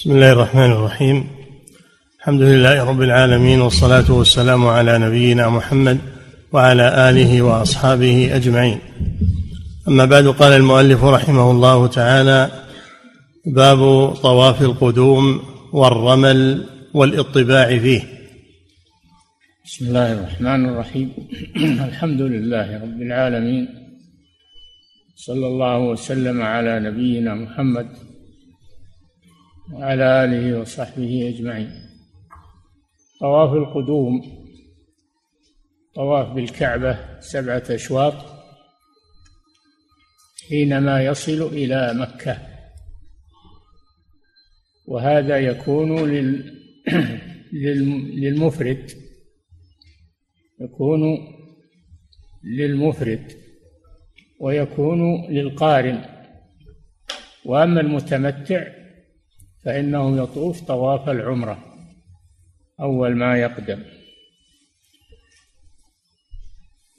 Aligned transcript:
بسم 0.00 0.10
الله 0.10 0.32
الرحمن 0.32 0.72
الرحيم. 0.72 1.26
الحمد 2.18 2.42
لله 2.42 2.84
رب 2.84 3.02
العالمين 3.02 3.60
والصلاة 3.60 4.12
والسلام 4.12 4.66
على 4.66 4.98
نبينا 4.98 5.48
محمد 5.48 5.98
وعلى 6.52 7.10
آله 7.10 7.42
وأصحابه 7.42 8.36
أجمعين. 8.36 8.78
أما 9.88 10.04
بعد 10.04 10.26
قال 10.26 10.52
المؤلف 10.52 11.04
رحمه 11.04 11.50
الله 11.50 11.86
تعالى 11.86 12.50
باب 13.46 14.10
طواف 14.14 14.62
القدوم 14.62 15.42
والرمل 15.72 16.64
والإطباع 16.94 17.78
فيه. 17.78 18.02
بسم 19.64 19.86
الله 19.86 20.12
الرحمن 20.12 20.68
الرحيم. 20.68 21.12
الحمد 21.88 22.20
لله 22.20 22.82
رب 22.82 23.02
العالمين 23.02 23.68
صلى 25.16 25.46
الله 25.46 25.78
وسلم 25.78 26.42
على 26.42 26.80
نبينا 26.80 27.34
محمد 27.34 28.09
وعلى 29.72 30.24
آله 30.24 30.60
وصحبه 30.60 31.28
أجمعين. 31.28 31.70
طواف 33.20 33.52
القدوم 33.52 34.22
طواف 35.94 36.32
بالكعبة 36.32 37.20
سبعة 37.20 37.62
أشواط 37.70 38.14
حينما 40.48 41.04
يصل 41.04 41.42
إلى 41.42 41.94
مكة. 41.94 42.38
وهذا 44.86 45.38
يكون 45.38 46.10
لل 46.10 46.60
للمفرد 48.22 48.90
يكون 50.60 51.00
للمفرد 52.44 53.32
ويكون 54.40 55.30
للقارن. 55.30 56.04
وأما 57.44 57.80
المتمتع 57.80 58.79
فانه 59.64 60.22
يطوف 60.22 60.60
طواف 60.60 61.08
العمرة. 61.08 61.58
أول 62.80 63.16
ما 63.16 63.36
يقدم. 63.36 63.82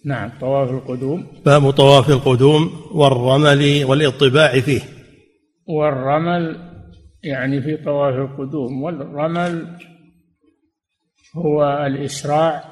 نعم 0.06 0.32
طواف 0.40 0.70
القدوم. 0.70 1.28
باب 1.46 1.70
طواف 1.70 2.10
القدوم 2.10 2.82
والرمل 2.92 3.86
والإطباع 3.86 4.60
فيه. 4.60 4.82
والرمل 5.68 6.72
يعني 7.24 7.62
في 7.62 7.78
طواف 7.78 8.16
القدوم. 8.16 8.82
والرمل 8.82 9.78
هو 11.36 11.86
الإسراع 11.86 12.64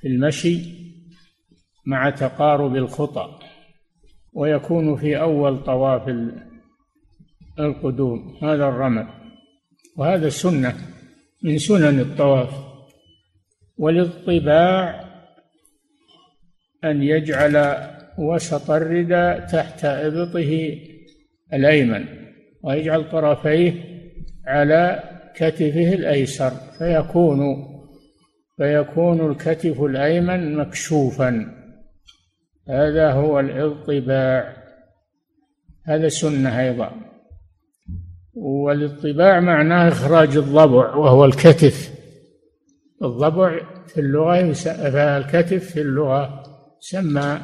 في 0.00 0.08
المشي 0.08 0.78
مع 1.86 2.10
تقارب 2.10 2.76
الخطى 2.76 3.38
ويكون 4.32 4.96
في 4.96 5.20
أول 5.20 5.64
طواف 5.64 6.08
القدوم 7.58 8.38
هذا 8.42 8.68
الرمل. 8.68 9.17
وهذا 9.98 10.28
سنة 10.28 10.74
من 11.42 11.58
سنن 11.58 12.00
الطواف. 12.00 12.50
والاطباع 13.78 15.04
أن 16.84 17.02
يجعل 17.02 17.76
وسط 18.18 18.70
الرداء 18.70 19.46
تحت 19.46 19.84
إبطه 19.84 20.78
الأيمن 21.52 22.04
ويجعل 22.62 23.10
طرفيه 23.10 23.72
على 24.46 25.02
كتفه 25.34 25.92
الأيسر 25.94 26.50
فيكون 26.78 27.68
فيكون 28.56 29.30
الكتف 29.30 29.82
الأيمن 29.82 30.56
مكشوفا. 30.56 31.54
هذا 32.68 33.12
هو 33.12 33.40
الاطباع 33.40 34.56
هذا 35.86 36.08
سنة 36.08 36.60
أيضا. 36.60 37.07
والاطباع 38.34 39.40
معناه 39.40 39.88
إخراج 39.88 40.36
الضبع 40.36 40.94
وهو 40.94 41.24
الكتف. 41.24 41.90
الضبع 43.02 43.60
في 43.86 44.00
اللغة 44.00 44.52
فالكتف 44.52 45.64
في 45.64 45.80
اللغة 45.80 46.42
يسمى 46.82 47.38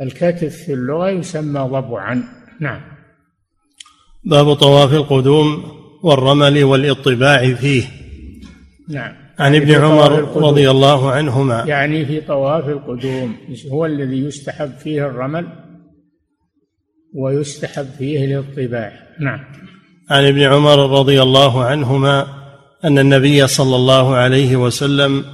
الكتف 0.00 0.56
في 0.56 0.72
اللغة 0.72 1.10
يسمى 1.10 1.60
ضبعا. 1.60 2.22
نعم. 2.60 2.80
باب 4.24 4.54
طواف 4.54 4.92
القدوم 4.92 5.64
والرمل 6.02 6.64
والاطباع 6.64 7.54
فيه. 7.54 7.84
نعم. 8.88 9.12
عن 9.38 9.54
ابن 9.54 9.74
عمر 9.74 10.36
رضي 10.36 10.70
الله 10.70 11.10
عنهما. 11.10 11.64
يعني 11.66 12.06
في 12.06 12.20
طواف 12.20 12.68
القدوم 12.68 13.36
هو 13.72 13.86
الذي 13.86 14.18
يستحب 14.18 14.72
فيه 14.72 15.06
الرمل 15.06 15.61
ويستحب 17.14 17.86
فيه 17.98 18.24
الاطباع 18.24 18.92
نعم. 19.20 19.40
عن 20.10 20.24
ابن 20.24 20.42
عمر 20.42 20.98
رضي 20.98 21.22
الله 21.22 21.64
عنهما 21.64 22.26
أن 22.84 22.98
النبي 22.98 23.46
صلى 23.46 23.76
الله 23.76 24.14
عليه 24.14 24.56
وسلم 24.56 25.24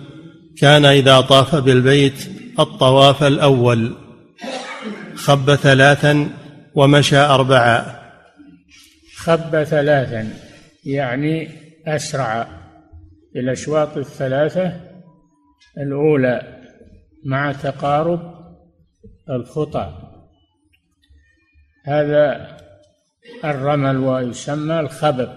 كان 0.61 0.85
إذا 0.85 1.21
طاف 1.21 1.55
بالبيت 1.55 2.31
الطواف 2.59 3.23
الأول 3.23 3.95
خب 5.15 5.55
ثلاثا 5.55 6.29
ومشى 6.75 7.17
اربعا. 7.17 7.99
خب 9.17 9.65
ثلاثا 9.65 10.33
يعني 10.85 11.49
أسرع. 11.87 12.49
الأشواط 13.37 13.97
الثلاثة 13.97 14.81
الأولى 15.79 16.63
مع 17.25 17.53
تقارب 17.53 18.35
الخطى 19.31 20.08
هذا 21.89 22.57
الرمل 23.45 23.97
ويسمى 23.97 24.81
الخبب. 24.81 25.29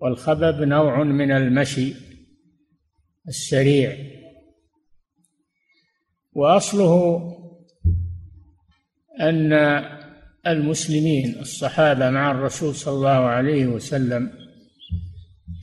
والخبب 0.00 0.62
نوع 0.62 1.02
من 1.02 1.32
المشي 1.32 1.94
السريع. 3.28 3.96
وأصله 6.32 7.22
أن 9.20 9.52
المسلمين 10.46 11.38
الصحابة 11.40 12.10
مع 12.10 12.30
الرسول 12.30 12.74
صلى 12.74 12.94
الله 12.94 13.08
عليه 13.10 13.66
وسلم 13.66 14.30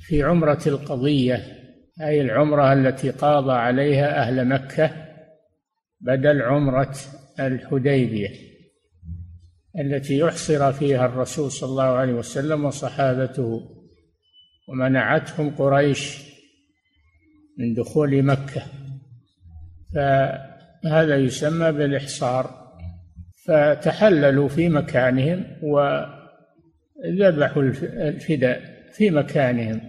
في 0.07 0.23
عمرة 0.23 0.61
القضية 0.67 1.43
أي 2.01 2.21
العمرة 2.21 2.73
التي 2.73 3.09
قاضى 3.09 3.51
عليها 3.53 4.21
أهل 4.21 4.47
مكة 4.47 4.91
بدل 6.01 6.41
عمرة 6.41 6.95
الحديبية. 7.39 8.54
التي 9.79 10.17
يحصر 10.17 10.73
فيها 10.73 11.05
الرسول 11.05 11.51
صلى 11.51 11.69
الله 11.69 11.83
عليه 11.83 12.13
وسلم 12.13 12.65
وصحابته 12.65 13.61
ومنعتهم 14.67 15.55
قريش 15.55 16.25
من 17.57 17.73
دخول 17.73 18.23
مكة. 18.23 18.63
فهذا 19.93 21.17
يسمى 21.17 21.71
بالإحصار. 21.71 22.65
فتحللوا 23.45 24.47
في 24.47 24.69
مكانهم 24.69 25.45
وذبحوا 27.03 27.63
الفداء 27.63 28.61
في 28.93 29.09
مكانهم. 29.09 29.81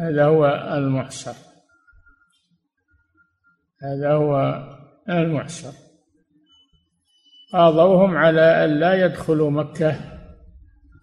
هذا 0.00 0.24
هو 0.24 0.46
المحصر. 0.76 1.34
هذا 3.82 4.12
هو 4.12 4.62
المحصر. 5.08 5.83
قاضوهم 7.54 8.16
على 8.16 8.64
أن 8.64 8.80
لا 8.80 9.04
يدخلوا 9.06 9.50
مكة 9.50 9.96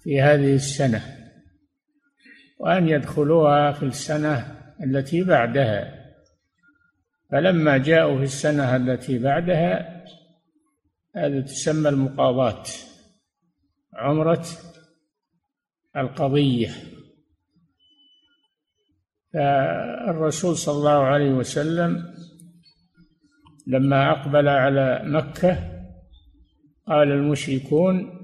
في 0.03 0.22
هذه 0.22 0.56
السنة 0.56 1.01
وأن 2.59 2.89
يدخلوها 2.89 3.72
في 3.72 3.84
السنة 3.85 4.62
التي 4.84 5.23
بعدها. 5.23 6.01
فلما 7.31 7.78
جاءوا 7.78 8.17
في 8.17 8.23
السنة 8.23 8.75
التي 8.75 9.19
بعدها 9.19 10.03
هذه 11.16 11.41
تسمى 11.41 11.89
المقاضاة 11.89 12.63
عمرة 13.94 14.45
القضية. 15.97 16.69
فالرسول 19.33 20.56
صلى 20.57 20.75
الله 20.75 21.04
عليه 21.04 21.31
وسلم 21.31 22.13
لما 23.68 24.12
أقبل 24.12 24.47
على 24.47 25.01
مكة 25.06 25.70
قال 26.88 27.12
المشركون 27.12 28.18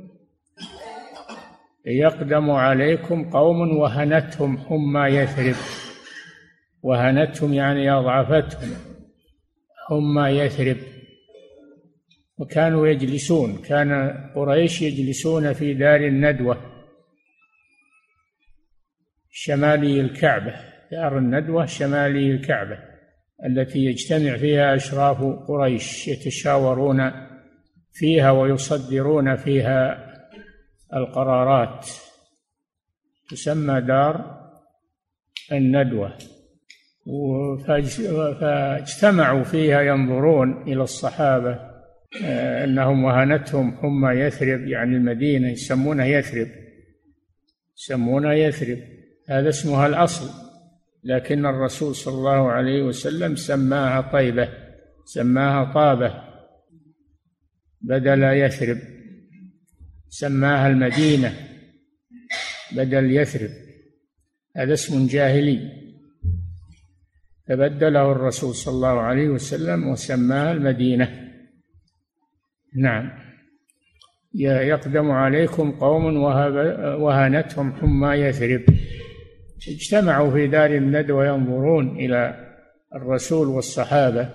يقدم 1.85 2.51
عليكم 2.51 3.29
قوم 3.29 3.77
وهنتهم 3.77 4.57
حمى 4.57 5.01
يثرب. 5.01 5.55
وهنتهم 6.81 7.53
يعني 7.53 7.91
أضعفتهم 7.91 8.69
حمى 9.87 10.29
يثرب. 10.29 10.77
وكانوا 12.37 12.87
يجلسون 12.87 13.57
كان 13.57 14.13
قريش 14.35 14.81
يجلسون 14.81 15.53
في 15.53 15.73
دار 15.73 16.07
الندوة 16.07 16.57
شمالي 19.29 20.01
الكعبة 20.01 20.53
دار 20.91 21.17
الندوة 21.17 21.65
شمالي 21.65 22.31
الكعبة 22.31 22.77
التي 23.45 23.79
يجتمع 23.79 24.37
فيها 24.37 24.75
أشراف 24.75 25.21
قريش 25.47 26.07
يتشاورون 26.07 27.26
فيها 27.99 28.31
ويصدرون 28.31 29.35
فيها 29.35 30.07
القرارات. 30.93 31.87
تسمى 33.29 33.81
دار 33.81 34.37
الندوة. 35.51 36.17
فاجتمعوا 38.39 39.43
فيها 39.43 39.81
ينظرون 39.81 40.61
إلى 40.61 40.83
الصحابة 40.83 41.59
آه، 42.23 42.63
أنهم 42.63 43.03
وهنتهم 43.03 43.77
حمى 43.77 44.09
يثرب 44.09 44.67
يعني 44.67 44.95
المدينة 44.95 45.49
يسمونها 45.49 46.05
يثرب. 46.05 46.47
يسمونها 47.77 48.33
يثرب. 48.33 48.77
هذا 49.29 49.49
اسمها 49.49 49.87
الأصل. 49.87 50.47
لكن 51.03 51.45
الرسول 51.45 51.95
صلى 51.95 52.13
الله 52.13 52.51
عليه 52.51 52.83
وسلم 52.83 53.35
سماها 53.35 54.01
طيبة 54.01 54.49
سماها 55.05 55.73
طابة. 55.73 56.26
بدل 57.81 58.23
يثرب. 58.23 58.77
سماها 60.09 60.67
المدينة 60.67 61.33
بدل 62.75 63.11
يثرب. 63.11 63.49
هذا 64.57 64.73
اسم 64.73 65.07
جاهلي. 65.07 65.71
فبدله 67.47 68.11
الرسول 68.11 68.55
صلى 68.55 68.73
الله 68.75 69.01
عليه 69.01 69.29
وسلم 69.29 69.87
وسماها 69.87 70.51
المدينة. 70.51 71.31
نعم. 72.75 73.11
يقدم 74.33 75.11
عليكم 75.11 75.71
قوم 75.71 76.17
وهنتهم 77.01 77.73
حمى 77.73 78.09
يثرب. 78.09 78.61
اجتمعوا 79.67 80.31
في 80.31 80.47
دار 80.47 80.75
الندوة 80.75 81.27
ينظرون 81.27 81.99
إلى 81.99 82.47
الرسول 82.95 83.47
والصحابة. 83.47 84.29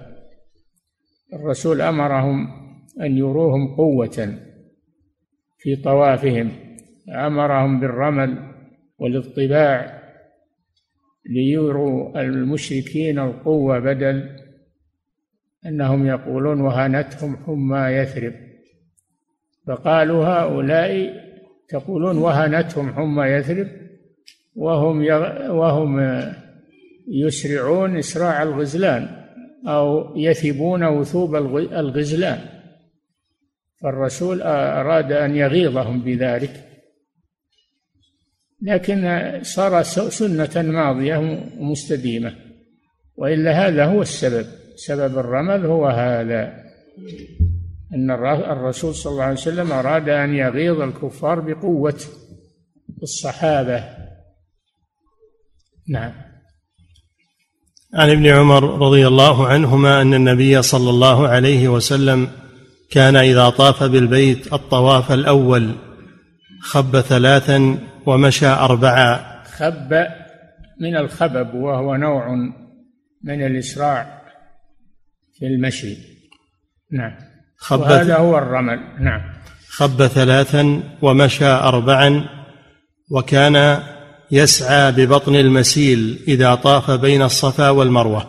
الرسول 1.33 1.81
أمرهم 1.81 2.62
أن 3.01 3.17
يروهم 3.17 3.75
قوة 3.77 4.39
في 5.59 5.77
طوافهم 5.77 6.51
أمرهم 7.09 7.81
بالرمل 7.81 8.39
والاطباع 8.99 10.03
ليروا 11.31 12.21
المشركين 12.21 13.19
القوة 13.19 13.79
بدل 13.79 14.37
أنهم 15.67 16.07
يقولون 16.07 16.61
وهنتهم 16.61 17.37
حمى 17.37 17.79
يثرب. 17.79 18.33
فقالوا 19.67 20.25
هؤلاء 20.25 21.11
تقولون 21.69 22.19
وهنتهم 22.19 22.93
حمى 22.93 23.25
يثرب 23.25 23.67
وهم 24.57 25.07
وهم 25.51 26.01
يسرعون 27.09 27.97
إسراع 27.97 28.43
الغزلان 28.43 29.09
أو 29.67 30.17
يثبون 30.17 30.85
وثوب 30.85 31.37
الغزلان. 31.57 32.62
فالرسول 33.83 34.43
أراد 34.43 35.13
أن 35.13 35.37
يغيظهم 35.37 36.01
بذلك. 36.01 36.69
لكن 38.63 39.31
صار 39.43 39.83
سنة 39.83 40.63
ماضية 40.63 41.19
مستديمة. 41.57 42.35
وإلا 43.17 43.69
هذا 43.69 43.85
هو 43.85 44.03
السبب. 44.03 44.47
سبب 44.77 45.19
الرمل 45.19 45.67
هو 45.67 45.87
هذا. 45.87 46.63
أن 47.95 48.11
الرسول 48.11 48.95
صلى 48.95 49.11
الله 49.13 49.25
عليه 49.25 49.33
وسلم 49.33 49.73
أراد 49.73 50.09
أن 50.09 50.35
يغيظ 50.35 50.81
الكفار 50.81 51.41
بقوة 51.41 52.01
الصحابة. 53.03 53.85
نعم. 55.89 56.13
عن 57.95 58.11
ابن 58.11 58.27
عمر 58.27 58.65
رضي 58.79 59.07
الله 59.07 59.47
عنهما 59.47 60.03
أن 60.03 60.15
النبي 60.15 60.63
صلى 60.63 60.91
الله 60.91 61.29
عليه 61.29 61.69
وسلم 61.69 62.29
كان 62.93 63.17
إذا 63.17 63.51
طاف 63.51 63.83
بالبيت 63.83 64.53
الطواف 64.53 65.13
الأول 65.13 65.75
خب 66.61 67.01
ثلاثا 67.01 67.79
ومشى 68.07 68.47
أربعا. 68.47 69.43
خب 69.45 70.07
من 70.81 70.97
الخبب 70.97 71.55
وهو 71.55 71.97
نوع 71.97 72.29
من 73.25 73.47
الإسراع 73.47 74.23
في 75.39 75.47
المشي. 75.47 75.97
نعم. 76.91 77.13
خب 77.57 77.83
هذا 77.83 78.17
هو 78.17 78.39
الرمل. 78.39 78.81
نعم. 79.01 79.21
خب 79.69 80.07
ثلاثا 80.07 80.83
ومشى 81.03 81.45
أربعا 81.45 82.25
وكان 83.11 83.83
يسعى 84.31 84.93
ببطن 84.93 85.35
المسيل 85.35 86.19
إذا 86.29 86.55
طاف 86.55 86.91
بين 86.91 87.23
الصفا 87.23 87.71
والمروة. 87.71 88.27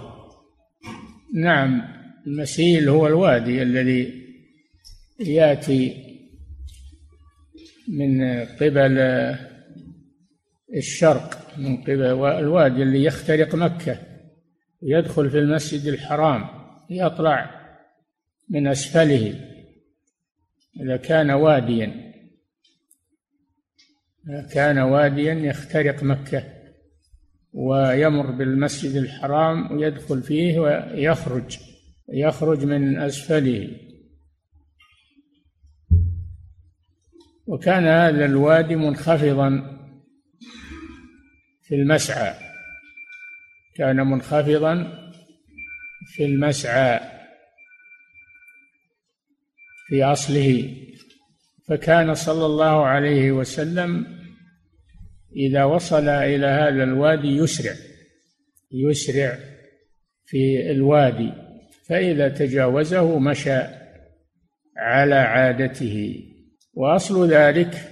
نعم. 1.35 1.81
المسيل 2.27 2.89
هو 2.89 3.07
الوادي 3.07 3.61
الذي 3.61 4.22
ياتي 5.19 6.13
من 7.87 8.23
قبل 8.45 8.97
الشرق 10.75 11.57
من 11.57 11.77
قبل 11.81 12.01
الوادي 12.25 12.83
اللي 12.83 13.03
يخترق 13.03 13.55
مكة 13.55 13.99
يدخل 14.81 15.29
في 15.29 15.39
المسجد 15.39 15.87
الحرام 15.87 16.45
يطلع 16.89 17.63
من 18.49 18.67
أسفله 18.67 19.49
إذا 20.81 20.97
كان 20.97 21.31
واديا 21.31 22.13
كان 24.53 24.79
واديا 24.79 25.33
يخترق 25.33 26.03
مكة 26.03 26.43
ويمر 27.53 28.31
بالمسجد 28.31 28.95
الحرام 28.95 29.71
ويدخل 29.71 30.23
فيه 30.23 30.59
ويخرج 30.59 31.57
يخرج 32.09 32.65
من 32.65 32.99
أسفله. 32.99 33.69
وكان 37.47 37.83
هذا 37.83 38.25
الوادي 38.25 38.75
منخفضا 38.75 39.79
في 41.63 41.75
المسعى. 41.75 42.33
كان 43.75 43.95
منخفضا 43.95 44.99
في 46.05 46.25
المسعى 46.25 46.99
في 49.87 50.03
أصله. 50.03 50.77
فكان 51.67 52.13
صلى 52.13 52.45
الله 52.45 52.85
عليه 52.85 53.31
وسلم 53.31 54.07
إذا 55.35 55.63
وصل 55.63 56.09
إلى 56.09 56.45
هذا 56.45 56.83
الوادي 56.83 57.27
يسرع 57.27 57.73
يسرع 58.71 59.37
في 60.25 60.71
الوادي. 60.71 61.31
فإذا 61.85 62.29
تجاوزه 62.29 63.19
مشى 63.19 63.61
على 64.77 65.15
عادته. 65.15 66.23
وأصل 66.73 67.29
ذلك 67.29 67.89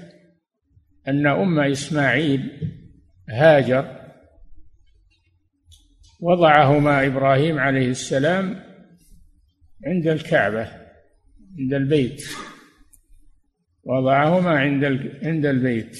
أن 1.07 1.27
أم 1.27 1.59
إسماعيل 1.59 2.51
هاجر 3.29 4.01
وضعهما 6.19 7.05
إبراهيم 7.05 7.59
عليه 7.59 7.89
السلام 7.89 8.63
عند 9.85 10.07
الكعبة 10.07 10.71
عند 11.59 11.73
البيت. 11.73 12.23
وضعهما 13.83 14.49
عند 14.49 14.85
عند 15.23 15.45
البيت. 15.45 15.97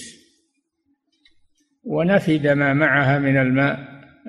ونفد 1.84 2.48
ما 2.48 2.74
معها 2.74 3.20
من 3.20 3.38
الماء 3.38 3.80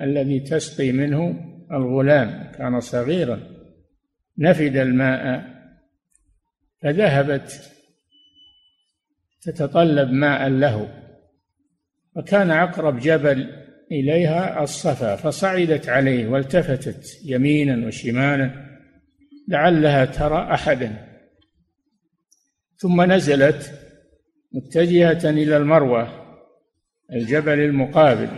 الذي 0.01 0.39
تسقي 0.39 0.91
منه 0.91 1.49
الغلام 1.71 2.51
كان 2.51 2.79
صغيرا. 2.79 3.53
نفد 4.37 4.77
الماء 4.77 5.53
فذهبت 6.81 7.72
تتطلب 9.45 10.11
ماء 10.11 10.49
له. 10.49 11.03
وكان 12.15 12.51
أقرب 12.51 12.99
جبل 12.99 13.49
إليها 13.91 14.63
الصفا 14.63 15.15
فصعدت 15.15 15.89
عليه 15.89 16.27
والتفتت 16.27 17.19
يمينا 17.25 17.87
وشمالا 17.87 18.51
لعلها 19.47 20.05
ترى 20.05 20.53
أحدا. 20.53 21.07
ثم 22.75 23.11
نزلت 23.11 23.79
متجهة 24.53 25.29
إلى 25.29 25.57
المروة 25.57 26.23
الجبل 27.13 27.59
المقابل. 27.59 28.29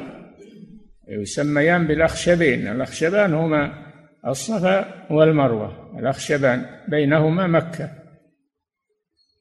يسميان 1.08 1.88
بالأخشبين 1.88 2.68
الأخشبان 2.68 3.34
هما 3.34 3.86
الصفا 4.28 5.12
والمروة 5.12 6.00
الأخشبان 6.00 6.66
بينهما 6.88 7.48
مكة. 7.48 7.92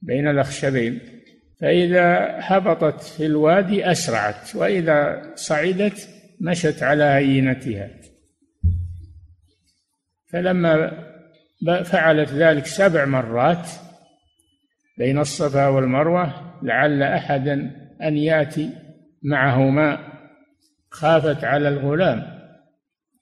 بين 0.02 0.28
الأخشبين. 0.28 1.13
فإذا 1.60 2.36
هبطت 2.40 3.02
في 3.02 3.26
الوادي 3.26 3.90
أسرعت 3.90 4.56
وإذا 4.56 5.32
صعدت 5.34 6.08
مشت 6.40 6.82
على 6.82 7.04
هينتها. 7.04 7.90
فلما 10.32 11.04
فعلت 11.84 12.28
ذلك 12.28 12.66
سبع 12.66 13.04
مرات 13.04 13.68
بين 14.98 15.18
الصفا 15.18 15.66
والمروة 15.66 16.54
لعل 16.62 17.02
أحدا 17.02 17.70
أن 18.02 18.16
يأتي 18.16 18.70
معه 19.22 19.70
ماء 19.70 20.00
خافت 20.90 21.44
على 21.44 21.68
الغلام. 21.68 22.22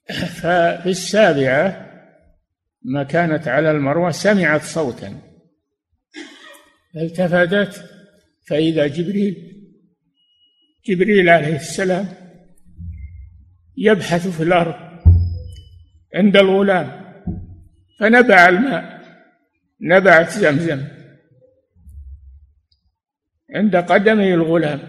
ففي 0.41 0.91
السابعة 0.91 1.89
ما 2.85 3.03
كانت 3.03 3.49
على 3.49 3.71
المروة 3.71 4.11
سمعت 4.11 4.63
صوتا. 4.63 5.21
التفتت 6.97 7.92
فإذا 8.47 8.87
جبريل 8.87 9.53
جبريل 10.87 11.29
عليه 11.29 11.57
السلام 11.57 12.09
يبحث 13.77 14.29
في 14.29 14.43
الأرض 14.43 14.75
عند 16.15 16.37
الغلام 16.37 17.03
فنبع 18.01 18.49
الماء 18.49 19.03
نبعت 19.81 20.31
زمزم 20.31 20.85
عند 23.55 23.77
قدمه 23.77 24.35
الغلام 24.35 24.81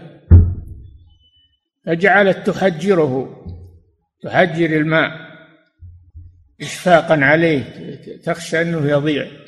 فجعلت 1.86 2.46
تحجره 2.46 3.44
تحجر 4.22 4.76
الماء 4.76 5.24
إشفاقا 6.60 7.24
عليه 7.24 7.64
تخشى 8.24 8.62
أنه 8.62 8.90
يضيع. 8.90 9.43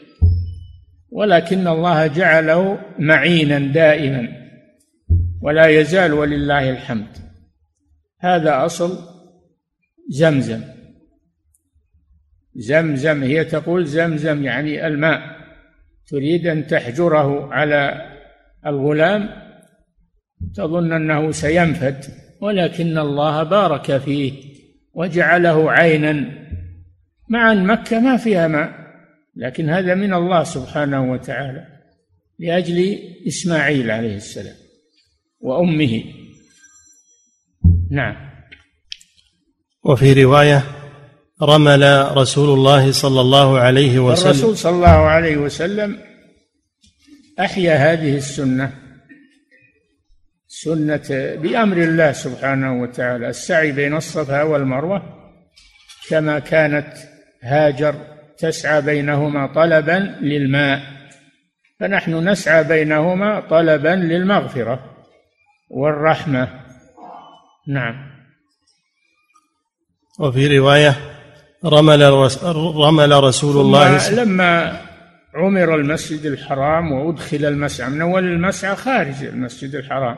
ولكن 1.17 1.69
الله 1.69 2.07
جعله 2.07 2.79
معينا 2.99 3.59
دائما 3.59 4.29
ولا 5.43 5.67
يزال 5.67 6.13
ولله 6.13 6.71
الحمد. 6.71 7.17
هذا 8.21 8.65
أصل 8.65 8.99
زمزم. 10.09 10.61
زمزم 12.55 13.23
هي 13.23 13.45
تقول 13.45 13.87
زمزم 13.87 14.45
يعني 14.45 14.87
الماء. 14.87 15.21
تريد 16.07 16.47
أن 16.47 16.67
تحجره 16.67 17.55
على 17.55 18.13
الغلام 18.67 19.29
تظن 20.55 20.93
أنه 20.93 21.31
سينفد 21.31 22.05
ولكن 22.41 22.99
الله 22.99 23.43
بارك 23.43 23.97
فيه 23.97 24.33
وجعله 24.95 25.73
عينا. 25.73 26.25
مع 27.29 27.53
أن 27.53 27.67
مكة 27.67 28.01
ما 28.01 28.17
فيها 28.17 28.49
ماء. 28.49 28.86
لكن 29.37 29.71
هذا 29.71 29.95
من 29.95 30.15
الله 30.15 30.45
سبحانه 30.45 31.13
وتعالى 31.13 31.67
لأجل 32.39 32.99
إسماعيل 33.27 33.91
عليه 33.91 34.17
السلام 34.17 34.57
وأمه. 35.41 36.05
نعم. 37.91 38.17
وفي 39.85 40.25
رواية 40.25 40.65
رمل 41.43 42.17
رسول 42.17 42.59
الله 42.59 42.93
صلى 42.93 43.21
الله 43.21 43.59
عليه 43.59 43.99
وسلم. 43.99 44.31
الرسول 44.31 44.57
صلى 44.57 44.77
الله 44.77 44.89
عليه 44.89 45.37
وسلم 45.37 45.99
أحيا 47.41 47.93
هذه 47.93 48.17
السنة 48.17 48.73
سنة 50.49 51.37
بأمر 51.37 51.77
الله 51.77 52.13
سبحانه 52.13 52.83
وتعالى 52.83 53.29
السعي 53.29 53.73
بين 53.73 53.97
الصفا 53.97 54.43
والمروة 54.43 55.03
كما 56.09 56.39
كانت 56.39 56.93
هاجر 57.43 58.16
تسعى 58.39 58.81
بينهما 58.81 59.47
طلبا 59.47 60.19
للماء. 60.21 60.81
فنحن 61.81 62.29
نسعى 62.29 62.65
بينهما 62.65 63.41
طلبا 63.41 63.89
للمغفرة 63.89 64.97
والرحمة. 65.71 66.49
نعم. 67.69 68.17
وفي 70.21 70.59
رواية 70.59 70.97
رمل 71.65 72.03
رمل 72.77 73.25
رسول 73.25 73.61
الله 73.61 74.11
لما 74.11 74.81
عمر 75.35 75.75
المسجد 75.75 76.27
الحرام 76.27 76.93
وأدخل 76.93 77.45
المسعى 77.45 77.91
من 77.91 78.01
أول 78.01 78.25
المسعى 78.25 78.77
خارج 78.77 79.25
المسجد 79.25 79.75
الحرام. 79.75 80.17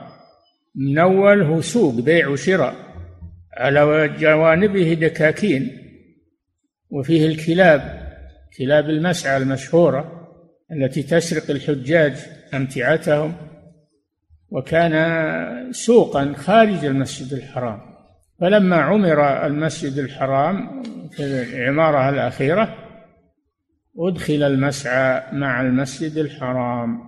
من 0.75 0.99
أول 0.99 1.43
هو 1.43 1.61
سوق 1.61 1.95
بيع 1.95 2.29
وشراء 2.29 2.75
على 3.57 4.09
جوانبه 4.09 4.95
دكاكين 4.95 5.71
وفيه 6.91 7.27
الكلاب. 7.27 8.08
كلاب 8.59 8.91
المسعى 8.91 9.37
المشهورة 9.37 10.29
التي 10.73 11.03
تسرق 11.03 11.51
الحجاج 11.51 12.17
أمتعتهم 12.55 13.35
وكان 14.51 15.73
سوقا 15.73 16.33
خارج 16.37 16.85
المسجد 16.85 17.33
الحرام. 17.33 17.81
فلما 18.41 18.77
عمر 18.77 19.47
المسجد 19.47 19.99
الحرام 19.99 20.83
في 21.11 21.23
العمارة 21.23 22.09
الأخيرة 22.09 22.75
أدخل 23.99 24.43
المسعى 24.43 25.23
مع 25.33 25.61
المسجد 25.61 26.19
الحرام 26.19 27.01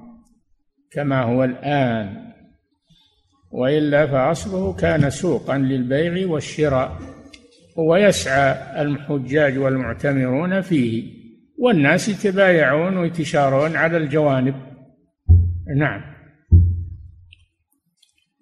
كما 0.93 1.23
هو 1.23 1.45
الآن. 1.45 2.31
وإلا 3.51 4.07
فأصله 4.07 4.73
كان 4.73 5.11
سوقا 5.11 5.59
للبيع 5.59 6.29
والشراء 6.29 6.99
ويسعى 7.77 8.83
الحجاج 8.83 9.59
والمعتمرون 9.59 10.61
فيه. 10.61 11.20
والناس 11.61 12.09
يتبايعون 12.09 12.97
ويتشارون 12.97 13.77
على 13.77 13.97
الجوانب. 13.97 14.55
نعم. 15.77 16.01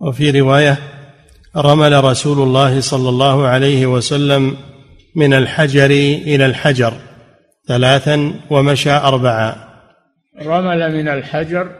وفي 0.00 0.40
رواية 0.40 0.78
رمل 1.56 2.04
رسول 2.04 2.38
الله 2.38 2.80
صلى 2.80 3.08
الله 3.08 3.46
عليه 3.46 3.86
وسلم 3.86 4.56
من 5.16 5.34
الحجر 5.34 5.90
إلى 6.30 6.46
الحجر 6.46 6.92
ثلاثا 7.68 8.34
ومشى 8.50 8.90
اربعا. 8.90 9.54
رمل 10.42 10.96
من 10.96 11.08
الحجر 11.08 11.70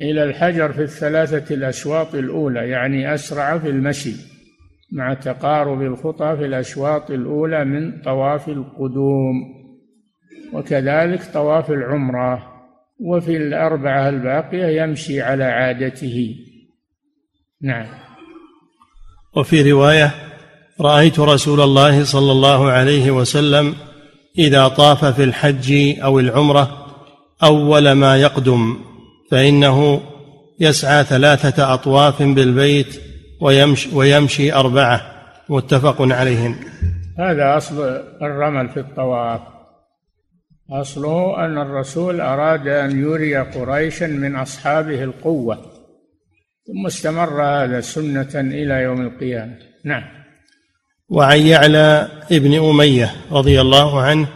إلى 0.00 0.24
الحجر 0.24 0.72
في 0.72 0.82
الثلاثة 0.82 1.54
الأشواط 1.54 2.14
الأولى 2.14 2.68
يعني 2.68 3.14
أسرع 3.14 3.58
في 3.58 3.68
المشي 3.68 4.14
مع 4.92 5.14
تقارب 5.14 5.82
الخطى 5.82 6.36
في 6.36 6.44
الأشواط 6.44 7.10
الأولى 7.10 7.64
من 7.64 8.02
طواف 8.02 8.48
القدوم. 8.48 9.57
وكذلك 10.52 11.32
طواف 11.34 11.70
العمرة 11.70 12.58
وفي 13.00 13.36
الأربعة 13.36 14.08
الباقية 14.08 14.82
يمشي 14.82 15.22
على 15.22 15.44
عادته. 15.44 16.36
نعم. 17.62 17.86
وفي 19.36 19.72
رواية 19.72 20.14
رأيت 20.80 21.20
رسول 21.20 21.60
الله 21.60 22.04
صلى 22.04 22.32
الله 22.32 22.70
عليه 22.70 23.10
وسلم 23.10 23.74
إذا 24.38 24.68
طاف 24.68 25.04
في 25.04 25.24
الحج 25.24 25.98
أو 26.02 26.20
العمرة 26.20 26.86
أول 27.42 27.92
ما 27.92 28.16
يقدم 28.16 28.76
فإنه 29.30 30.00
يسعى 30.60 31.04
ثلاثة 31.04 31.74
أطواف 31.74 32.22
بالبيت 32.22 33.00
ويمشي, 33.40 33.96
ويمشي 33.96 34.52
أربعة. 34.52 35.18
متفق 35.48 35.96
عليهم 36.00 36.56
هذا 37.18 37.56
أصل 37.56 37.82
الرمل 38.22 38.68
في 38.68 38.80
الطواف. 38.80 39.40
أصله 40.70 41.44
أن 41.44 41.58
الرسول 41.58 42.20
أراد 42.20 42.68
أن 42.68 43.00
يري 43.00 43.36
قريشا 43.36 44.04
من 44.06 44.36
أصحابه 44.36 45.04
القوة 45.04 45.56
ثم 46.66 46.86
استمر 46.86 47.42
هذا 47.42 47.80
سنة 47.80 48.30
إلى 48.34 48.74
يوم 48.82 49.00
القيامة. 49.00 49.56
نعم. 49.84 50.02
وعن 51.08 51.38
يعلى 51.38 52.08
ابن 52.32 52.58
أمية 52.58 53.12
رضي 53.30 53.60
الله 53.60 54.00
عنه 54.02 54.28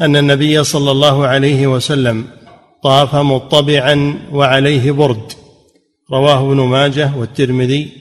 أن 0.00 0.16
النبي 0.16 0.64
صلى 0.64 0.90
الله 0.90 1.26
عليه 1.26 1.66
وسلم 1.66 2.24
طاف 2.82 3.14
مطبعا 3.14 4.18
وعليه 4.32 4.92
برد. 4.92 5.32
رواه 6.12 6.52
ابن 6.52 6.60
ماجه 6.60 7.16
والترمذي. 7.16 7.92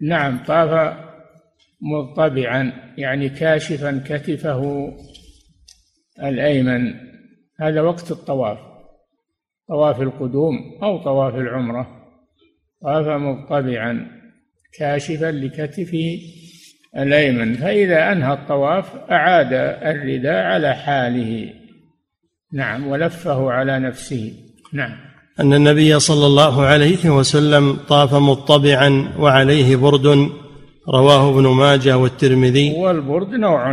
نعم 0.00 0.44
طاف 0.46 0.96
مطبعا 1.80 2.72
يعني 2.98 3.28
كاشفا 3.28 4.02
كتفه 4.06 4.92
الأيمن 6.18 6.94
هذا 7.60 7.80
وقت 7.80 8.10
الطواف 8.10 8.58
طواف 9.68 10.00
القدوم 10.00 10.54
أو 10.82 10.98
طواف 10.98 11.34
العمرة. 11.34 11.86
طاف 12.82 13.06
مضطبعا 13.06 14.06
كاشفا 14.78 15.26
لكتفه 15.26 16.18
الأيمن 16.98 17.54
فإذا 17.54 18.12
أنهى 18.12 18.32
الطواف 18.32 19.10
أعاد 19.10 19.52
الرداء 19.82 20.44
على 20.44 20.74
حاله. 20.74 21.52
نعم 22.52 22.86
ولفه 22.86 23.50
على 23.50 23.78
نفسه. 23.78 24.32
نعم. 24.72 24.96
أن 25.40 25.54
النبي 25.54 26.00
صلى 26.00 26.26
الله 26.26 26.62
عليه 26.62 27.10
وسلم 27.10 27.72
طاف 27.72 28.14
مضطبعا 28.14 29.12
وعليه 29.18 29.76
برد 29.76 30.28
رواه 30.88 31.30
ابن 31.30 31.48
ماجه 31.48 31.98
والترمذي. 31.98 32.72
والبرد 32.72 33.28
نوع 33.28 33.72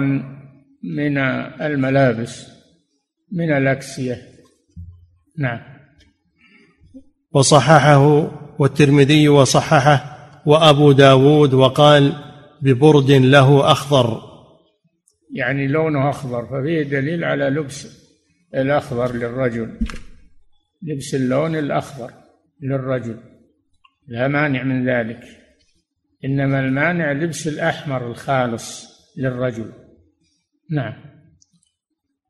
من 0.83 1.17
الملابس 1.61 2.47
من 3.31 3.51
الأكسية. 3.51 4.21
نعم. 5.37 5.59
وصححه 7.31 8.31
والترمذي 8.59 9.29
وصححه 9.29 10.19
وأبو 10.45 10.91
داود 10.91 11.53
وقال 11.53 12.13
ببرد 12.61 13.11
له 13.11 13.71
أخضر. 13.71 14.21
يعني 15.33 15.67
لونه 15.67 16.09
أخضر 16.09 16.45
ففيه 16.45 16.83
دليل 16.83 17.23
على 17.23 17.49
لبس 17.49 17.87
الأخضر 18.55 19.15
للرجل. 19.15 19.79
لبس 20.81 21.15
اللون 21.15 21.55
الأخضر 21.55 22.11
للرجل. 22.61 23.19
لا 24.07 24.27
مانع 24.27 24.63
من 24.63 24.89
ذلك. 24.89 25.23
إنما 26.25 26.59
المانع 26.59 27.11
لبس 27.11 27.47
الأحمر 27.47 28.07
الخالص 28.11 28.89
للرجل. 29.17 29.71
نعم. 30.71 30.93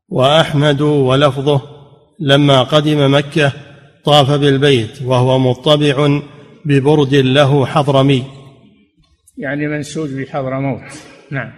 وأحمد 0.10 0.82
ولفظه 0.82 1.62
لما 2.20 2.64
قدم 2.64 3.16
مكة 3.16 3.54
طاف 4.06 4.32
بالبيت 4.32 5.02
وهو 5.02 5.40
مطبع 5.40 6.22
ببرد 6.66 7.16
له 7.16 7.66
حضرمي. 7.66 8.24
يعني 9.38 9.68
منسوج 9.68 10.10
بحضرموت. 10.10 10.82
نعم. 11.32 11.52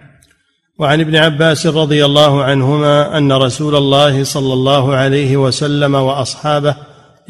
وعن 0.79 0.99
ابن 0.99 1.15
عباس 1.15 1.67
رضي 1.67 2.05
الله 2.05 2.43
عنهما 2.43 3.17
أن 3.17 3.31
رسول 3.31 3.75
الله 3.75 4.23
صلى 4.23 4.53
الله 4.53 4.95
عليه 4.95 5.37
وسلم 5.37 5.95
وأصحابه 5.95 6.75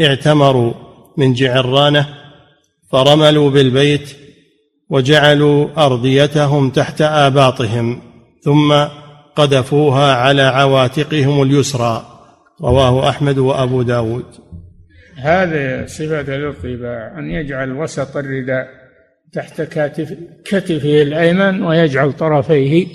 اعتمروا 0.01 0.73
من 1.17 1.33
جعرانه 1.33 2.07
فرملوا 2.91 3.49
بالبيت 3.49 4.17
وجعلوا 4.89 5.85
ارديتهم 5.85 6.69
تحت 6.69 7.01
آباطهم 7.01 8.01
ثم 8.43 8.73
قذفوها 9.35 10.15
على 10.15 10.41
عواتقهم 10.41 11.41
اليسرى. 11.41 12.05
رواه 12.61 13.09
أحمد 13.09 13.37
وأبو 13.37 13.81
داود. 13.81 14.25
هذه 15.17 15.85
صفة 15.85 16.35
الاطباع 16.35 17.19
أن 17.19 17.31
يجعل 17.31 17.71
وسط 17.71 18.17
الرداء 18.17 18.67
تحت 19.33 19.61
كتف 19.61 20.17
كتفه 20.45 21.01
الأيمن 21.01 21.63
ويجعل 21.63 22.13
طرفيه 22.13 22.87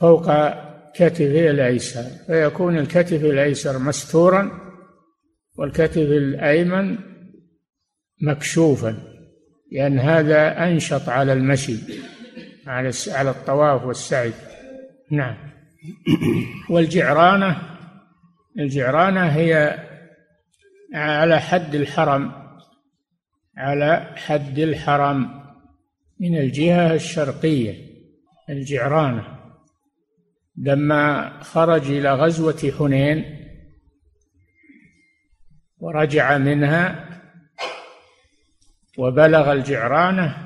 فوق 0.00 0.26
كتفه 0.94 1.50
الأيسر 1.50 2.02
فيكون 2.26 2.78
الكتف 2.78 3.24
الأيسر 3.24 3.78
مستورا 3.78 4.50
والكتف 5.58 5.98
الأيمن 5.98 6.98
مكشوفا 8.22 8.96
لأن 9.72 9.98
هذا 9.98 10.64
أنشط 10.64 11.08
على 11.08 11.32
المشي 11.32 11.76
على 12.66 12.90
على 13.08 13.30
الطواف 13.30 13.84
والسعي. 13.84 14.32
نعم. 15.10 15.36
والجعرانة 16.70 17.62
الجعرانة 18.58 19.26
هي 19.26 19.78
على 20.94 21.40
حد 21.40 21.74
الحرم 21.74 22.32
على 23.56 24.14
حد 24.16 24.58
الحرم 24.58 25.46
من 26.20 26.38
الجهة 26.38 26.94
الشرقية 26.94 27.86
الجعرانة. 28.50 29.36
لما 30.56 31.32
خرج 31.42 31.90
إلى 31.90 32.14
غزوة 32.14 32.72
حنين 32.78 33.46
ورجع 35.78 36.38
منها 36.38 37.08
وبلغ 38.98 39.52
الجعرانة 39.52 40.36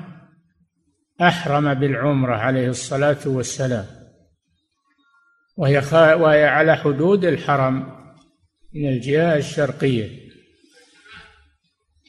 أحرم 1.21 1.73
بالعمرة 1.73 2.35
عليه 2.35 2.67
الصلاة 2.67 3.19
والسلام. 3.25 4.00
وهي, 5.57 5.81
خا... 5.81 6.13
وهي 6.13 6.45
على 6.45 6.75
حدود 6.75 7.25
الحرم 7.25 8.01
من 8.73 8.89
الجهة 8.89 9.37
الشرقية. 9.37 10.21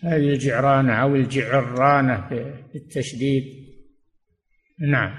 هذه 0.04 0.28
الجعرانة 0.28 0.92
أو 0.92 1.14
الجعرانة 1.14 2.28
بالتشديد 2.72 3.44
نعم. 4.80 5.14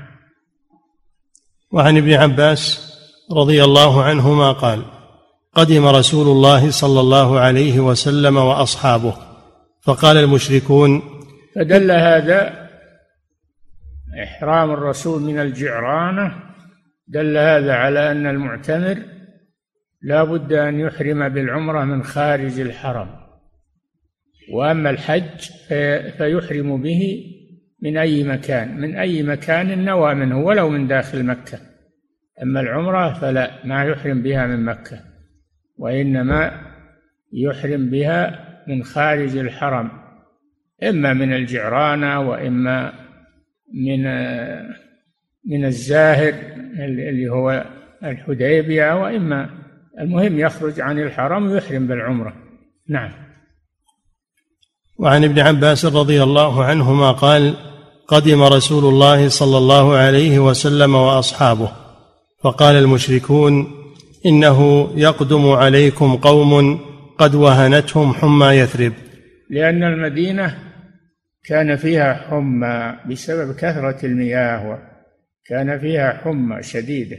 وعن 1.72 1.98
ابن 1.98 2.13
عباس 2.13 2.94
رضي 3.32 3.63
الله 3.63 4.03
عنهما 4.03 4.51
قال 4.51 4.86
قدم 5.53 5.86
رسول 5.86 6.27
الله 6.27 6.72
صلى 6.72 7.00
الله 7.00 7.39
عليه 7.39 7.80
وسلم 7.80 8.38
وأصحابه 8.38 9.18
فقال 9.82 10.18
المشركون 10.18 11.01
فدل 11.56 11.92
هذا 11.92 12.70
إحرام 14.24 14.72
الرسول 14.72 15.22
من 15.22 15.39
الجعرانة 15.39 16.53
دل 17.08 17.38
هذا 17.38 17.74
على 17.74 18.12
أن 18.12 18.28
المعتمر 18.28 18.98
لا 20.02 20.24
بد 20.24 20.54
أن 20.54 20.80
يحرم 20.80 21.30
بالعمرة 21.30 21.86
من 21.86 22.04
خارج 22.04 22.60
الحرم 22.60 23.10
وأما 24.54 24.90
الحج 24.90 25.40
فيحرم 26.18 26.82
به 26.82 27.26
من 27.82 27.98
أي 27.98 28.24
مكان 28.24 28.78
من 28.78 28.96
أي 28.96 29.24
مكان 29.24 29.86
نوى 29.86 30.16
منه 30.16 30.40
ولو 30.40 30.70
من 30.70 30.88
داخل 30.88 31.26
مكة. 31.26 31.60
أما 32.44 32.60
العمرة 32.60 33.13
فلا 33.13 33.66
ما 33.66 33.84
يحرم 33.86 34.22
بها 34.22 34.48
من 34.48 34.66
مكة 34.66 35.00
وإنما 35.78 36.62
يحرم 37.34 37.89
بها 37.89 38.50
من 38.68 38.84
خارج 38.84 39.38
الحرم 39.38 39.92
إما 40.84 41.13
من 41.13 41.34
الجعرانة 41.34 42.30
وإما 42.30 42.94
من 43.74 44.08
من 45.45 45.65
الزاهر 45.65 46.34
اللي 47.10 47.29
هو 47.29 47.65
الحديبية 48.03 49.01
وإما 49.01 49.49
المهم 49.99 50.39
يخرج 50.39 50.82
عن 50.82 50.99
الحرم 50.99 51.51
ويحرم 51.51 51.88
بالعمرة. 51.88 52.34
نعم. 52.89 53.12
وعن 54.99 55.23
ابن 55.23 55.39
عباس 55.39 55.86
رضي 55.86 56.23
الله 56.23 56.63
عنهما 56.63 57.12
قال 57.12 57.53
قدم 58.08 58.43
رسول 58.43 58.86
الله 58.86 59.29
صلى 59.29 59.58
الله 59.58 59.95
عليه 59.95 60.39
وسلم 60.39 60.95
وأصحابه 60.95 61.71
فقال 62.43 62.75
المشركون 62.75 63.67
إنه 64.25 64.89
يقدم 64.95 65.49
عليكم 65.49 66.15
قوم 66.15 66.79
قد 67.17 67.36
وهنتهم 67.36 68.13
حمى 68.13 68.47
يثرب. 68.47 68.93
لأن 69.49 69.84
المدينة 69.84 70.58
كان 71.45 71.75
فيها 71.75 72.13
حمى 72.13 72.95
بسبب 73.10 73.56
كثرة 73.56 74.06
المياه 74.06 74.92
كان 75.45 75.79
فيها 75.79 76.13
حمى 76.13 76.63
شديدة. 76.63 77.17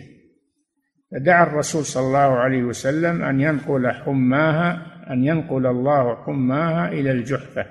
فدعا 1.13 1.43
الرسول 1.47 1.85
صلى 1.85 2.07
الله 2.07 2.19
عليه 2.19 2.63
وسلم 2.63 3.23
أن 3.23 3.41
ينقل 3.41 3.91
حماها 3.91 4.95
أن 5.11 5.25
ينقل 5.25 5.67
الله 5.67 6.25
حماها 6.25 6.89
إلى 6.89 7.11
الجحفة. 7.11 7.67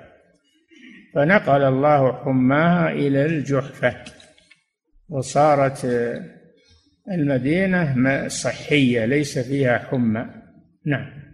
فنقل 1.14 1.62
الله 1.62 2.12
حماها 2.12 2.92
إلى 2.92 3.26
الجحفة. 3.26 3.94
وصارت 5.08 5.86
المدينة 7.12 8.28
صحية 8.28 9.04
ليس 9.04 9.38
فيها 9.38 9.78
حمى. 9.78 10.26
نعم. 10.86 11.24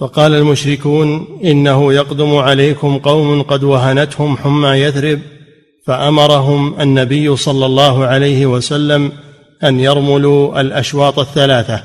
فقال 0.00 0.34
المشركون 0.34 1.40
إنه 1.44 1.92
يقدم 1.92 2.34
عليكم 2.34 2.98
قوم 2.98 3.42
قد 3.42 3.64
وهنتهم 3.64 4.36
حمى 4.36 4.68
يثرب 4.68 5.18
فأمرهم 5.86 6.80
النبي 6.80 7.36
صلى 7.36 7.66
الله 7.66 8.06
عليه 8.06 8.46
وسلم 8.46 9.12
أن 9.64 9.80
يرملوا 9.80 10.60
الأشواط 10.60 11.18
الثلاثة 11.18 11.84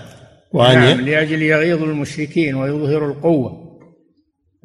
وأن 0.53 0.79
نعم 0.79 1.01
لأجل 1.01 1.41
يغيظ 1.41 1.83
المشركين 1.83 2.55
ويظهر 2.55 3.11
القوة. 3.11 3.67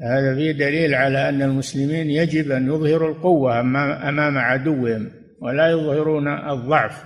هذا 0.01 0.35
فيه 0.35 0.53
دليل 0.53 0.95
على 0.95 1.29
أن 1.29 1.43
المسلمين 1.43 2.11
يجب 2.11 2.51
أن 2.51 2.67
يظهروا 2.67 3.11
القوة 3.11 3.61
أمام 3.61 4.39
عدوهم 4.39 5.11
ولا 5.41 5.71
يظهرون 5.71 6.29
الضعف 6.29 7.05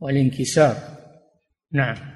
والانكسار. 0.00 0.74
نعم. 1.72 2.15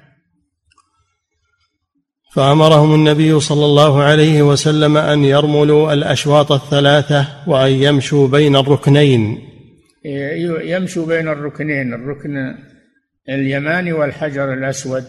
فأمرهم 2.31 2.95
النبي 2.95 3.39
صلى 3.39 3.65
الله 3.65 4.03
عليه 4.03 4.41
وسلم 4.41 4.97
أن 4.97 5.23
يرملوا 5.23 5.93
الأشواط 5.93 6.51
الثلاثة 6.51 7.27
وأن 7.47 7.71
يمشوا 7.71 8.27
بين 8.27 8.55
الركنين. 8.55 9.39
يمشوا 10.63 11.05
بين 11.05 11.27
الركنين 11.27 11.93
الركن 11.93 12.55
اليماني 13.29 13.93
والحجر 13.93 14.53
الأسود 14.53 15.03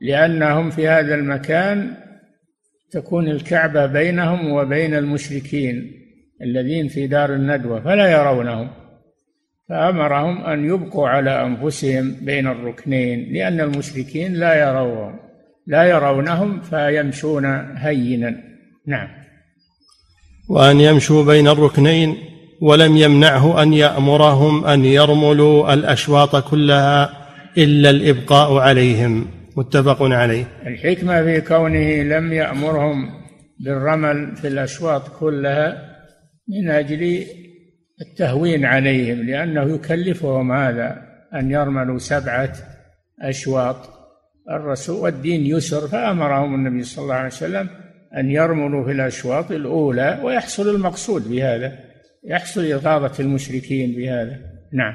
لأنهم 0.00 0.70
في 0.70 0.88
هذا 0.88 1.14
المكان 1.14 1.94
تكون 2.90 3.28
الكعبة 3.28 3.86
بينهم 3.86 4.52
وبين 4.52 4.94
المشركين 4.94 5.92
الذين 6.42 6.88
في 6.88 7.06
دار 7.06 7.34
الندوة 7.34 7.80
فلا 7.80 8.10
يرونهم. 8.10 8.70
فأمرهم 9.68 10.44
أن 10.44 10.64
يبقوا 10.64 11.08
على 11.08 11.44
أنفسهم 11.46 12.16
بين 12.20 12.46
الركنين 12.46 13.32
لأن 13.32 13.60
المشركين 13.60 14.34
لا 14.34 14.54
يرونهم 14.54 15.29
لا 15.70 15.84
يرونهم 15.84 16.60
فيمشون 16.60 17.44
هينا. 17.76 18.34
نعم. 18.86 19.08
وأن 20.48 20.80
يمشوا 20.80 21.24
بين 21.24 21.48
الركنين 21.48 22.16
ولم 22.62 22.96
يمنعه 22.96 23.62
أن 23.62 23.72
يأمرهم 23.72 24.64
أن 24.64 24.84
يرملوا 24.84 25.74
الأشواط 25.74 26.50
كلها 26.50 27.10
إلا 27.58 27.90
الإبقاء 27.90 28.58
عليهم. 28.58 29.26
متفق 29.56 30.02
عليه. 30.02 30.44
الحكمة 30.66 31.22
في 31.22 31.40
كونه 31.40 32.02
لم 32.02 32.32
يأمرهم 32.32 33.10
بالرمل 33.60 34.36
في 34.36 34.48
الأشواط 34.48 35.08
كلها 35.20 35.90
من 36.48 36.70
أجل 36.70 37.24
التهوين 38.00 38.64
عليهم 38.64 39.26
لأنه 39.26 39.74
يكلفهم 39.74 40.52
هذا 40.52 40.96
أن 41.34 41.50
يرملوا 41.50 41.98
سبعة 41.98 42.52
أشواط 43.22 43.99
الرسول 44.50 44.96
والدين 44.96 45.46
يسر 45.46 45.88
فأمرهم 45.88 46.54
النبي 46.54 46.84
صلى 46.84 47.02
الله 47.02 47.14
عليه 47.14 47.26
وسلم 47.26 47.68
أن 48.16 48.30
يرملوا 48.30 48.84
في 48.84 48.92
الأشواط 48.92 49.50
الأولى 49.50 50.20
ويحصل 50.22 50.68
المقصود 50.68 51.30
بهذا 51.30 51.72
يحصل 52.24 52.64
إغاظة 52.64 53.12
المشركين 53.20 53.92
بهذا. 53.92 54.36
نعم. 54.72 54.94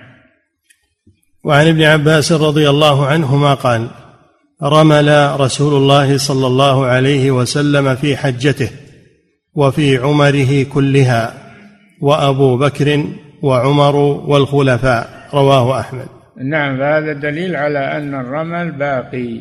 وعن 1.44 1.68
ابن 1.68 1.82
عباس 1.82 2.32
رضي 2.32 2.70
الله 2.70 3.06
عنهما 3.06 3.54
قال 3.54 3.88
رمل 4.64 5.40
رسول 5.40 5.74
الله 5.74 6.18
صلى 6.18 6.48
الله 6.48 6.86
عليه 6.86 7.32
وسلم 7.32 7.96
في 7.96 8.18
حجته 8.18 8.70
وفي 9.56 9.98
عمره 9.98 10.64
كلها 10.64 11.34
وأبو 12.02 12.58
بكر 12.58 13.06
وعمر 13.42 13.96
والخلفاء 13.96 15.30
رواه 15.34 15.80
أحمد. 15.80 16.15
نعم 16.44 16.82
هذا 16.82 17.14
دليل 17.14 17.56
على 17.56 17.80
أن 17.98 18.14
الرمل 18.14 18.72
باقي 18.72 19.40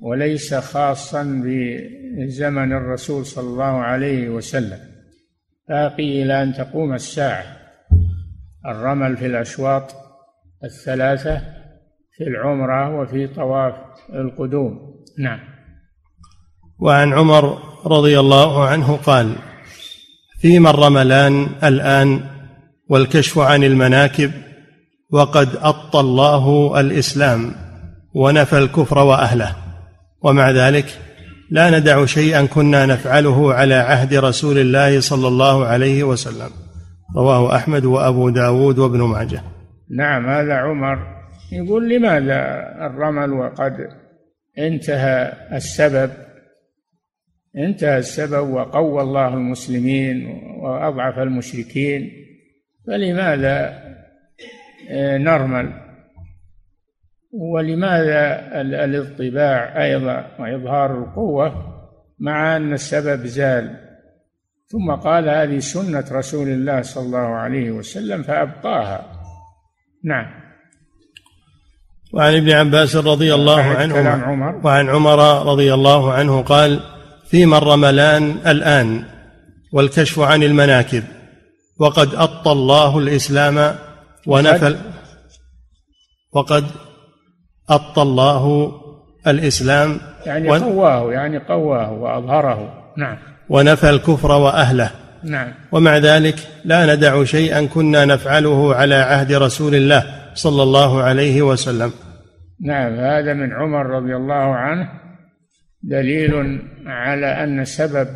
وليس 0.00 0.54
خاصا 0.54 1.22
بزمن 1.22 2.72
الرسول 2.72 3.26
صلى 3.26 3.46
الله 3.46 3.64
عليه 3.64 4.28
وسلم. 4.28 4.78
باقي 5.68 6.22
إلى 6.22 6.42
أن 6.42 6.52
تقوم 6.52 6.92
الساعة. 6.94 7.44
الرمل 8.66 9.16
في 9.16 9.26
الأشواط 9.26 9.94
الثلاثة 10.64 11.38
في 12.16 12.24
العمرة 12.24 13.00
وفي 13.00 13.26
طواف 13.26 13.74
القدوم. 14.14 15.04
نعم. 15.18 15.40
وعن 16.78 17.12
عمر 17.12 17.58
رضي 17.86 18.20
الله 18.20 18.68
عنه 18.68 18.96
قال 18.96 19.34
فيما 20.40 20.70
الرملان 20.70 21.46
الآن 21.64 22.20
والكشف 22.88 23.38
عن 23.38 23.64
المناكب 23.64 24.30
وقد 25.12 25.48
أطى 25.56 26.00
الله 26.00 26.80
الإسلام 26.80 27.52
ونفى 28.14 28.58
الكفر 28.58 28.98
وأهله. 28.98 29.56
ومع 30.22 30.50
ذلك 30.50 30.98
لا 31.50 31.78
ندع 31.78 32.04
شيئا 32.04 32.46
كنا 32.46 32.86
نفعله 32.86 33.54
على 33.54 33.74
عهد 33.74 34.14
رسول 34.14 34.58
الله 34.58 35.00
صلى 35.00 35.28
الله 35.28 35.66
عليه 35.66 36.04
وسلم. 36.04 36.50
رواه 37.16 37.56
أحمد 37.56 37.84
وأبو 37.84 38.28
داود 38.28 38.78
وابن 38.78 39.02
ماجه. 39.02 39.42
نعم 39.90 40.28
هذا 40.28 40.54
عمر 40.54 40.98
يقول 41.52 41.88
لماذا 41.88 42.40
الرمل 42.86 43.32
وقد 43.32 43.72
انتهى 44.58 45.32
السبب؟ 45.52 46.10
انتهى 47.56 47.98
السبب 47.98 48.48
وقوى 48.48 49.02
الله 49.02 49.28
المسلمين 49.28 50.26
وأضعف 50.62 51.18
المشركين. 51.18 52.10
فلماذا 52.86 53.89
نرمل 55.18 55.72
ولماذا 57.32 58.50
الاطباع 58.60 59.82
أيضا 59.82 60.26
وإظهار 60.38 60.98
القوة؟ 60.98 61.52
مع 62.18 62.56
أن 62.56 62.72
السبب 62.72 63.26
زال. 63.26 63.76
ثم 64.66 64.94
قال 64.94 65.28
هذه 65.28 65.58
سنة 65.58 66.04
رسول 66.12 66.48
الله 66.48 66.82
صلى 66.82 67.06
الله 67.06 67.18
عليه 67.18 67.70
وسلم 67.70 68.22
فأبقاها. 68.22 69.06
نعم. 70.04 70.26
وعن 72.12 72.36
ابن 72.36 72.50
عباس 72.50 72.96
رضي 72.96 73.34
الله 73.34 73.62
عنه 73.62 73.98
عمر. 73.98 74.60
وعن 74.64 74.88
عمر 74.88 75.46
رضي 75.52 75.74
الله 75.74 76.12
عنه 76.12 76.42
قال 76.42 76.80
فيما 77.30 77.58
الرملان 77.58 78.36
الآن 78.46 79.04
والكشف 79.72 80.18
عن 80.18 80.42
المناكب 80.42 81.04
وقد 81.78 82.14
أطى 82.14 82.52
الله 82.52 82.98
الإسلام 82.98 83.76
ونفى 84.26 84.76
وقد 86.32 86.64
أطى 87.68 88.02
الله 88.02 88.72
الإسلام. 89.26 90.00
يعني 90.26 90.48
قواه 90.48 91.12
يعني 91.12 91.38
قواه 91.38 91.92
وأظهره. 91.92 92.92
نعم. 92.96 93.16
ونفى 93.48 93.90
الكفر 93.90 94.32
وأهله. 94.32 94.90
نعم. 95.24 95.52
ومع 95.72 95.96
ذلك 95.98 96.34
لا 96.64 96.94
ندع 96.94 97.24
شيئا 97.24 97.66
كنا 97.66 98.04
نفعله 98.04 98.74
على 98.74 98.94
عهد 98.94 99.32
رسول 99.32 99.74
الله 99.74 100.06
صلى 100.34 100.62
الله 100.62 101.02
عليه 101.02 101.42
وسلم. 101.42 101.92
نعم. 102.60 102.94
هذا 102.94 103.32
من 103.34 103.52
عمر 103.52 103.86
رضي 103.86 104.16
الله 104.16 104.54
عنه. 104.54 104.88
دليل 105.82 106.62
على 106.86 107.44
أن 107.44 107.64
سبب 107.64 108.08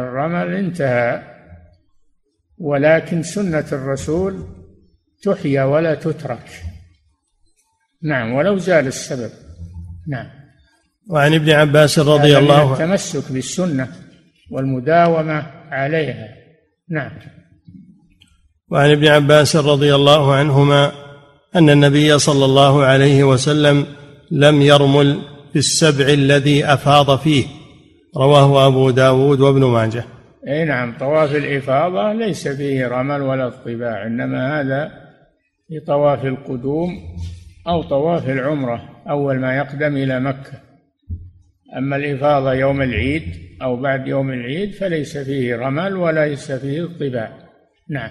الرمل 0.00 0.54
انتهى 0.54 1.22
ولكن 2.58 3.22
سنة 3.22 3.64
الرسول 3.72 4.55
تحيا 5.26 5.64
ولا 5.64 5.94
تترك. 5.94 6.62
نعم 8.02 8.32
ولو 8.32 8.58
زال 8.58 8.86
السبب. 8.86 9.30
نعم. 10.08 10.26
وعن 11.10 11.34
ابن 11.34 11.50
عباس 11.50 11.98
رضي 11.98 12.38
الله 12.38 12.60
عنه. 12.60 12.72
التمسك 12.72 13.32
بالسنة 13.32 13.88
والمداومة 14.50 15.46
عليها. 15.70 16.28
نعم. 16.90 17.10
وعن 18.70 18.90
ابن 18.90 19.06
عباس 19.06 19.56
رضي 19.56 19.94
الله 19.94 20.34
عنهما 20.34 20.92
أن 21.56 21.70
النبي 21.70 22.18
صلى 22.18 22.44
الله 22.44 22.84
عليه 22.84 23.24
وسلم 23.24 23.86
لم 24.30 24.62
يرمل 24.62 25.22
في 25.52 25.58
السبع 25.58 26.04
الذي 26.04 26.64
أفاض 26.64 27.18
فيه. 27.18 27.46
رواه 28.16 28.66
أبو 28.66 28.90
داود 28.90 29.40
وابن 29.40 29.64
ماجه. 29.64 30.04
أي 30.48 30.64
نعم 30.64 30.98
طواف 30.98 31.34
الإفاضة 31.34 32.12
ليس 32.12 32.48
فيه 32.48 32.88
رمل 32.88 33.22
ولا 33.22 33.46
اطباع 33.46 34.06
إنما 34.06 34.60
هذا 34.60 35.05
في 35.68 35.80
طواف 35.80 36.24
القدوم 36.24 36.98
أو 37.68 37.82
طواف 37.82 38.28
العمرة 38.28 39.02
أول 39.08 39.40
ما 39.40 39.56
يقدم 39.56 39.96
إلى 39.96 40.20
مكة. 40.20 40.52
أما 41.78 41.96
الإفاضة 41.96 42.52
يوم 42.52 42.82
العيد 42.82 43.22
أو 43.62 43.76
بعد 43.76 44.08
يوم 44.08 44.30
العيد 44.30 44.74
فليس 44.74 45.18
فيه 45.18 45.56
رمل 45.56 45.96
وليس 45.96 46.52
فيه 46.52 46.84
اطباع 46.84 47.38
نعم. 47.90 48.10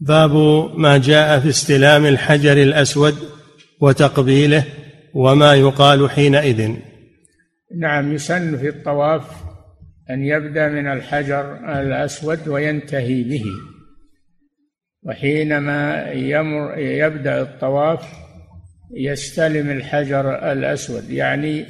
باب 0.00 0.32
ما 0.76 0.98
جاء 0.98 1.40
في 1.40 1.48
استلام 1.48 2.06
الحجر 2.06 2.52
الأسود 2.52 3.14
وتقبيله 3.80 4.64
وما 5.14 5.54
يقال 5.54 6.10
حينئذ. 6.10 6.74
نعم 7.76 8.14
يسن 8.14 8.56
في 8.56 8.68
الطواف 8.68 9.30
أن 10.10 10.24
يبدأ 10.24 10.68
من 10.68 10.86
الحجر 10.86 11.56
الأسود 11.80 12.48
وينتهي 12.48 13.22
به. 13.22 13.44
وحينما 15.02 16.10
يمر 16.12 16.78
يبدأ 16.78 17.42
الطواف 17.42 18.12
يستلم 18.94 19.70
الحجر 19.70 20.52
الأسود 20.52 21.10
يعني 21.10 21.66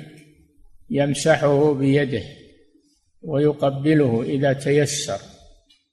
يمسحه 0.90 1.74
بيده 1.74 2.22
ويقبله 3.22 4.22
إذا 4.22 4.52
تيسر. 4.52 5.18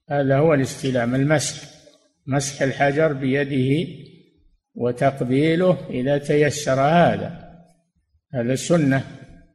هذا 0.10 0.38
هو 0.38 0.54
الاستلام 0.54 1.16
المسح. 1.16 1.70
مسح 2.28 2.62
الحجر 2.62 3.14
بيده 3.14 3.92
وتقبيله 4.76 5.78
إذا 5.90 6.18
تيسر. 6.18 6.82
هذا 6.82 7.46
هذا 8.34 8.56
سنة 8.56 9.04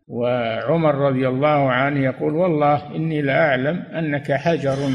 وعمر 0.08 0.94
رضي 0.94 1.28
الله 1.28 1.70
عنه 1.70 2.04
يقول 2.04 2.34
والله 2.34 2.96
إني 2.96 3.22
لأعلم 3.22 3.76
أنك 3.76 4.32
حجر 4.32 4.90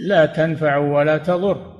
لا 0.00 0.26
تنفع 0.26 0.76
ولا 0.76 1.18
تضر. 1.18 1.76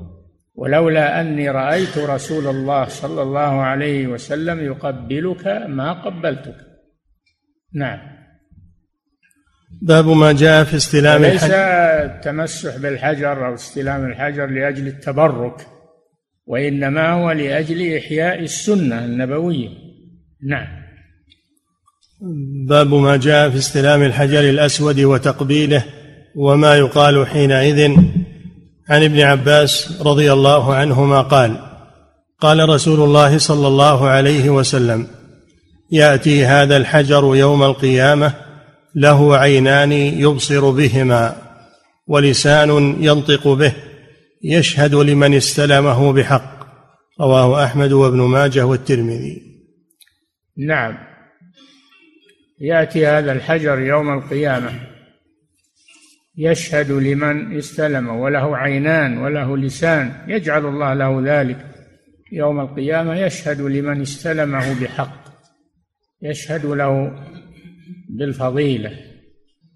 ولولا 0.55 1.21
أني 1.21 1.51
رأيت 1.51 1.99
رسول 1.99 2.47
الله 2.47 2.89
صلى 2.89 3.23
الله 3.23 3.63
عليه 3.63 4.07
وسلم 4.07 4.61
يقبلك 4.61 5.47
ما 5.69 5.93
قبلتك. 5.93 6.57
نعم. 7.75 7.99
باب 9.83 10.07
ما 10.09 10.33
جاء 10.33 10.65
في 10.65 10.77
استلام 10.77 11.23
ليس 11.23 11.45
التمسح 11.45 12.77
بالحجر 12.77 13.47
أو 13.47 13.55
استلام 13.55 14.07
الحجر 14.07 14.47
لأجل 14.47 14.87
التبرك 14.87 15.67
وإنما 16.47 17.11
هو 17.11 17.31
لأجل 17.31 17.97
إحياء 17.97 18.41
السنة 18.41 19.05
النبوية. 19.05 19.69
نعم. 20.43 20.67
باب 22.69 22.95
ما 22.95 23.17
جاء 23.17 23.51
في 23.51 23.57
استلام 23.57 24.03
الحجر 24.03 24.41
الأسود 24.41 25.01
وتقبيله. 25.01 25.85
وما 26.37 26.77
يقال 26.77 27.27
حينئذ 27.27 27.97
عن 28.89 29.05
ابن 29.05 29.21
عباس 29.21 30.03
رضي 30.03 30.33
الله 30.33 30.75
عنهما 30.75 31.21
قال 31.21 31.57
قال 32.41 32.69
رسول 32.69 33.01
الله 33.01 33.39
صلى 33.39 33.69
الله 33.69 34.09
عليه 34.09 34.51
وسلم 34.51 35.07
يأتي 35.91 36.45
هذا 36.45 36.77
الحجر 36.77 37.37
يوم 37.37 37.63
القيامة 37.63 38.35
له 38.95 39.37
عينان 39.37 39.93
يبصر 39.93 40.71
بهما 40.71 41.37
ولسان 42.07 42.97
ينطق 43.01 43.49
به 43.49 43.73
يشهد 44.45 44.95
لمن 44.95 45.35
استلمه 45.35 46.13
بحق 46.13 46.57
رواه 47.21 47.65
أحمد 47.65 47.93
وابن 47.93 48.21
ماجه 48.21 48.67
والترمذي. 48.67 49.43
نعم. 50.59 50.99
يأتي 52.61 53.07
هذا 53.07 53.33
الحجر 53.33 53.79
يوم 53.79 54.19
القيامة. 54.19 54.96
يشهد 56.39 56.91
لمن 56.91 57.57
استلم 57.57 58.09
وله 58.09 58.57
عينان 58.57 59.19
وله 59.19 59.57
لسان 59.57 60.13
يجعل 60.27 60.67
الله 60.67 60.95
له 60.95 61.23
ذلك. 61.25 61.67
يوم 62.33 62.61
القيامة 62.61 63.15
يشهد 63.15 63.61
لمن 63.61 64.01
استلمه 64.01 64.81
بحق 64.81 65.25
يشهد 66.23 66.67
له 66.67 67.25
بالفضيلة. 68.09 68.99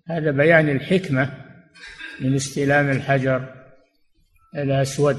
هذا 0.09 0.31
بيان 0.31 0.69
الحكمة 0.69 1.31
من 2.21 2.35
استلام 2.35 2.91
الحجر 2.91 3.55
الأسود 4.57 5.19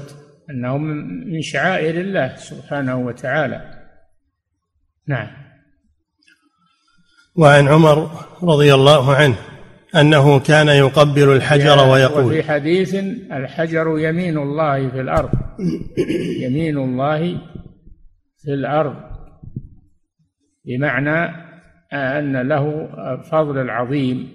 أنه 0.50 0.76
من 0.76 1.42
شعائر 1.42 2.00
الله 2.00 2.36
سبحانه 2.36 2.96
وتعالى. 2.96 3.88
نعم. 5.06 5.28
وعن 7.34 7.68
عمر 7.68 8.10
رضي 8.42 8.74
الله 8.74 9.14
عنه 9.14 9.51
أنه 10.00 10.40
كان 10.40 10.68
يقبل 10.68 11.36
الحجر 11.36 11.88
ويقول. 11.88 12.24
وفي 12.24 12.42
حديث 12.42 12.94
الحجر 13.32 13.98
يمين 13.98 14.38
الله 14.38 14.88
في 14.88 15.00
الأرض. 15.00 15.30
يمين 16.40 16.78
الله 16.78 17.38
في 18.38 18.54
الأرض. 18.54 18.96
بمعنى 20.66 21.34
أن 21.92 22.48
له 22.48 22.88
فضل 23.30 23.58
العظيم. 23.58 24.28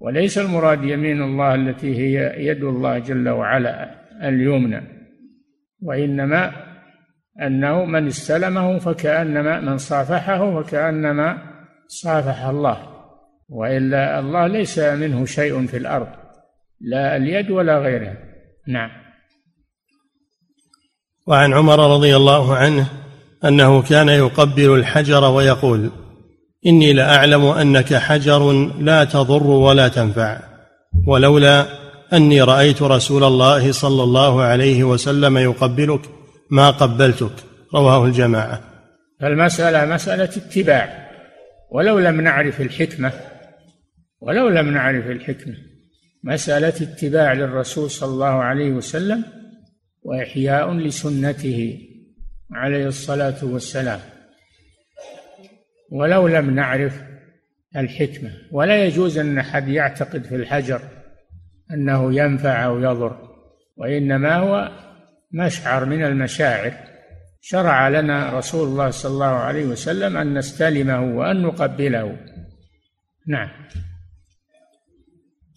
وليس 0.00 0.38
المراد 0.38 0.84
يمين 0.84 1.22
الله 1.22 1.54
التي 1.54 1.96
هي 1.98 2.46
يد 2.46 2.64
الله 2.64 2.98
جل 2.98 3.28
وعلا 3.28 3.94
اليمنى. 4.28 4.82
وإنما 5.82 6.52
أنه 7.42 7.84
من 7.84 8.06
استلمه 8.06 8.78
فكأنما 8.78 9.60
من 9.60 9.78
صافحه 9.78 10.62
فكأنما 10.62 11.38
صافح 11.86 12.44
الله. 12.44 12.95
وإلا 13.48 14.18
الله 14.18 14.46
ليس 14.46 14.78
منه 14.78 15.24
شيء 15.24 15.66
في 15.66 15.76
الأرض 15.76 16.08
لا 16.80 17.16
اليد 17.16 17.50
ولا 17.50 17.78
غيرها 17.78 18.16
نعم. 18.68 18.90
وعن 21.26 21.54
عمر 21.54 21.94
رضي 21.94 22.16
الله 22.16 22.56
عنه 22.56 22.86
أنه 23.44 23.82
كان 23.82 24.08
يقبل 24.08 24.74
الحجر 24.74 25.24
ويقول 25.24 25.90
إني 26.66 26.92
لأعلم 26.92 27.44
أنك 27.44 27.94
حجر 27.94 28.52
لا 28.78 29.04
تضر 29.04 29.46
ولا 29.46 29.88
تنفع 29.88 30.40
ولولا 31.06 31.66
أني 32.12 32.42
رأيت 32.42 32.82
رسول 32.82 33.24
الله 33.24 33.72
صلى 33.72 34.02
الله 34.02 34.42
عليه 34.42 34.84
وسلم 34.84 35.38
يقبلك 35.38 36.00
ما 36.50 36.70
قبلتك. 36.70 37.32
رواه 37.74 38.04
الجماعة. 38.04 38.60
فالمسألة 39.20 39.84
مسألة 39.94 40.24
اتباع 40.24 41.08
ولو 41.70 41.98
لم 41.98 42.20
نعرف 42.20 42.60
الحكمة 42.60 43.12
ولو 44.26 44.48
لم 44.48 44.70
نعرف 44.70 45.06
الحكمة 45.06 45.54
مسألة 46.24 46.68
اتباع 46.68 47.32
للرسول 47.32 47.90
صلى 47.90 48.08
الله 48.08 48.42
عليه 48.42 48.70
وسلم 48.70 49.24
وإحياء 50.02 50.72
لسنته 50.74 51.78
عليه 52.52 52.86
الصلاة 52.86 53.44
والسلام. 53.44 54.00
ولو 55.92 56.28
لم 56.28 56.50
نعرف 56.50 57.02
الحكمة. 57.76 58.30
ولا 58.52 58.84
يجوز 58.84 59.18
أن 59.18 59.38
أحد 59.38 59.68
يعتقد 59.68 60.24
في 60.24 60.36
الحجر 60.36 60.80
أنه 61.70 62.14
ينفع 62.14 62.64
أو 62.64 62.78
يضر 62.78 63.36
وإنما 63.76 64.36
هو 64.36 64.70
مشعر 65.32 65.84
من 65.84 66.04
المشاعر. 66.04 66.72
شرع 67.40 67.88
لنا 67.88 68.38
رسول 68.38 68.68
الله 68.68 68.90
صلى 68.90 69.12
الله 69.12 69.26
عليه 69.26 69.64
وسلم 69.64 70.16
أن 70.16 70.38
نستلمه 70.38 71.16
وأن 71.16 71.42
نقبله. 71.42 72.16
نعم. 73.26 73.48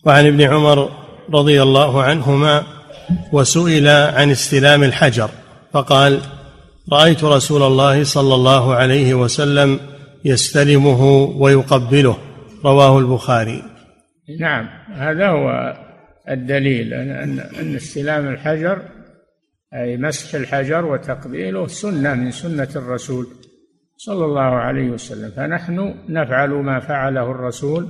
وعن 0.05 0.27
ابن 0.27 0.41
عمر 0.41 0.89
رضي 1.33 1.63
الله 1.63 2.03
عنهما 2.03 2.63
وسئل 3.33 3.87
عن 3.87 4.31
استلام 4.31 4.83
الحجر 4.83 5.29
فقال 5.73 6.21
رأيت 6.91 7.23
رسول 7.23 7.63
الله 7.63 8.03
صلى 8.03 8.35
الله 8.35 8.75
عليه 8.75 9.13
وسلم 9.13 9.79
يستلمه 10.25 11.03
ويقبله. 11.37 12.17
رواه 12.65 12.99
البخاري. 12.99 13.63
نعم 14.39 14.69
هذا 14.95 15.27
هو 15.27 15.75
الدليل 16.29 16.93
ان 16.93 17.39
ان 17.39 17.75
استلام 17.75 18.27
الحجر 18.27 18.81
أي 19.73 19.97
مسح 19.97 20.35
الحجر 20.35 20.85
وتقبيله 20.85 21.67
سنة 21.67 22.13
من 22.13 22.31
سنة 22.31 22.69
الرسول 22.75 23.27
صلى 23.97 24.25
الله 24.25 24.41
عليه 24.41 24.89
وسلم. 24.89 25.31
فنحن 25.31 25.95
نفعل 26.09 26.49
ما 26.49 26.79
فعله 26.79 27.31
الرسول 27.31 27.87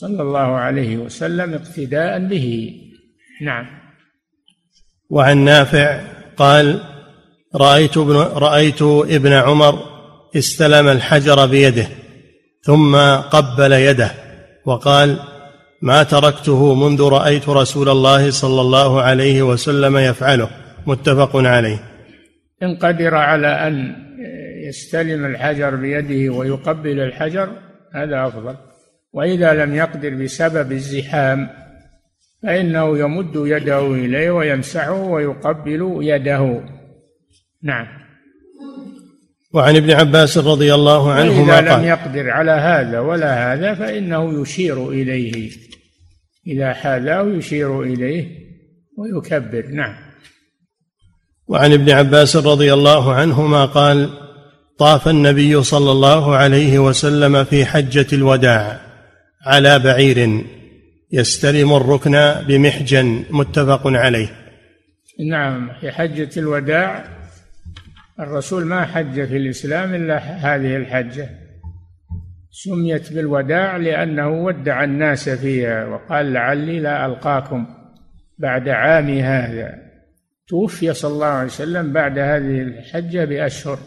صلى 0.00 0.22
الله 0.22 0.38
عليه 0.38 0.96
وسلم 0.96 1.54
اقتداء 1.54 2.18
به. 2.18 2.74
نعم. 3.42 3.66
وعن 5.10 5.38
نافع 5.38 6.00
قال 6.36 6.80
رأيت 7.54 7.96
ابن 7.96 8.16
رأيت 8.16 8.82
ابن 8.82 9.32
عمر 9.32 9.78
استلم 10.36 10.88
الحجر 10.88 11.46
بيده 11.46 11.86
ثم 12.62 12.96
قبل 13.20 13.72
يده 13.72 14.10
وقال 14.66 15.18
ما 15.82 16.02
تركته 16.02 16.74
منذ 16.74 17.02
رأيت 17.02 17.48
رسول 17.48 17.88
الله 17.88 18.30
صلى 18.30 18.60
الله 18.60 19.00
عليه 19.00 19.42
وسلم 19.42 19.96
يفعله. 19.96 20.50
متفق 20.86 21.36
عليه. 21.36 21.78
إن 22.62 22.76
قدر 22.76 23.14
على 23.14 23.48
أن 23.68 23.96
يستلم 24.68 25.24
الحجر 25.26 25.76
بيده 25.76 26.32
ويقبل 26.32 27.00
الحجر 27.00 27.48
هذا 27.94 28.26
أفضل. 28.26 28.73
وإذا 29.14 29.64
لم 29.64 29.74
يقدر 29.74 30.14
بسبب 30.14 30.72
الزحام 30.72 31.48
فإنه 32.42 32.98
يمد 32.98 33.32
يده 33.36 33.86
إليه 33.86 34.30
ويمسحه 34.30 34.92
ويقبل 34.92 35.98
يده. 36.00 36.60
نعم. 37.62 37.86
وعن 39.52 39.76
ابن 39.76 39.90
عباس 39.90 40.38
رضي 40.38 40.74
الله 40.74 41.12
عنهما 41.12 41.58
إذا 41.58 41.76
لم 41.76 41.84
يقدر 41.84 42.30
على 42.30 42.50
هذا 42.50 43.00
ولا 43.00 43.52
هذا 43.52 43.74
فإنه 43.74 44.42
يشير 44.42 44.88
إليه. 44.88 45.50
إذا 46.46 46.72
حاذاه 46.72 47.26
يشير 47.26 47.82
إليه 47.82 48.28
ويكبر. 48.98 49.66
نعم. 49.66 49.94
وعن 51.48 51.72
ابن 51.72 51.90
عباس 51.90 52.36
رضي 52.36 52.72
الله 52.72 53.14
عنهما 53.14 53.64
قال 53.64 54.10
طاف 54.78 55.08
النبي 55.08 55.62
صلى 55.62 55.92
الله 55.92 56.36
عليه 56.36 56.78
وسلم 56.78 57.44
في 57.44 57.64
حجة 57.64 58.06
الوداع. 58.12 58.83
على 59.46 59.78
بعير 59.78 60.44
يستلم 61.12 61.72
الركن 61.72 62.34
بمحجن 62.48 63.24
متفق 63.30 63.86
عليه. 63.86 64.28
نعم 65.30 65.70
في 65.80 65.90
حجة 65.90 66.30
الوداع 66.36 67.04
الرسول 68.20 68.64
ما 68.64 68.84
حج 68.84 69.24
في 69.24 69.36
الإسلام 69.36 69.94
إلا 69.94 70.18
هذه 70.18 70.76
الحجة. 70.76 71.30
سميت 72.50 73.12
بالوداع 73.12 73.76
لأنه 73.76 74.28
ودع 74.28 74.84
الناس 74.84 75.28
فيها 75.28 75.84
وقال 75.84 76.32
لعلي 76.32 76.80
لا 76.80 77.06
ألقاكم 77.06 77.66
بعد 78.38 78.68
عامي 78.68 79.22
هذا. 79.22 79.74
توفي 80.48 80.94
صلى 80.94 81.12
الله 81.12 81.26
عليه 81.26 81.46
وسلم 81.46 81.92
بعد 81.92 82.18
هذه 82.18 82.62
الحجة 82.62 83.24
بأشهر 83.24 83.78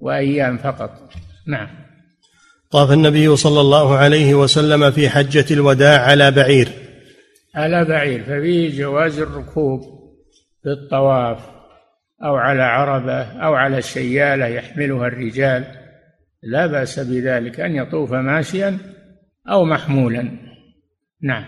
وأيام 0.00 0.58
فقط. 0.58 1.12
نعم. 1.46 1.68
طاف 2.72 2.92
النبي 2.92 3.36
صلى 3.36 3.60
الله 3.60 3.96
عليه 3.96 4.34
وسلم 4.34 4.90
في 4.90 5.08
حجة 5.08 5.44
الوداع 5.50 6.00
على 6.00 6.30
بعير. 6.30 6.68
على 7.54 7.84
بعير 7.84 8.22
ففيه 8.22 8.78
جواز 8.78 9.18
الركوب 9.18 9.80
في 10.62 10.68
الطواف 10.68 11.38
أو 12.24 12.36
على 12.36 12.62
عربة 12.62 13.22
أو 13.22 13.54
على 13.54 13.82
شيالة 13.82 14.46
يحملها 14.46 15.06
الرجال. 15.06 15.64
لا 16.42 16.66
بأس 16.66 16.98
بذلك 16.98 17.60
أن 17.60 17.76
يطوف 17.76 18.12
ماشيا 18.12 18.78
أو 19.48 19.64
محمولا. 19.64 20.28
نعم. 21.22 21.44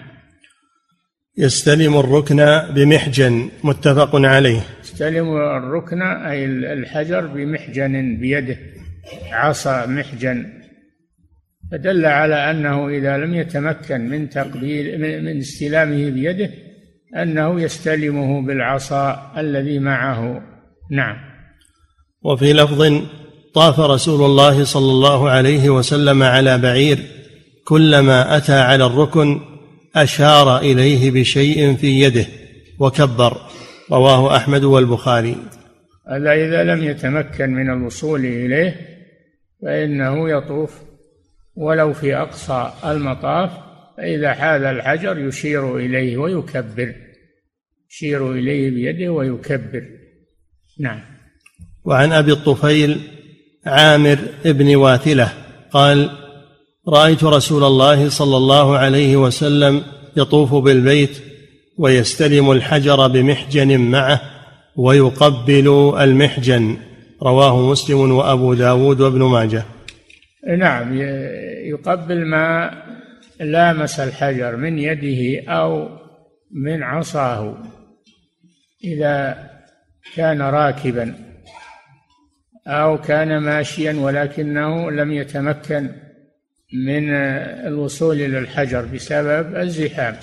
يستلم 1.38 1.96
الركن 1.96 2.60
بمحجن 2.70 3.50
متفق 3.64 4.10
عليه. 4.14 4.60
يستلم 4.80 5.36
الركن 5.36 6.02
أي 6.02 6.44
الحجر 6.44 7.26
بمحجن 7.26 8.16
بيده. 8.16 8.58
عصا 9.32 9.86
محجن. 9.86 10.63
فدل 11.74 12.06
على 12.06 12.50
أنه 12.50 12.88
إذا 12.88 13.16
لم 13.16 13.34
يتمكن 13.34 14.08
من 14.08 14.28
تقبيل 14.30 15.00
من 15.24 15.38
استلامه 15.38 16.10
بيده 16.10 16.50
أنه 17.16 17.60
يستلمه 17.60 18.42
بالعصا 18.46 19.32
الذي 19.38 19.78
معه. 19.78 20.42
نعم. 20.90 21.16
وفي 22.22 22.52
لفظ 22.52 23.02
طاف 23.54 23.80
رسول 23.80 24.24
الله 24.30 24.64
صلى 24.64 24.90
الله 24.90 25.30
عليه 25.30 25.70
وسلم 25.70 26.22
على 26.22 26.58
بعير 26.58 26.98
كلما 27.64 28.36
أتى 28.36 28.60
على 28.60 28.86
الركن 28.86 29.40
أشار 29.96 30.58
إليه 30.58 31.10
بشيء 31.10 31.76
في 31.76 32.00
يده 32.00 32.26
وكبر. 32.78 33.36
رواه 33.92 34.36
أحمد 34.36 34.64
والبخاري. 34.64 35.36
هذا 36.08 36.32
إذا 36.32 36.64
لم 36.64 36.84
يتمكن 36.84 37.50
من 37.50 37.70
الوصول 37.70 38.20
إليه 38.24 38.76
فإنه 39.62 40.30
يطوف 40.30 40.93
ولو 41.56 41.92
في 41.92 42.16
أقصى 42.16 42.72
المطاف 42.84 43.50
فإذا 43.96 44.34
حاذ 44.34 44.62
الحجر 44.62 45.18
يشير 45.18 45.76
إليه 45.76 46.16
ويكبر. 46.16 46.94
يشير 47.90 48.32
إليه 48.32 48.70
بيده 48.70 49.12
ويكبر. 49.12 49.82
نعم. 50.80 51.00
وعن 51.84 52.12
أبي 52.12 52.32
الطفيل 52.32 53.00
عامر 53.66 54.18
بن 54.44 54.76
واثلة 54.76 55.32
قال 55.70 56.10
رأيت 56.88 57.24
رسول 57.24 57.64
الله 57.64 58.08
صلى 58.08 58.36
الله 58.36 58.78
عليه 58.78 59.16
وسلم 59.16 59.82
يطوف 60.16 60.54
بالبيت 60.54 61.18
ويستلم 61.78 62.50
الحجر 62.50 63.06
بمحجن 63.06 63.80
معه 63.80 64.20
ويقبل 64.76 65.94
المحجن. 66.00 66.76
رواه 67.22 67.70
مسلم 67.70 68.12
وأبو 68.12 68.54
داود 68.54 69.00
وابن 69.00 69.22
ماجه. 69.22 69.64
نعم 70.46 70.98
يقبل 71.64 72.26
ما 72.26 72.70
لامس 73.40 74.00
الحجر 74.00 74.56
من 74.56 74.78
يده 74.78 75.52
أو 75.52 75.88
من 76.50 76.82
عصاه 76.82 77.62
إذا 78.84 79.48
كان 80.14 80.42
راكبا 80.42 81.14
أو 82.66 83.00
كان 83.00 83.38
ماشيا 83.38 83.92
ولكنه 83.92 84.90
لم 84.90 85.12
يتمكن 85.12 85.90
من 86.86 87.14
الوصول 87.66 88.20
إلى 88.20 88.38
الحجر 88.38 88.84
بسبب 88.84 89.56
الزحام 89.56 90.16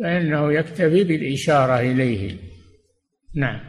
فإنه 0.00 0.52
يكتفي 0.52 1.04
بالإشارة 1.04 1.80
إليه. 1.80 2.36
نعم. 3.34 3.60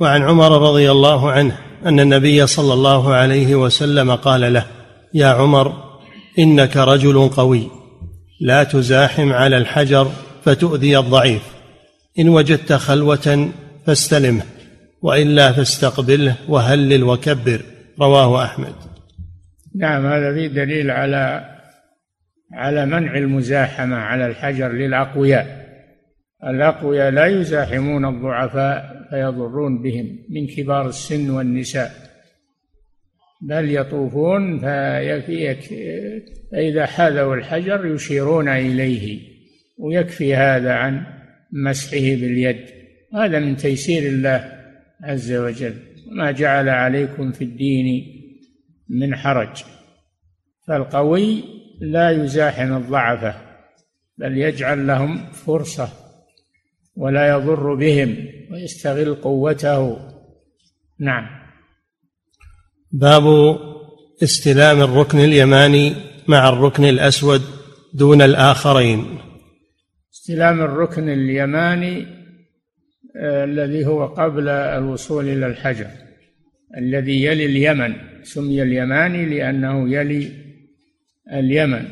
وعن 0.00 0.22
عمر 0.22 0.70
رضي 0.70 0.90
الله 0.90 1.30
عنه 1.30 1.69
أن 1.86 2.00
النبي 2.00 2.46
صلى 2.46 2.72
الله 2.72 3.14
عليه 3.14 3.54
وسلم 3.54 4.14
قال 4.14 4.52
له 4.52 4.66
يا 5.14 5.26
عمر 5.26 5.72
إنك 6.38 6.76
رجل 6.76 7.28
قوي 7.28 7.70
لا 8.40 8.64
تزاحم 8.64 9.32
على 9.32 9.56
الحجر 9.56 10.10
فتؤذي 10.44 10.98
الضعيف. 10.98 11.42
إن 12.18 12.28
وجدت 12.28 12.72
خلوة 12.72 13.50
فاستلمه 13.86 14.42
وإلا 15.02 15.52
فاستقبله 15.52 16.34
وهلل 16.48 17.04
وكبر. 17.04 17.60
رواه 18.00 18.44
أحمد. 18.44 18.74
نعم 19.76 20.06
هذا 20.06 20.34
فيه 20.34 20.46
دليل 20.48 20.90
على 20.90 21.44
على 22.52 22.86
منع 22.86 23.16
المزاحمة 23.16 23.96
على 23.96 24.26
الحجر 24.26 24.68
للأقوياء. 24.68 25.66
الأقوياء 26.44 27.10
لا 27.10 27.26
يزاحمون 27.26 28.04
الضعفاء 28.04 28.99
فيضرون 29.10 29.82
بهم 29.82 30.18
من 30.28 30.46
كبار 30.46 30.88
السن 30.88 31.30
والنساء. 31.30 32.10
بل 33.42 33.70
يطوفون 33.70 34.58
فإذا 36.50 36.86
حاذوا 36.86 37.34
الحجر 37.34 37.86
يشيرون 37.86 38.48
إليه. 38.48 39.20
ويكفي 39.78 40.34
هذا 40.34 40.72
عن 40.72 41.06
مسحه 41.52 42.00
باليد. 42.00 42.60
هذا 43.14 43.38
من 43.38 43.56
تيسير 43.56 44.02
الله 44.02 44.52
عز 45.02 45.32
وجل. 45.32 45.74
ما 46.12 46.30
جعل 46.30 46.68
عليكم 46.68 47.32
في 47.32 47.44
الدين 47.44 48.06
من 48.88 49.16
حرج. 49.16 49.64
فالقوي 50.68 51.44
لا 51.80 52.10
يزاحم 52.10 52.76
الضعفة 52.76 53.34
بل 54.18 54.38
يجعل 54.38 54.86
لهم 54.86 55.32
فرصة. 55.32 55.88
ولا 56.96 57.28
يضر 57.28 57.74
بهم 57.74 58.16
ويستغل 58.52 59.14
قوته. 59.14 59.96
نعم. 61.00 61.26
باب 62.92 63.24
استلام 64.22 64.82
الركن 64.82 65.18
اليماني 65.18 65.94
مع 66.28 66.48
الركن 66.48 66.84
الأسود 66.84 67.42
دون 67.94 68.22
الآخرين. 68.22 69.18
استلام 70.12 70.60
الركن 70.60 71.08
اليماني 71.08 72.06
آه، 73.16 73.44
الذي 73.44 73.86
هو 73.86 74.06
قبل 74.06 74.48
الوصول 74.48 75.28
إلى 75.28 75.46
الحجر 75.46 75.86
الذي 76.78 77.24
يلي 77.24 77.46
اليمن 77.46 77.94
سمي 78.22 78.62
اليماني 78.62 79.24
لأنه 79.26 79.94
يلي 79.94 80.32
اليمن 81.32 81.84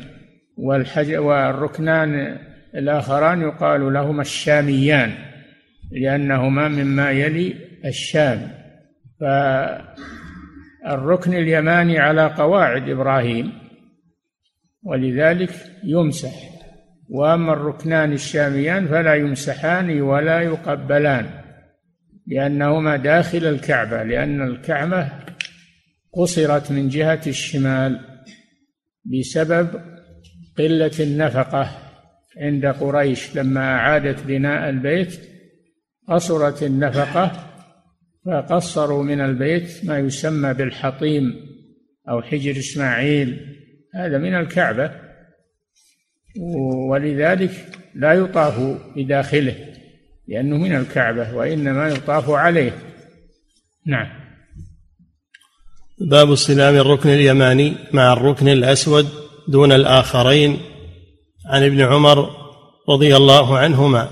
والحجر 0.57 1.19
والركنان 1.19 2.37
الآخران 2.75 3.41
يقال 3.41 3.93
لهما 3.93 4.21
الشاميان 4.21 5.13
لأنهما 5.91 6.67
مما 6.67 7.11
يلي 7.11 7.55
الشام. 7.85 8.51
فالركن 10.85 11.33
اليماني 11.33 11.99
على 11.99 12.27
قواعد 12.27 12.89
إبراهيم 12.89 13.51
ولذلك 14.83 15.51
يمسح. 15.83 16.49
وأما 17.09 17.53
الركنان 17.53 18.13
الشاميان 18.13 18.87
فلا 18.87 19.15
يمسحان 19.15 20.01
ولا 20.01 20.41
يقبلان 20.41 21.29
لأنهما 22.27 22.97
داخل 22.97 23.45
الكعبة 23.45 24.03
لأن 24.03 24.41
الكعبة 24.41 25.09
قصرت 26.13 26.71
من 26.71 26.89
جهة 26.89 27.21
الشمال 27.27 27.99
بسبب 29.05 29.69
قلة 30.57 30.91
النفقة. 30.99 31.88
عند 32.39 32.65
قريش 32.65 33.35
لما 33.35 33.75
اعادت 33.75 34.23
بناء 34.23 34.69
البيت 34.69 35.19
قصرت 36.07 36.63
النفقة 36.63 37.49
فقصروا 38.25 39.03
من 39.03 39.21
البيت 39.21 39.85
ما 39.85 39.99
يسمى 39.99 40.53
بالحطيم 40.53 41.35
أو 42.09 42.21
حجر 42.21 42.51
إسماعيل 42.51 43.55
هذا 43.95 44.17
من 44.17 44.35
الكعبة. 44.35 44.91
ولذلك 46.89 47.51
لا 47.95 48.13
يطاف 48.13 48.59
بداخله 48.95 49.55
لأنه 50.27 50.57
من 50.57 50.75
الكعبة 50.75 51.35
وإنما 51.35 51.87
يطاف 51.87 52.29
عليه. 52.29 52.71
نعم. 53.85 54.07
باب 55.99 56.31
استلام 56.31 56.75
الركن 56.75 57.09
اليماني 57.09 57.75
مع 57.93 58.13
الركن 58.13 58.47
الأسود 58.47 59.07
دون 59.47 59.71
الآخرين. 59.71 60.57
عن 61.49 61.63
ابن 61.63 61.81
عمر 61.81 62.29
رضي 62.89 63.15
الله 63.15 63.57
عنهما 63.57 64.09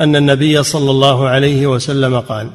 أن 0.00 0.16
النبي 0.16 0.62
صلى 0.62 0.90
الله 0.90 1.28
عليه 1.28 1.66
وسلم 1.66 2.20
قال 2.20 2.50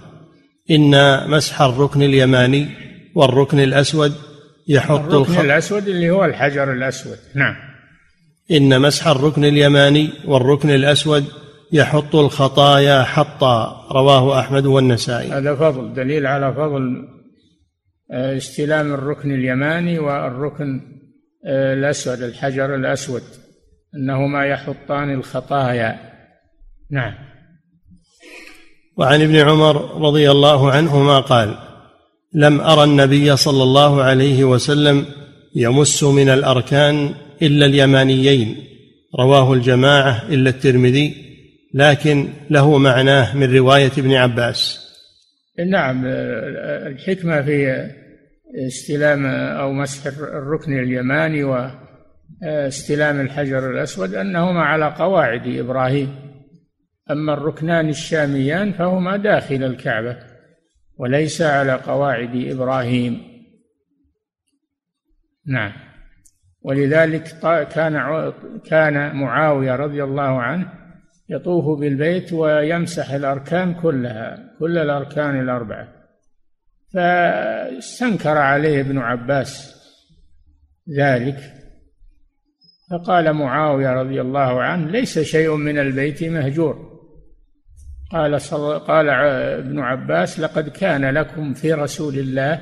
إن 0.72 0.94
مسح 1.30 1.62
الركن 1.62 2.04
اليماني 2.04 2.68
والركن 3.16 3.60
الأسود 3.60 4.14
يحط 4.68 5.00
الركن 5.00 5.16
الخط 5.16 5.40
الأسود 5.44 5.88
اللي 5.88 6.10
هو 6.10 6.26
الحجر 6.26 6.74
الأسود. 6.74 7.18
نعم. 7.36 7.56
إن 8.52 8.82
مسح 8.82 9.08
الركن 9.08 9.46
اليماني 9.46 10.10
والركن 10.26 10.70
الأسود 10.70 11.26
يحط 11.72 12.16
الخطايا 12.16 13.04
حطا 13.04 13.88
رواه 13.92 14.40
أحمد 14.40 14.66
والنسائي. 14.66 15.32
هذا 15.32 15.56
فضل 15.56 15.94
دليل 15.94 16.28
على 16.28 16.54
فضل 16.54 17.08
آه، 18.12 18.38
استلام 18.38 18.94
الركن 18.94 19.32
اليماني 19.32 20.00
والركن 20.00 20.82
آه، 21.46 21.74
الأسود 21.74 22.22
الحجر 22.22 22.76
الأسود. 22.76 23.24
أنهما 23.96 24.46
يحطان 24.46 25.14
الخطايا. 25.14 26.00
نعم. 26.92 27.14
وعن 28.98 29.22
ابن 29.22 29.36
عمر 29.36 30.02
رضي 30.02 30.32
الله 30.32 30.72
عنهما 30.72 31.20
قال 31.20 31.56
لم 32.34 32.62
ارى 32.62 32.84
النبي 32.84 33.36
صلى 33.36 33.64
الله 33.64 34.04
عليه 34.04 34.44
وسلم 34.44 35.06
يمس 35.56 36.04
من 36.04 36.30
الأركان 36.30 37.14
إلا 37.42 37.66
اليمانيين. 37.66 38.56
رواه 39.20 39.54
الجماعة 39.54 40.24
إلا 40.30 40.50
الترمذي 40.50 41.16
لكن 41.74 42.28
له 42.50 42.78
معناه 42.78 43.38
من 43.38 43.56
رواية 43.56 43.92
ابن 43.98 44.14
عباس. 44.14 44.88
نعم 45.68 46.06
الحكمة 46.88 47.42
في 47.42 47.88
استلام 48.68 49.26
أو 49.26 49.74
مسح 49.74 50.08
الركن 50.18 50.80
اليماني 50.80 51.44
واستلام 52.42 53.22
الحجر 53.22 53.72
الأسود 53.72 54.16
أنهما 54.16 54.62
على 54.62 54.86
قواعد 54.86 55.48
إبراهيم. 55.48 56.16
أما 57.12 57.34
الركنان 57.34 57.90
الشاميان 57.90 58.72
فهما 58.72 59.18
داخل 59.18 59.64
الكعبة 59.64 60.18
وليس 60.98 61.42
على 61.42 61.74
قواعد 61.74 62.36
إبراهيم. 62.36 63.22
نعم. 65.46 65.72
ولذلك 66.62 67.24
كان 67.72 68.34
كان 68.66 69.16
معاوية 69.16 69.76
رضي 69.76 70.04
الله 70.04 70.42
عنه 70.42 70.74
يطوف 71.30 71.80
بالبيت 71.80 72.34
ويمسح 72.34 73.12
الأركان 73.12 73.74
كلها 73.74 74.56
كل 74.60 74.78
الأركان 74.78 75.40
الأربعة. 75.40 75.88
فاستنكر 76.94 78.38
عليه 78.38 78.82
ابن 78.82 78.98
عباس 78.98 79.82
ذلك. 80.98 81.61
فقال 82.92 83.34
معاوية 83.34 83.94
رضي 83.94 84.22
الله 84.22 84.62
عنه 84.62 84.92
ليس 84.92 85.20
شيء 85.20 85.56
من 85.56 85.80
البيت 85.80 86.24
مهجور. 86.24 86.92
قال 88.12 88.42
صل... 88.42 88.80
قال 88.80 89.10
ابن 89.10 89.80
عباس 89.80 90.40
لقد 90.40 90.70
كان 90.70 91.06
لكم 91.06 91.54
في 91.54 91.74
رسول 91.74 92.20
الله 92.20 92.62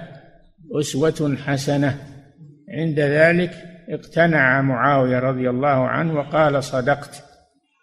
أسوة 0.79 1.37
حسنة. 1.45 1.97
عند 2.69 2.99
ذلك 2.99 3.51
اقتنع 3.89 4.61
معاوية 4.61 5.19
رضي 5.19 5.49
الله 5.49 5.87
عنه 5.87 6.13
وقال 6.13 6.63
صدقت. 6.63 7.23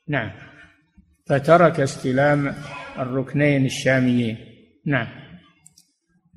نعم. 0.08 0.30
فترك 1.26 1.80
استلام 1.80 2.54
الركنين 2.98 3.66
الشاميين. 3.66 4.36
نعم. 4.86 5.06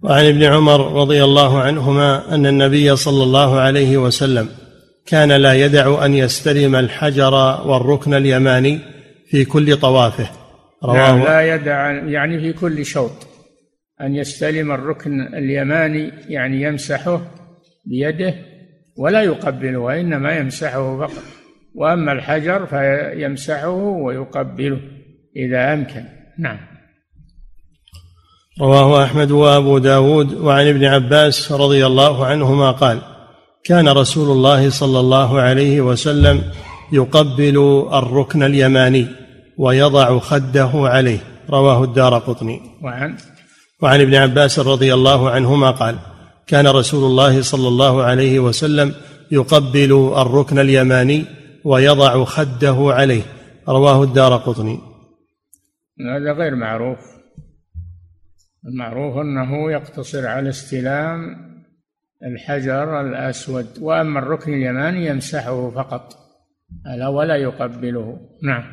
وعن 0.02 0.26
ابن 0.26 0.44
عمر 0.44 1.02
رضي 1.02 1.24
الله 1.24 1.62
عنهما 1.62 2.36
أن 2.36 2.46
النبي 2.46 2.96
صلى 2.96 3.24
الله 3.24 3.60
عليه 3.60 3.98
وسلم 3.98 4.50
كان 5.10 5.32
لا 5.32 5.54
يدع 5.54 6.06
أن 6.06 6.14
يستلم 6.14 6.76
الحجر 6.76 7.34
والركن 7.66 8.14
اليماني 8.14 8.80
في 9.30 9.46
كل 9.46 9.78
طوافه. 9.78 10.30
رواه 10.84 10.96
نعم 10.96 11.24
لا 11.24 11.56
يدع 11.56 11.92
يعني 11.92 12.40
في 12.40 12.54
كل 12.54 12.86
شوط. 12.86 13.28
أن 14.02 14.16
يستلم 14.16 14.72
الركن 14.72 15.22
اليماني 15.22 16.12
يعني 16.28 16.62
يمسحه 16.62 17.22
بيده 17.86 18.34
ولا 18.98 19.22
يقبله 19.22 19.78
وإنما 19.78 20.38
يمسحه 20.38 20.98
فقط. 20.98 21.24
وأما 21.76 22.12
الحجر 22.12 22.66
فيمسحه 22.66 23.70
ويقبله 23.70 24.80
إذا 25.36 25.74
أمكن. 25.74 26.04
نعم. 26.40 26.58
رواه 28.62 29.04
أحمد 29.04 29.32
وأبو 29.32 29.78
داود 29.78 30.34
وعن 30.34 30.68
ابن 30.68 30.86
عباس 30.86 31.52
رضي 31.52 31.86
الله 31.86 32.26
عنهما 32.26 32.72
قال 32.72 33.02
كان 33.64 33.88
رسول 33.88 34.32
الله 34.32 34.70
صلى 34.70 35.00
الله 35.00 35.42
عليه 35.42 35.82
وسلم 35.82 36.42
يقبل 36.92 37.88
الركن 37.94 38.44
اليماني 38.44 39.08
ويضع 39.58 40.20
خده 40.20 40.72
عليه. 40.74 41.20
رواه 41.50 41.84
الدار 41.84 42.18
قطني. 42.18 42.62
وعن 42.84 43.18
وعن 43.82 44.02
ابن 44.02 44.16
عباس 44.16 44.60
رضي 44.60 44.94
الله 44.94 45.30
عنهما 45.30 45.72
قال 45.72 45.96
كان 46.48 46.68
رسول 46.68 47.04
الله 47.12 47.42
صلى 47.42 47.68
الله 47.68 48.04
عليه 48.04 48.40
وسلم 48.40 48.94
يقبل 49.32 50.14
الركن 50.18 50.60
اليماني 50.60 51.26
ويضع 51.66 52.24
خده 52.24 52.78
عليه. 52.80 53.22
رواه 53.70 54.04
الدار 54.04 54.38
قطني. 54.38 54.80
هذا 56.00 56.32
غير 56.34 56.56
معروف. 56.56 57.00
المعروف 58.66 59.18
أنه 59.18 59.72
يقتصر 59.72 60.28
على 60.28 60.50
استلام 60.50 61.20
الحجر 62.26 63.02
الأسود 63.02 63.68
وأما 63.82 64.20
الركن 64.20 64.54
اليماني 64.54 65.06
يمسحه 65.06 65.72
فقط. 65.72 66.14
ألا 66.88 67.08
ولا 67.08 67.36
يقبله. 67.36 68.20
نعم. 68.44 68.64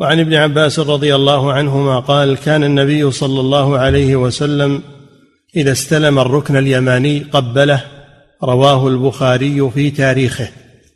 وعن 0.00 0.20
ابن 0.20 0.34
عباس 0.34 0.78
رضي 0.78 1.14
الله 1.14 1.52
عنهما 1.52 2.00
قال 2.00 2.36
كان 2.36 2.64
النبي 2.64 3.10
صلى 3.10 3.40
الله 3.40 3.78
عليه 3.78 4.16
وسلم 4.16 4.82
إذا 5.56 5.72
استلم 5.72 6.18
الركن 6.18 6.56
اليماني 6.56 7.18
قبله 7.18 7.84
رواه 8.44 8.88
البخاري 8.88 9.70
في 9.70 9.90
تاريخه. 9.90 10.48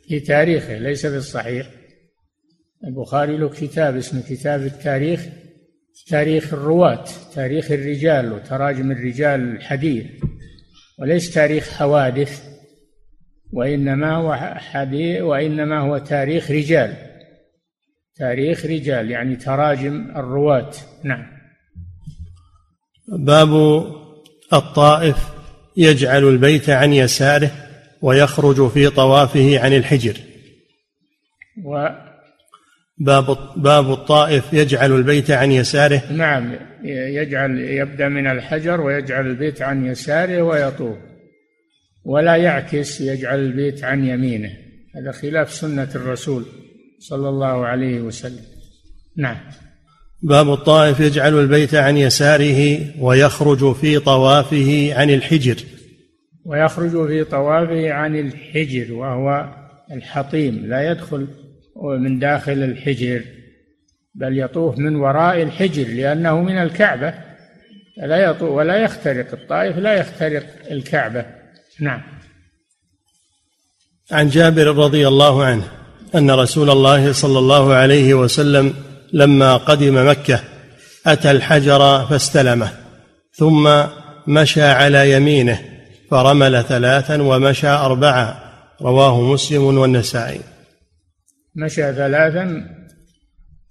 في 0.07 0.19
تاريخه 0.19 0.77
ليس 0.77 1.05
في 1.05 1.17
الصحيح. 1.17 1.67
البخاري 2.87 3.37
له 3.37 3.49
كتاب 3.49 3.97
اسمه 3.97 4.21
كتاب 4.29 4.61
التاريخ 4.61 5.25
تاريخ 6.07 6.53
الرواة 6.53 7.05
تاريخ 7.35 7.71
الرجال 7.71 8.33
وتراجم 8.33 8.91
الرجال 8.91 9.55
الحديث. 9.55 10.05
وليس 10.99 11.33
تاريخ 11.33 11.69
حوادث 11.69 12.43
وإنما 13.53 14.15
هو 14.15 14.35
حديث 14.55 15.21
وإنما 15.21 15.79
هو 15.79 15.97
تاريخ 15.97 16.51
رجال. 16.51 16.95
تاريخ 18.15 18.65
رجال 18.65 19.11
يعني 19.11 19.35
تراجم 19.35 20.11
الرواة. 20.15 20.71
نعم. 21.03 21.25
باب 23.07 23.53
الطائف 24.53 25.17
يجعل 25.77 26.23
البيت 26.23 26.69
عن 26.69 26.93
يساره 26.93 27.51
ويخرج 28.01 28.67
في 28.67 28.89
طوافه 28.89 29.59
عن 29.59 29.73
الحجر. 29.73 30.17
و 31.65 31.87
باب 32.97 33.37
باب 33.55 33.91
الطائف 33.91 34.53
يجعل 34.53 34.91
البيت 34.91 35.31
عن 35.31 35.51
يساره. 35.51 36.11
نعم. 36.11 36.55
يجعل 36.83 37.59
يبدأ 37.59 38.09
من 38.09 38.27
الحجر 38.27 38.81
ويجعل 38.81 39.27
البيت 39.27 39.61
عن 39.61 39.85
يساره 39.85 40.41
ويطوف 40.41 40.97
ولا 42.05 42.35
يعكس 42.35 43.01
يجعل 43.01 43.39
البيت 43.39 43.83
عن 43.83 44.05
يمينه. 44.05 44.49
هذا 44.95 45.11
خلاف 45.11 45.53
سنة 45.53 45.89
الرسول 45.95 46.45
صلى 46.99 47.29
الله 47.29 47.65
عليه 47.65 48.01
وسلم. 48.01 48.45
نعم. 49.17 49.37
باب 50.23 50.53
الطائف 50.53 50.99
يجعل 50.99 51.39
البيت 51.39 51.75
عن 51.75 51.97
يساره 51.97 52.79
ويخرج 52.99 53.75
في 53.75 53.99
طوافه 53.99 54.93
عن 54.95 55.09
الحجر. 55.09 55.55
ويخرج 56.45 57.07
في 57.07 57.23
طوافه 57.23 57.91
عن 57.91 58.19
الحجر 58.19 58.93
وهو 58.93 59.53
الحطيم 59.91 60.65
لا 60.65 60.91
يدخل 60.91 61.27
من 61.99 62.19
داخل 62.19 62.63
الحجر. 62.63 63.21
بل 64.17 64.39
يطوف 64.39 64.77
من 64.77 64.95
وراء 64.95 65.41
الحجر 65.41 65.87
لأنه 65.87 66.41
من 66.41 66.57
الكعبة. 66.57 67.13
لا 67.97 68.17
يطوف 68.17 68.49
ولا 68.49 68.77
يخترق 68.77 69.27
الطائف 69.33 69.77
لا 69.77 69.93
يخترق 69.93 70.43
الكعبة. 70.71 71.25
نعم. 71.79 72.01
عن 74.11 74.29
جابر 74.29 74.67
رضي 74.67 75.07
الله 75.07 75.45
عنه 75.45 75.63
أن 76.15 76.31
رسول 76.31 76.69
الله 76.69 77.11
صلى 77.11 77.39
الله 77.39 77.73
عليه 77.73 78.13
وسلم 78.13 78.73
لما 79.13 79.57
قدم 79.57 80.09
مكة 80.09 80.39
أتى 81.07 81.31
الحجر 81.31 82.05
فاستلمه 82.05 82.69
ثم 83.33 83.83
مشى 84.27 84.63
على 84.63 85.11
يمينه 85.11 85.59
فرمل 86.11 86.63
ثلاثا 86.63 87.21
ومشى 87.21 87.67
أربعا 87.67 88.35
رواه 88.81 89.21
مسلم 89.21 89.63
والنسائي. 89.63 90.41
مشى 91.55 91.93
ثلاثا 91.93 92.76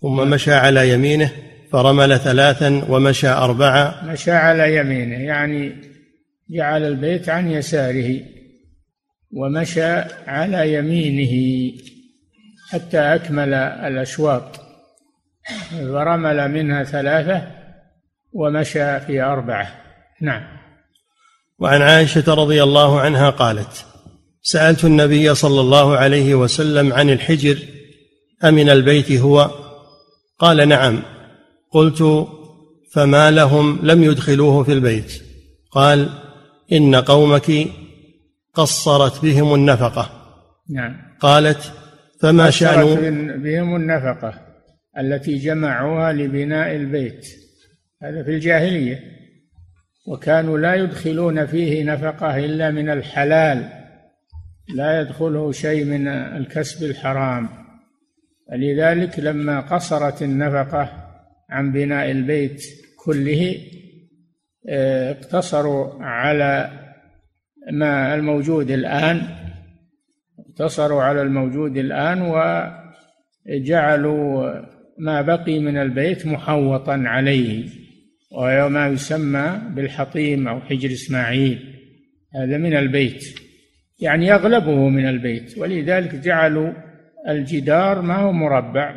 ثم 0.01 0.31
مشى 0.31 0.53
على 0.53 0.91
يمينه 0.91 1.33
فرمل 1.73 2.19
ثلاثا 2.19 2.85
ومشى 2.89 3.29
أربعة. 3.29 4.05
مشى 4.05 4.33
على 4.33 4.77
يمينه 4.77 5.17
يعني 5.17 5.77
جعل 6.51 6.85
البيت 6.85 7.29
عن 7.29 7.51
يساره 7.51 8.21
ومشى 9.33 9.93
على 10.27 10.75
يمينه 10.75 11.73
حتى 12.71 12.99
أكمل 12.99 13.55
الأشواط. 13.55 14.61
فرمل 15.71 16.51
منها 16.51 16.85
ثلاثة 16.85 17.43
ومشى 18.33 19.01
في 19.01 19.23
أربعة. 19.23 19.69
نعم. 20.21 20.43
وعن 21.59 21.83
عائشة 21.83 22.35
رضي 22.35 22.63
الله 22.63 23.01
عنها 23.01 23.31
قالت 23.31 23.87
سألت 24.43 24.85
النبي 24.85 25.35
صلى 25.35 25.61
الله 25.61 25.97
عليه 25.97 26.35
وسلم 26.35 26.93
عن 26.93 27.11
الحجر 27.11 27.59
أمن 28.45 28.71
البيت 28.71 29.13
هو؟ 29.13 29.66
قال 30.39 30.68
نعم. 30.68 31.03
قلت 31.70 32.28
فما 32.93 33.30
لهم 33.30 33.78
لم 33.82 34.03
يدخلوه 34.03 34.62
في 34.62 34.72
البيت. 34.72 35.22
قال 35.70 36.09
إن 36.72 36.95
قومك 36.95 37.53
قصرت 38.55 39.22
بهم 39.22 39.55
النفقة. 39.55 40.11
نعم. 40.70 40.97
قالت 41.20 41.72
فما 42.20 42.51
شأن؟ 42.51 43.43
بهم 43.43 43.76
النفقة 43.76 44.41
التي 44.99 45.39
جمعوها 45.39 46.12
لبناء 46.12 46.76
البيت. 46.76 47.26
هذا 48.03 48.22
في 48.24 48.30
الجاهلية. 48.30 49.01
وكانوا 50.07 50.59
لا 50.59 50.74
يدخلون 50.74 51.47
فيه 51.47 51.84
نفقة 51.84 52.37
إلا 52.37 52.70
من 52.70 52.91
الحلال. 52.91 53.68
لا 54.74 55.01
يدخله 55.01 55.53
شيء 55.53 55.84
من 55.84 56.09
الكسب 56.09 56.84
الحرام. 56.84 57.66
لذلك 58.53 59.19
لما 59.19 59.61
قصرت 59.61 60.23
النفقة 60.23 61.07
عن 61.51 61.73
بناء 61.73 62.11
البيت 62.11 62.63
كله 63.05 63.57
آه، 64.69 65.13
اقتصروا 65.13 66.03
على 66.05 66.71
ما 67.73 68.15
الموجود 68.15 68.71
الآن 68.71 69.23
اقتصروا 70.39 71.03
على 71.03 71.23
الموجود 71.23 71.77
الآن 71.77 72.23
وجعلوا 73.47 74.53
ما 74.99 75.23
بقي 75.23 75.59
من 75.59 75.77
البيت 75.77 76.27
محوطا 76.27 77.03
عليه 77.07 77.69
وهو 78.33 78.69
ما 78.69 78.89
يسمى 78.89 79.61
بالحطيم 79.75 80.49
أو 80.49 80.61
حجر 80.61 80.93
إسماعيل. 80.93 81.77
هذا 82.35 82.59
من 82.59 82.77
البيت 82.77 83.25
يعني 84.01 84.35
أغلبه 84.35 84.89
من 84.89 85.09
البيت 85.09 85.59
ولذلك 85.59 86.15
جعلوا 86.15 86.73
الجدار 87.29 88.01
ما 88.03 88.16
هو 88.16 88.33
مربع 88.33 88.97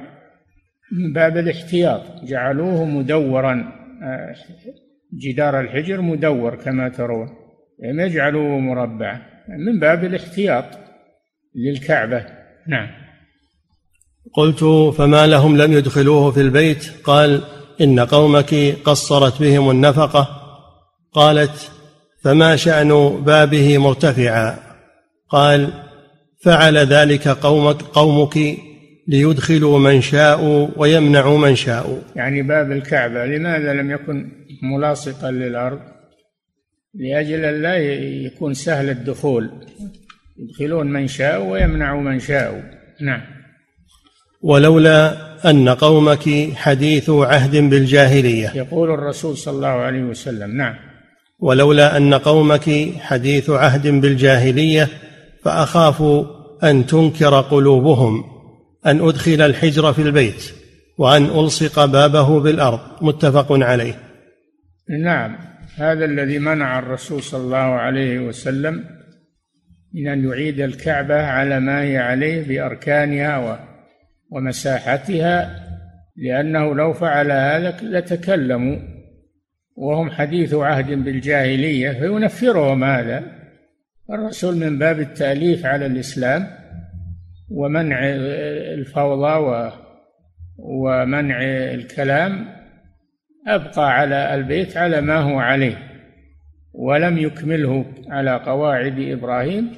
من 0.91 1.13
باب 1.13 1.37
الاحتياط. 1.37 2.01
جعلوه 2.23 2.85
مدورا. 2.85 3.71
آه، 4.03 4.35
جدار 5.13 5.59
الحجر 5.59 6.01
مدور 6.01 6.55
كما 6.55 6.89
ترون. 6.89 7.29
لم 7.83 7.99
يجعلوه 7.99 8.59
مربعا 8.59 9.21
من 9.47 9.79
باب 9.79 10.03
الاحتياط 10.03 10.65
للكعبة. 11.55 12.25
نعم. 12.67 12.87
قلت 14.33 14.63
فما 14.97 15.27
لهم 15.27 15.57
لم 15.57 15.73
يدخلوه 15.73 16.31
في 16.31 16.41
البيت؟ 16.41 16.91
قال 17.03 17.41
إن 17.81 17.99
قومك 17.99 18.55
قصرت 18.85 19.41
بهم 19.41 19.69
النفقة. 19.69 20.27
قالت 21.13 21.71
فما 22.23 22.55
شأن 22.55 23.21
بابه 23.25 23.77
مرتفعا؟ 23.77 24.55
قال 25.29 25.88
فعل 26.43 26.77
ذلك 26.77 27.27
قومك 27.27 27.81
قومك 27.81 28.37
ليدخلوا 29.07 29.79
من 29.79 30.01
شاءوا 30.01 30.67
ويمنعوا 30.77 31.37
من 31.37 31.55
شاءوا. 31.55 31.99
يعني 32.15 32.41
باب 32.41 32.71
الكعبة 32.71 33.25
لماذا 33.25 33.73
لم 33.73 33.91
يكن 33.91 34.31
ملاصقا 34.63 35.31
للأرض؟ 35.31 35.79
لأجل 36.93 37.45
أن 37.45 37.61
لا 37.61 37.77
يكون 38.25 38.53
سهل 38.53 38.89
الدخول. 38.89 39.49
يدخلون 40.39 40.87
من 40.87 41.07
شاءوا 41.07 41.51
ويمنعوا 41.51 42.01
من 42.01 42.19
شاءوا. 42.19 42.61
نعم. 43.01 43.21
ولولا 44.41 45.15
أن 45.49 45.69
قومك 45.69 46.53
حديث 46.55 47.09
عهد 47.09 47.55
بالجاهلية. 47.55 48.51
يقول 48.55 48.91
الرسول 48.91 49.37
صلى 49.37 49.55
الله 49.55 49.67
عليه 49.67 50.03
وسلم 50.03 50.57
نعم. 50.57 50.75
ولولا 51.39 51.97
أن 51.97 52.13
قومك 52.13 52.69
حديث 52.99 53.49
عهد 53.49 53.87
بالجاهلية 53.87 54.89
فأخاف 55.43 56.03
أن 56.63 56.85
تنكر 56.85 57.41
قلوبهم 57.41 58.23
أن 58.85 59.07
أدخل 59.07 59.41
الحجر 59.41 59.93
في 59.93 60.01
البيت 60.01 60.53
وأن 60.97 61.25
ألصق 61.25 61.85
بابه 61.85 62.39
بالأرض 62.39 62.79
متفق 63.01 63.47
عليه. 63.51 63.99
نعم 64.89 65.37
هذا 65.75 66.05
الذي 66.05 66.39
منع 66.39 66.79
الرسول 66.79 67.23
صلى 67.23 67.41
الله 67.41 67.57
عليه 67.57 68.19
وسلم 68.19 68.83
من 69.93 70.07
أن 70.07 70.29
يعيد 70.29 70.59
الكعبة 70.59 71.21
على 71.21 71.59
ما 71.59 71.81
هي 71.81 71.97
عليه 71.97 72.47
بأركانها 72.47 73.59
ومساحتها 74.31 75.65
لأنه 76.17 76.75
لو 76.75 76.93
فعل 76.93 77.31
هذا 77.31 77.77
لتكلموا 77.81 78.77
وهم 79.75 80.09
حديث 80.09 80.53
عهد 80.53 80.91
بالجاهلية 80.91 81.91
فينفرهم 81.91 82.83
هذا. 82.83 83.38
الرسول 84.11 84.55
من 84.55 84.79
باب 84.79 84.99
التأليف 84.99 85.65
على 85.65 85.85
الإسلام 85.85 86.47
ومنع 87.49 87.99
الفوضى 88.73 89.71
ومنع 90.57 91.43
الكلام 91.73 92.47
أبقى 93.47 93.91
على 93.93 94.35
البيت 94.35 94.77
على 94.77 95.01
ما 95.01 95.17
هو 95.17 95.39
عليه 95.39 95.77
ولم 96.73 97.17
يكمله 97.17 97.85
على 98.07 98.35
قواعد 98.35 98.99
إبراهيم 98.99 99.71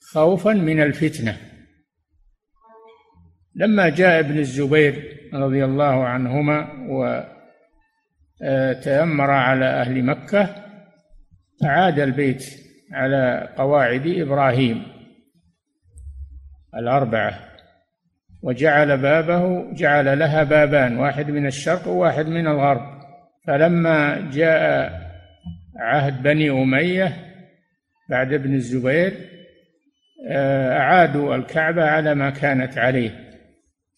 خوفا 0.00 0.52
من 0.52 0.82
الفتنة. 0.82 1.36
لما 3.54 3.88
جاء 3.88 4.20
ابن 4.20 4.38
الزبير 4.38 5.18
رضي 5.34 5.64
الله 5.64 6.04
عنهما 6.04 6.68
وتأمر 8.40 9.30
على 9.30 9.64
أهل 9.64 10.04
مكة 10.04 10.54
أعاد 11.64 12.00
البيت 12.00 12.67
على 12.92 13.48
قواعد 13.56 14.06
إبراهيم 14.06 14.82
الأربعة 16.74 17.48
وجعل 18.42 18.98
بابه 18.98 19.72
جعل 19.72 20.18
لها 20.18 20.42
بابان 20.42 20.98
واحد 20.98 21.30
من 21.30 21.46
الشرق 21.46 21.88
وواحد 21.88 22.26
من 22.26 22.46
الغرب. 22.46 22.98
فلما 23.46 24.30
جاء 24.30 24.92
عهد 25.76 26.22
بني 26.22 26.50
أمية 26.50 27.16
بعد 28.10 28.32
ابن 28.32 28.54
الزبير 28.54 29.12
أعادوا 30.30 31.34
الكعبة 31.34 31.84
على 31.84 32.14
ما 32.14 32.30
كانت 32.30 32.78
عليه 32.78 33.30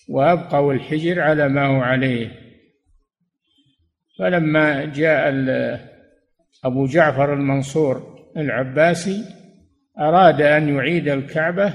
وأبقوا 0.08 0.72
الحجر 0.72 1.20
على 1.20 1.48
ما 1.48 1.66
هو 1.66 1.80
عليه. 1.80 2.30
فلما 4.18 4.84
جاء 4.84 5.30
أبو 6.64 6.86
جعفر 6.86 7.34
المنصور 7.34 8.19
العباسي 8.36 9.24
أراد 9.98 10.40
أن 10.40 10.68
يعيد 10.68 11.08
الكعبة 11.08 11.74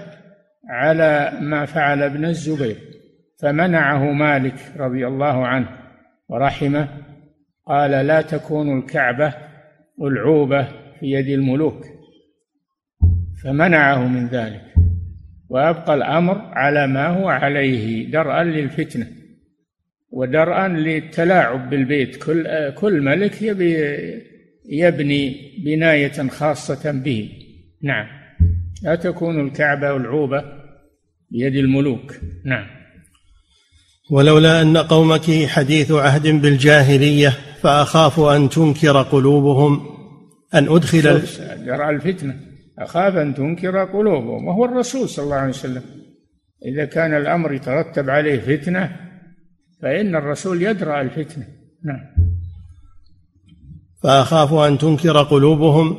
على 0.70 1.38
ما 1.42 1.66
فعل 1.66 2.04
ابن 2.04 2.26
الزبير 2.26 2.78
فمنعه 3.40 4.12
مالك 4.12 4.56
رضي 4.78 5.08
الله 5.08 5.48
عنه 5.48 5.70
ورحمه 6.30 6.88
قال 7.68 7.92
لا 7.92 8.22
تكون 8.22 8.80
الكعبة 8.80 9.34
ألعوبة 10.02 10.68
في 11.00 11.12
يد 11.12 11.28
الملوك. 11.28 11.86
فمنعه 13.44 14.08
من 14.08 14.28
ذلك 14.28 14.62
ويبقى 15.50 15.94
الأمر 15.94 16.38
على 16.54 16.88
ما 16.88 17.08
هو 17.08 17.30
عليه 17.30 18.12
درءا 18.12 18.44
للفتنة 18.44 19.08
ودرءا 20.10 20.68
للتلاعب 20.68 21.70
بالبيت. 21.70 22.24
كل 22.24 22.70
كل 22.70 23.02
ملك 23.02 23.42
يبي 23.42 23.76
يبني 24.70 25.36
بناية 25.66 26.30
خاصة 26.30 26.92
به. 26.92 27.30
نعم. 27.84 28.08
لا 28.84 28.96
تكون 28.96 29.48
الكعبة 29.48 29.96
العوبة 29.98 30.44
بيد 31.32 31.56
الملوك. 31.56 32.14
نعم. 32.46 32.68
ولولا 34.12 34.62
أن 34.62 34.78
قومك 34.78 35.46
حديث 35.46 35.92
عهد 35.92 36.28
بالجاهلية 36.28 37.30
فأخاف 37.62 38.20
أن 38.20 38.50
تنكر 38.50 39.02
قلوبهم 39.02 39.82
أن 40.54 40.68
أدخل 40.68 41.02
درء 41.66 41.90
الفتنة. 41.90 42.36
أخاف 42.80 43.16
أن 43.16 43.36
تنكر 43.36 43.84
قلوبهم. 43.84 44.48
وهو 44.48 44.66
الرسول 44.66 45.10
صلى 45.10 45.26
الله 45.26 45.36
عليه 45.36 45.50
وسلم. 45.50 45.84
إذا 46.66 46.86
كان 46.86 47.14
الأمر 47.14 47.54
يترتب 47.54 48.10
عليه 48.10 48.40
فتنة 48.40 48.96
فإن 49.82 50.16
الرسول 50.16 50.62
يدرأ 50.62 51.02
الفتنة. 51.02 51.48
نعم. 51.86 52.25
فأخاف 54.06 54.54
أن 54.54 54.78
تنكر 54.78 55.24
قلوبهم 55.24 55.98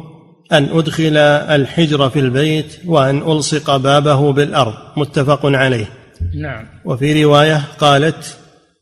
أن 0.52 0.68
أدخل 0.72 1.16
الحجر 1.16 2.10
في 2.10 2.18
البيت 2.18 2.78
وأن 2.86 3.18
ألصق 3.18 3.76
بابه 3.76 4.32
بالأرض. 4.32 4.74
متفق 4.96 5.40
عليه. 5.46 5.88
نعم. 6.34 6.66
وفي 6.84 7.24
رواية 7.24 7.62
قالت 7.78 8.38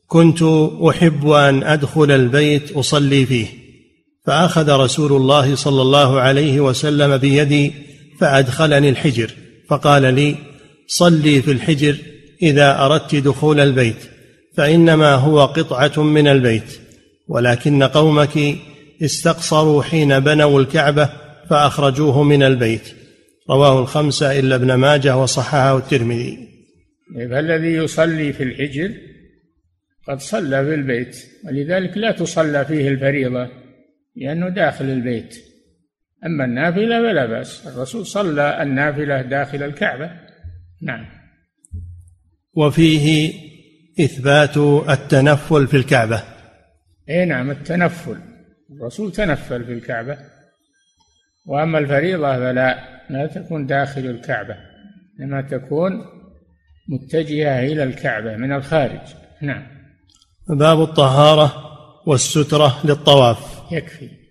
كنت 0.07 0.43
أحب 0.89 1.29
أن 1.29 1.63
أدخل 1.63 2.11
البيت 2.11 2.73
أصلي 2.73 3.27
فيه. 3.27 3.47
فأخذ 4.27 4.71
رسول 4.73 5.13
الله 5.13 5.55
صلى 5.55 5.83
الله 5.83 6.21
عليه 6.21 6.61
وسلم 6.61 7.17
بيدي 7.17 7.73
فأدخلني 8.21 8.89
الحجر. 8.89 9.31
فقال 9.69 10.15
لي 10.15 10.35
صلي 10.89 11.43
في 11.43 11.51
الحجر 11.51 11.97
إذا 12.43 12.85
أردت 12.85 13.15
دخول 13.15 13.61
البيت 13.61 13.97
فإنما 14.57 15.15
هو 15.15 15.45
قطعة 15.45 16.03
من 16.03 16.29
البيت 16.29 16.81
ولكن 17.29 17.83
قومك 17.83 18.57
استقصروا 19.05 19.83
حين 19.83 20.21
بنوا 20.21 20.61
الكعبة 20.61 21.11
فأخرجوه 21.51 22.23
من 22.23 22.43
البيت. 22.43 22.95
رواه 23.51 23.81
الخمسة 23.81 24.39
إلا 24.39 24.55
ابن 24.55 24.75
ماجه 24.75 25.17
وصححه 25.17 25.79
الترمذي. 25.79 26.49
فالذي 27.31 27.73
يصلي 27.73 28.33
في 28.33 28.43
الحجر 28.43 28.91
قد 30.09 30.21
صلى 30.21 30.65
في 30.65 30.75
البيت 30.75 31.17
ولذلك 31.45 31.97
لا 31.97 32.13
تصلى 32.13 32.65
فيه 32.65 32.89
الفريضة 32.89 33.49
لأنه 34.17 34.49
داخل 34.49 34.85
البيت. 34.85 35.37
أما 36.27 36.45
النافلة 36.45 36.99
فلا 36.99 37.27
بأس 37.27 37.67
الرسول 37.67 38.07
صلى 38.07 38.63
النافلة 38.63 39.23
داخل 39.23 39.63
الكعبة. 39.63 40.11
نعم. 40.83 41.07
وفيه 42.55 43.33
إثبات 44.01 44.57
التنفل 44.89 45.67
في 45.67 45.77
الكعبة. 45.77 46.23
أي 47.09 47.25
نعم 47.25 47.51
التنفل. 47.51 48.34
الرسول 48.71 49.13
تنفل 49.13 49.65
في 49.65 49.73
الكعبة. 49.73 50.19
وأما 51.47 51.79
الفريضة 51.79 52.37
فلا 52.37 52.95
لا 53.11 53.27
تكون 53.27 53.67
داخل 53.67 54.01
الكعبة 54.01 54.57
إنما 55.21 55.43
تكون 55.43 55.93
متجهة 56.89 57.61
إلى 57.61 57.83
الكعبة 57.83 58.37
من 58.37 58.53
الخارج. 58.53 59.01
نعم. 59.43 59.67
باب 60.49 60.83
الطهارة 60.83 61.55
والسترة 62.07 62.81
للطواف. 62.85 63.63
يكفي. 63.73 64.25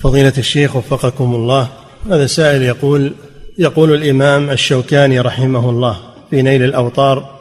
فضيلة 0.00 0.32
الشيخ 0.38 0.76
وفقكم 0.76 1.34
الله 1.34 1.72
هذا 2.06 2.26
سائل 2.26 2.62
يقول 2.62 3.14
يقول 3.60 3.94
الإمام 3.94 4.50
الشوكاني 4.50 5.20
رحمه 5.20 5.70
الله 5.70 5.96
في 6.30 6.42
نيل 6.42 6.62
الأوطار 6.62 7.40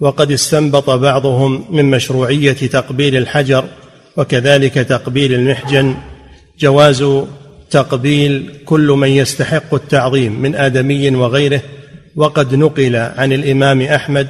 وقد 0.00 0.32
استنبط 0.32 0.90
بعضهم 0.90 1.64
من 1.70 1.84
مشروعية 1.84 2.52
تقبيل 2.52 3.16
الحجر 3.16 3.64
وكذلك 4.16 4.74
تقبيل 4.74 5.34
المحجن 5.34 5.94
جواز 6.58 7.04
تقبيل 7.70 8.50
كل 8.64 8.86
من 8.86 9.08
يستحق 9.08 9.74
التعظيم 9.74 10.40
من 10.42 10.54
آدمي 10.54 11.10
وغيره 11.10 11.62
وقد 12.16 12.54
نقل 12.54 12.96
عن 12.96 13.32
الإمام 13.32 13.82
أحمد 13.82 14.28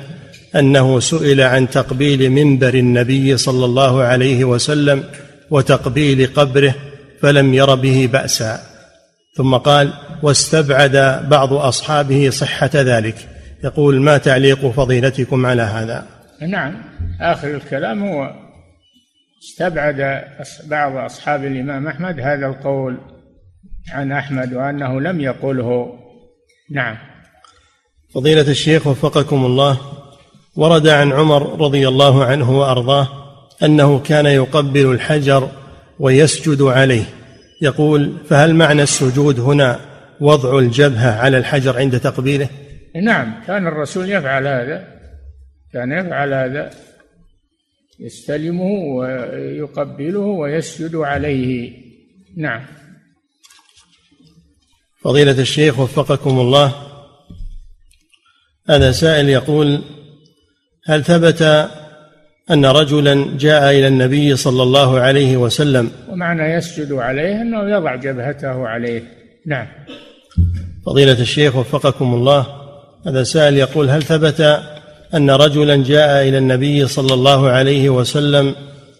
أنه 0.57 1.01
سئل 1.01 1.41
عن 1.41 1.71
تقبيل 1.71 2.31
منبر 2.31 2.75
النبي 2.75 3.37
صلى 3.37 3.64
الله 3.64 4.03
عليه 4.03 4.45
وسلم 4.45 5.05
وتقبيل 5.51 6.27
قبره 6.27 6.75
فلم 7.23 7.55
ير 7.55 7.75
به 7.75 8.09
بأسا. 8.12 8.70
ثم 9.37 9.57
قال 9.57 9.93
واستبعد 10.22 10.97
بعض 11.28 11.53
أصحابه 11.53 12.31
صحة 12.31 12.70
ذلك. 12.74 13.28
يقول 13.64 14.01
ما 14.01 14.18
تعليق 14.18 14.66
فضيلتكم 14.66 15.47
على 15.47 15.62
هذا؟ 15.62 16.07
نعم 16.49 16.83
آخر 17.20 17.55
الكلام 17.55 18.03
هو 18.03 18.31
استبعد 19.43 20.24
بعض 20.66 20.97
أصحاب 20.97 21.45
الإمام 21.45 21.87
أحمد 21.87 22.20
هذا 22.20 22.47
القول 22.47 22.99
عن 23.93 24.12
أحمد 24.12 24.53
وأنه 24.53 25.01
لم 25.01 25.20
يقله. 25.20 25.99
نعم. 26.70 26.97
فضيلة 28.14 28.51
الشيخ 28.51 28.87
وفقكم 28.87 29.45
الله 29.45 29.78
ورد 30.57 30.89
عن 30.89 31.12
عمر 31.12 31.61
رضي 31.61 31.89
الله 31.89 32.24
عنه 32.24 32.59
وأرضاه 32.59 33.09
أنه 33.62 33.99
كان 33.99 34.26
يقبل 34.26 34.87
الحجر 34.87 35.49
ويسجد 35.99 36.62
عليه. 36.62 37.05
يقول 37.61 38.17
فهل 38.29 38.55
معنى 38.55 38.83
السجود 38.83 39.41
هنا 39.41 39.81
وضع 40.21 40.59
الجبهة 40.59 41.21
على 41.21 41.39
الحجر 41.39 41.79
عند 41.79 42.01
تقبيله؟ 42.01 42.49
نعم 43.03 43.35
كان 43.47 43.67
الرسول 43.67 44.11
يفعل 44.11 44.47
هذا 44.47 45.01
كان 45.73 45.93
يفعل 45.93 46.35
هذا 46.35 46.71
يستلمه 48.01 48.71
ويقبله 48.97 50.21
ويسجد 50.21 50.97
عليه. 50.97 51.73
نعم. 52.37 52.67
فضيلة 55.03 55.41
الشيخ 55.41 55.79
وفقكم 55.79 56.41
الله 56.41 56.75
هذا 58.69 58.93
سائل 58.93 59.29
يقول 59.29 59.83
هل 60.87 61.05
ثبت 61.05 61.71
أن 62.51 62.66
رجلا 62.66 63.36
جاء 63.38 63.70
إلى 63.70 63.88
النبي 63.88 64.36
صلى 64.36 64.62
الله 64.62 65.01
عليه 65.01 65.36
وسلم. 65.36 65.90
ومعنى 66.09 66.42
يسجد 66.42 66.92
عليه 66.92 67.42
أنه 67.42 67.70
يضع 67.70 67.94
جبهته 67.94 68.68
عليه. 68.68 69.03
نعم. 69.46 69.66
فضيلة 70.86 71.20
الشيخ 71.20 71.57
وفقكم 71.57 72.14
الله 72.14 72.46
هذا 73.07 73.22
سائل 73.22 73.57
يقول 73.57 73.90
هل 73.90 74.03
ثبت 74.03 74.61
أن 75.14 75.30
رجلا 75.30 75.76
جاء 75.76 76.28
إلى 76.28 76.38
النبي 76.38 76.86
صلى 76.86 77.14
الله 77.14 77.48
عليه 77.51 77.90
وسلم 77.90 78.55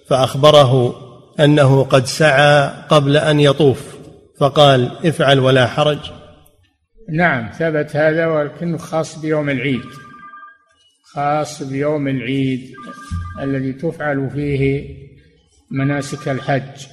فأخبره 0.09 0.94
أنه 1.40 1.84
قد 1.84 2.07
سعى 2.07 2.70
قبل 2.88 3.16
أن 3.16 3.40
يطوف؟ 3.40 3.96
فقال 4.40 4.90
افعل 5.05 5.38
ولا 5.38 5.66
حرج. 5.66 5.98
نعم 7.09 7.51
ثبت 7.59 7.96
هذا 7.96 8.26
ولكنه 8.26 8.78
خاص 8.78 9.18
بيوم 9.18 9.51
العيد. 9.51 9.84
خاص 11.15 11.63
بيوم 11.63 12.09
العيد 12.09 12.75
الذي 13.41 13.73
تفعل 13.73 14.31
فيه 14.31 14.95
مناسك 15.71 16.29
الحج. 16.29 16.87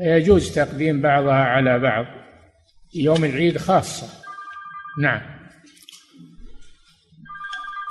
يجوز 0.00 0.54
تقديم 0.54 1.00
بعضها 1.00 1.34
على 1.34 1.78
بعض. 1.78 2.06
يوم 2.94 3.24
العيد 3.24 3.58
خاصة. 3.58 4.06
نعم. 5.00 5.20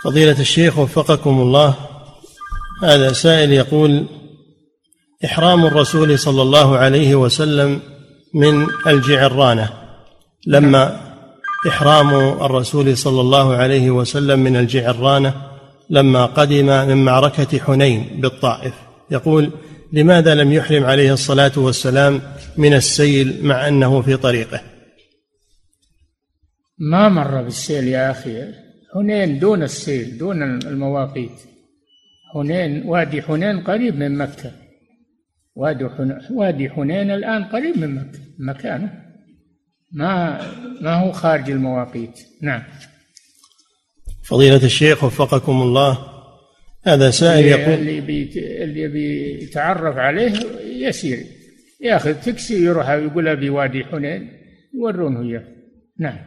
فضيلة 0.03 0.39
الشيخ 0.39 0.77
وفقكم 0.77 1.41
الله. 1.41 1.75
هذا 2.83 3.11
سائل 3.11 3.51
يقول 3.51 4.05
إحرام 5.25 5.65
الرسول 5.65 6.19
صلى 6.19 6.41
الله 6.41 6.77
عليه 6.77 7.15
وسلم 7.15 7.81
من 8.33 8.67
الجعرانة 8.87 9.69
لما 10.47 11.11
إحرام 11.67 12.09
الرسول 12.45 12.97
صلى 12.97 13.21
الله 13.21 13.55
عليه 13.55 13.91
وسلم 13.91 14.39
من 14.39 14.55
الجعرانة 14.55 15.50
لما 15.91 16.25
قدم 16.25 16.87
من 16.87 17.05
معركة 17.05 17.59
حنين 17.59 18.21
بالطائف. 18.21 18.73
يقول 19.11 19.51
لماذا 19.93 20.35
لم 20.35 20.53
يحرم 20.53 20.83
عليه 20.83 21.13
الصلاة 21.13 21.51
والسلام 21.57 22.21
من 22.57 22.73
السيل 22.73 23.45
مع 23.45 23.67
أنه 23.67 24.01
في 24.01 24.17
طريقه؟ 24.17 24.61
ما 26.77 27.09
مر 27.09 27.41
بالسيل 27.41 27.87
يا 27.87 28.11
أخي. 28.11 28.53
حنين 28.93 29.39
دون 29.39 29.63
السيل 29.63 30.17
دون 30.17 30.43
المواقيت. 30.43 31.39
حنين 32.33 32.83
وادي 32.85 33.21
حنين 33.21 33.63
قريب 33.63 33.95
من 33.95 34.17
مكة. 34.17 34.51
وادي 35.55 35.89
حنين, 35.89 36.19
وادي 36.31 36.69
حنين 36.69 37.11
الآن 37.11 37.43
قريب 37.43 37.77
من 37.77 37.95
مكة 37.95 38.19
مكانه. 38.39 38.91
ما 39.91 40.41
ما 40.81 40.93
هو 40.93 41.11
خارج 41.11 41.49
المواقيت. 41.51 42.19
نعم. 42.41 42.63
فضيلة 44.23 44.63
الشيخ 44.63 45.03
وفقكم 45.03 45.61
الله. 45.61 45.97
هذا 46.83 47.11
سائل 47.11 47.45
يقول 47.45 47.73
اللي 47.73 48.01
بيت... 48.01 48.37
اللي 48.37 48.87
بيتعرف 48.87 49.97
عليه 49.97 50.31
يسير. 50.87 51.25
ياخذ 51.81 52.13
تكسي 52.13 52.65
يروح 52.65 52.89
يقول 52.89 53.27
أبي 53.27 53.49
وادي 53.49 53.83
حنين 53.83 54.31
يورونه 54.73 55.21
إياه. 55.21 55.43
نعم. 55.99 56.17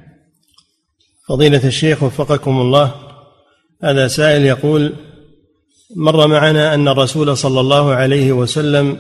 فضيلة 1.29 1.67
الشيخ 1.67 2.03
وفقكم 2.03 2.61
الله. 2.61 2.95
هذا 3.83 4.09
سائل 4.09 4.43
يقول 4.43 4.93
مر 5.97 6.27
معنا 6.27 6.75
أن 6.75 6.89
الرسول 6.89 7.37
صلى 7.37 7.61
الله 7.61 7.93
عليه 7.93 8.33
وسلم 8.33 8.99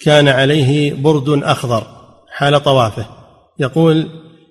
كان 0.00 0.28
عليه 0.28 0.94
برد 0.94 1.28
أخضر 1.28 1.86
حال 2.30 2.62
طوافه. 2.62 3.06
يقول 3.58 4.08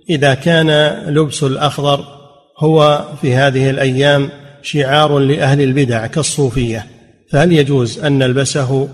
إذا 0.09 0.33
كان 0.33 0.69
لبس 1.13 1.43
الأخضر 1.43 2.22
هو 2.63 3.07
في 3.21 3.35
هذه 3.35 3.69
الأيام 3.69 4.29
شعار 4.61 5.19
لأهل 5.19 5.61
البدع 5.61 6.07
كالصوفية 6.07 6.87
فهل 7.29 7.51
يجوز 7.51 7.99
أن 7.99 8.17
نلبسه؟ 8.17 8.89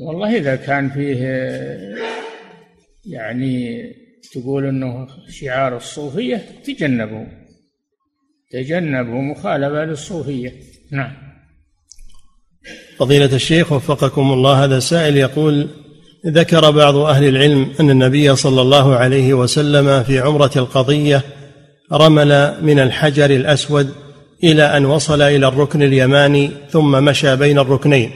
والله 0.00 0.36
إذا 0.36 0.56
كان 0.56 0.90
فيه 0.90 1.16
يعني 3.06 3.84
تقول 4.32 4.66
إنه 4.66 5.06
شعار 5.30 5.76
الصوفية 5.76 6.46
تجنبوا 6.64 7.26
تجنبوا 8.50 9.22
مخالفة 9.22 9.84
للصوفية. 9.84 10.52
نعم. 10.92 11.16
فضيلة 12.96 13.34
الشيخ 13.34 13.72
وفقكم 13.72 14.32
الله 14.32 14.64
هذا 14.64 14.78
سائل 14.78 15.16
يقول 15.16 15.68
ذكر 16.26 16.70
بعض 16.70 16.96
أهل 16.96 17.28
العلم 17.28 17.72
أن 17.80 17.90
النبي 17.90 18.36
صلى 18.36 18.62
الله 18.62 18.96
عليه 18.96 19.34
وسلم 19.34 20.02
في 20.02 20.18
عمرة 20.18 20.50
القضية 20.56 21.22
رمل 21.92 22.54
من 22.62 22.78
الحجر 22.80 23.30
الأسود 23.30 23.90
إلى 24.44 24.62
أن 24.62 24.84
وصل 24.84 25.22
إلى 25.22 25.48
الركن 25.48 25.82
اليماني 25.82 26.50
ثم 26.70 27.04
مشى 27.04 27.36
بين 27.36 27.58
الركنين 27.58 28.10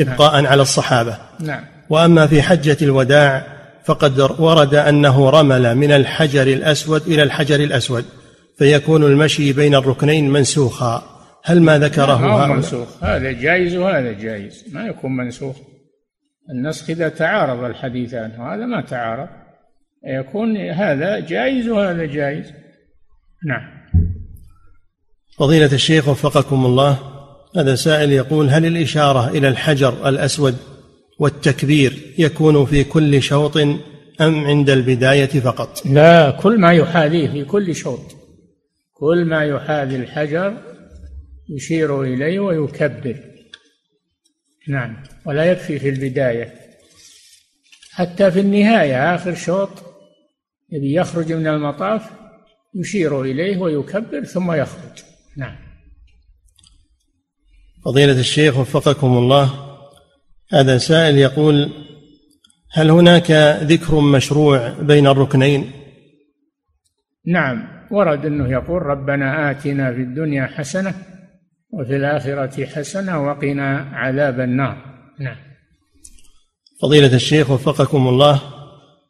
إبقاء 0.00 0.34
نعم. 0.34 0.46
على 0.46 0.62
الصحابة. 0.62 1.18
نعم. 1.40 1.64
وأما 1.90 2.26
في 2.26 2.42
حجة 2.42 2.76
الوداع 2.82 3.46
فقد 3.84 4.20
ورد 4.40 4.74
أنه 4.74 5.30
رمل 5.30 5.74
من 5.74 5.92
الحجر 5.92 6.46
الأسود 6.46 7.02
إلى 7.06 7.22
الحجر 7.22 7.60
الأسود 7.60 8.04
فيكون 8.58 9.04
المشي 9.04 9.52
بين 9.52 9.74
الركنين 9.74 10.30
منسوخا. 10.30 11.02
هل 11.44 11.62
ما 11.62 11.78
ذكره 11.78 12.16
ما 12.16 12.46
هو 12.46 12.54
منسوخ. 12.54 12.88
هذا 13.02 13.32
جائز 13.32 13.76
وهذا 13.76 14.12
جائز. 14.12 14.64
ما 14.72 14.86
يكون 14.86 15.16
منسوخ. 15.16 15.56
النسخ 16.50 16.90
إذا 16.90 17.08
تعارض 17.08 17.64
الحديثان 17.64 18.40
وهذا 18.40 18.66
ما 18.66 18.80
تعارض. 18.80 19.28
يكون 20.06 20.56
هذا 20.56 21.20
جائز 21.20 21.68
وهذا 21.68 22.04
جائز. 22.04 22.52
نعم. 23.46 23.78
فضيلة 25.38 25.72
الشيخ 25.72 26.08
وفقكم 26.08 26.66
الله 26.66 26.98
هذا 27.56 27.74
سائل 27.74 28.12
يقول 28.12 28.48
هل 28.48 28.66
الإشارة 28.66 29.28
إلى 29.28 29.48
الحجر 29.48 30.08
الأسود 30.08 30.56
والتكبير 31.18 32.14
يكون 32.18 32.66
في 32.66 32.84
كل 32.84 33.22
شوط 33.22 33.56
أم 33.56 33.80
عند 34.20 34.70
البداية 34.70 35.40
فقط؟ 35.40 35.86
لا 35.86 36.30
كل 36.30 36.60
ما 36.60 36.72
يحاذيه 36.72 37.28
في 37.28 37.44
كل 37.44 37.74
شوط. 37.74 38.16
كل 38.92 39.24
ما 39.24 39.44
يحاذي 39.44 39.96
الحجر 39.96 40.56
يشير 41.48 42.02
إليه 42.02 42.40
ويكبر. 42.40 43.16
نعم. 44.68 44.96
ولا 45.28 45.44
يكفي 45.44 45.78
في 45.78 45.88
البداية. 45.88 46.54
حتى 47.92 48.30
في 48.30 48.40
النهاية 48.40 49.14
آخر 49.14 49.34
شوط 49.34 49.70
يبي 50.72 50.94
يخرج 50.94 51.32
من 51.32 51.46
المطاف 51.46 52.10
يشير 52.74 53.22
إليه 53.22 53.56
ويكبر 53.58 54.24
ثم 54.24 54.52
يخرج. 54.52 55.02
نعم. 55.36 55.56
فضيلة 57.84 58.20
الشيخ 58.20 58.58
وفقكم 58.58 59.06
الله 59.06 59.50
هذا 60.52 60.78
سائل 60.78 61.18
يقول 61.18 61.72
هل 62.72 62.90
هناك 62.90 63.30
ذكر 63.62 64.00
مشروع 64.00 64.68
بين 64.68 65.06
الركنين؟ 65.06 65.70
نعم. 67.26 67.78
ورد 67.90 68.26
أنه 68.26 68.52
يقول 68.52 68.82
ربنا 68.82 69.50
آتنا 69.50 69.92
في 69.92 70.00
الدنيا 70.00 70.46
حسنة 70.46 70.94
وفي 71.70 71.96
الآخرة 71.96 72.66
حسنة 72.66 73.26
وقنا 73.26 73.78
عذاب 73.92 74.40
النار. 74.40 74.97
نعم. 75.20 75.36
فضيلة 76.82 77.14
الشيخ 77.14 77.50
وفقكم 77.50 78.08
الله 78.08 78.42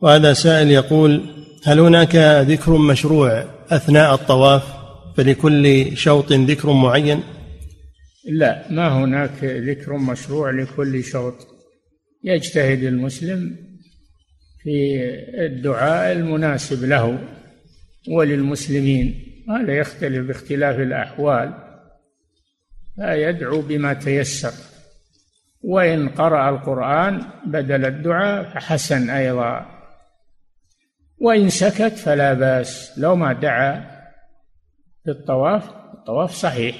وهذا 0.01 0.33
سائل 0.33 0.71
يقول 0.71 1.21
هل 1.65 1.81
هناك 1.81 2.17
ذكر 2.49 2.77
مشروع 2.77 3.45
أثناء 3.71 4.15
الطواف 4.15 4.63
فلكل 5.17 5.97
شوط 5.97 6.33
ذكر 6.33 6.73
معين؟ 6.73 7.23
لا 8.29 8.73
ما 8.73 8.89
هناك 8.89 9.45
ذكر 9.45 9.97
مشروع 9.97 10.51
لكل 10.51 11.05
شوط. 11.05 11.35
يجتهد 12.25 12.83
المسلم 12.83 13.57
في 14.63 15.05
الدعاء 15.47 16.13
المناسب 16.13 16.85
له 16.85 17.19
وللمسلمين. 18.09 19.25
هذا 19.51 19.73
يختلف 19.73 20.27
باختلاف 20.27 20.81
الأحوال. 20.81 21.55
فيدعو 22.97 23.61
بما 23.61 23.93
تيسر. 23.93 24.53
وإن 25.63 26.09
قرأ 26.09 26.51
القرآن 26.51 27.23
بدل 27.47 27.85
الدعاء 27.85 28.51
فحسن 28.51 29.11
أيضا. 29.11 29.67
وإن 31.19 31.49
سكت 31.49 31.97
فلا 31.97 32.35
بأس 32.35 32.93
لو 32.99 33.17
ما 33.17 33.33
دعا 33.33 33.81
في 35.05 35.11
الطواف 35.11 35.71
الطواف 35.95 36.31
صحيح. 36.35 36.77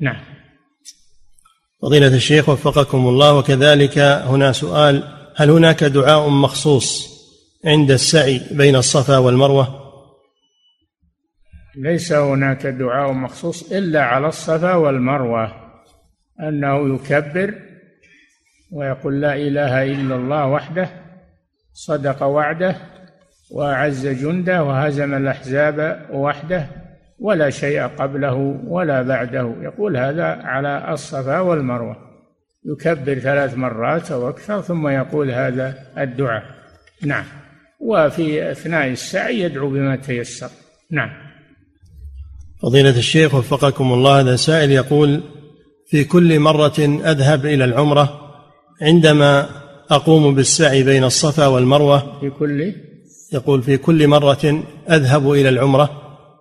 نعم. 0.00 0.20
فضيلة 1.82 2.14
الشيخ 2.14 2.48
وفقكم 2.48 3.08
الله 3.08 3.38
وكذلك 3.38 3.98
هنا 3.98 4.52
سؤال 4.52 5.02
هل 5.36 5.50
هناك 5.50 5.84
دعاء 5.84 6.28
مخصوص 6.28 7.18
عند 7.64 7.90
السعي 7.90 8.40
بين 8.50 8.76
الصفا 8.76 9.18
والمروة؟ 9.18 9.78
ليس 11.76 12.12
هناك 12.12 12.66
دعاء 12.66 13.12
مخصوص 13.12 13.72
إلا 13.72 14.02
على 14.02 14.28
الصفا 14.28 14.74
والمروة 14.74 15.52
أنه 16.40 16.94
يكبر 16.94 17.54
ويقول 18.72 19.20
لا 19.20 19.34
إله 19.34 19.82
إلا 19.82 20.16
الله 20.16 20.46
وحده 20.46 20.88
صدق 21.72 22.22
وعده 22.22 22.76
وأعز 23.50 24.06
جنده 24.06 24.64
وهزم 24.64 25.14
الأحزاب 25.14 26.06
وحده 26.10 26.66
ولا 27.18 27.50
شيء 27.50 27.82
قبله 27.82 28.34
ولا 28.66 29.02
بعده. 29.02 29.54
يقول 29.60 29.96
هذا 29.96 30.24
على 30.24 30.92
الصفا 30.92 31.40
والمروة. 31.40 31.96
يكبر 32.64 33.14
ثلاث 33.14 33.56
مرات 33.56 34.10
أو 34.12 34.28
أكثر 34.28 34.60
ثم 34.60 34.88
يقول 34.88 35.30
هذا 35.30 35.74
الدعاء. 35.98 36.42
نعم. 37.02 37.24
وفي 37.80 38.50
أثناء 38.50 38.86
السعي 38.88 39.40
يدعو 39.40 39.70
بما 39.70 39.96
تيسر. 39.96 40.50
نعم. 40.90 41.10
فضيلة 42.62 42.98
الشيخ 42.98 43.34
وفقكم 43.34 43.92
الله 43.92 44.20
هذا 44.20 44.36
سائل 44.36 44.70
يقول 44.70 45.22
في 45.86 46.04
كل 46.04 46.40
مرة 46.40 46.78
أذهب 47.04 47.46
إلى 47.46 47.64
العمرة 47.64 48.27
عندما 48.82 49.48
أقوم 49.90 50.34
بالسعي 50.34 50.82
بين 50.82 51.04
الصفا 51.04 51.46
والمروة 51.46 52.20
في 52.20 52.30
كل 52.30 52.74
يقول 53.32 53.62
في 53.62 53.76
كل 53.76 54.08
مرة 54.08 54.62
أذهب 54.90 55.32
إلى 55.32 55.48
العمرة 55.48 55.90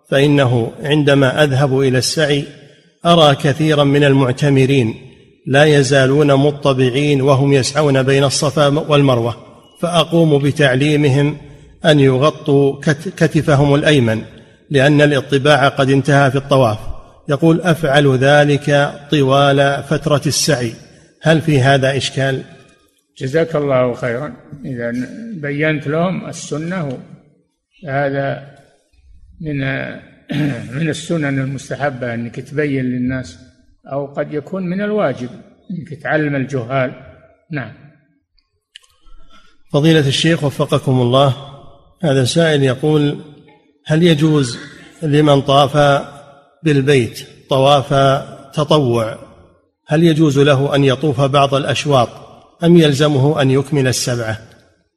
فإنه 0.10 0.72
عندما 0.84 1.44
أذهب 1.44 1.80
إلى 1.80 1.98
السعي 1.98 2.44
أرى 3.06 3.36
كثيرا 3.36 3.84
من 3.84 4.04
المعتمرين 4.04 4.96
لا 5.48 5.64
يزالون 5.64 6.34
مطبعين 6.34 7.22
وهم 7.22 7.54
يسعون 7.54 8.04
بين 8.04 8.24
الصفا 8.24 8.68
والمروة 8.68 9.36
فأقوم 9.80 10.38
بتعليمهم 10.38 11.38
أن 11.86 12.00
يغطوا 12.00 12.76
كتفهم 13.18 13.76
الأيمن 13.76 14.22
لأن 14.70 15.02
الاطباع 15.02 15.68
قد 15.68 15.90
انتهى 15.90 16.32
في 16.32 16.38
الطواف. 16.38 16.78
يقول 17.30 17.62
أفعل 17.62 18.18
ذلك 18.18 18.94
طوال 19.12 19.84
فترة 19.90 20.22
السعي. 20.26 20.74
هل 21.28 21.41
في 21.41 21.61
هذا 21.61 21.97
إشكال؟ 21.97 22.43
جزاك 23.17 23.55
الله 23.55 23.93
خيرا. 23.93 24.34
إذا 24.65 24.93
بينت 25.34 25.88
لهم 25.88 26.30
السنة 26.30 26.99
هذا 27.88 28.55
من 29.41 29.59
من 30.78 30.89
السنن 30.89 31.39
المستحبة 31.39 32.13
أنك 32.13 32.39
تبين 32.39 32.86
للناس 32.86 33.39
أو 33.91 34.05
قد 34.05 34.34
يكون 34.34 34.63
من 34.63 34.82
الواجب 34.82 35.30
أنك 35.71 36.01
تعلم 36.01 36.36
الجهال. 36.36 36.93
نعم. 37.51 37.73
فضيلة 39.73 40.07
الشيخ 40.07 40.43
وفقكم 40.43 41.01
الله 41.01 41.36
هذا 42.03 42.23
سائل 42.25 42.63
يقول 42.63 43.21
هل 43.86 44.03
يجوز 44.03 44.59
لمن 45.03 45.41
طاف 45.41 46.03
بالبيت 46.63 47.28
طواف 47.49 47.93
تطوع؟ 48.53 49.26
هل 49.88 50.04
يجوز 50.04 50.40
له 50.40 50.76
أن 50.76 50.84
يطوف 50.84 51.22
بعض 51.22 51.54
الأشواط 51.54 52.10
أم 52.64 52.78
يلزمه 52.78 53.42
أن 53.42 53.52
يكمل 53.52 53.88
السبعة؟ 53.88 54.38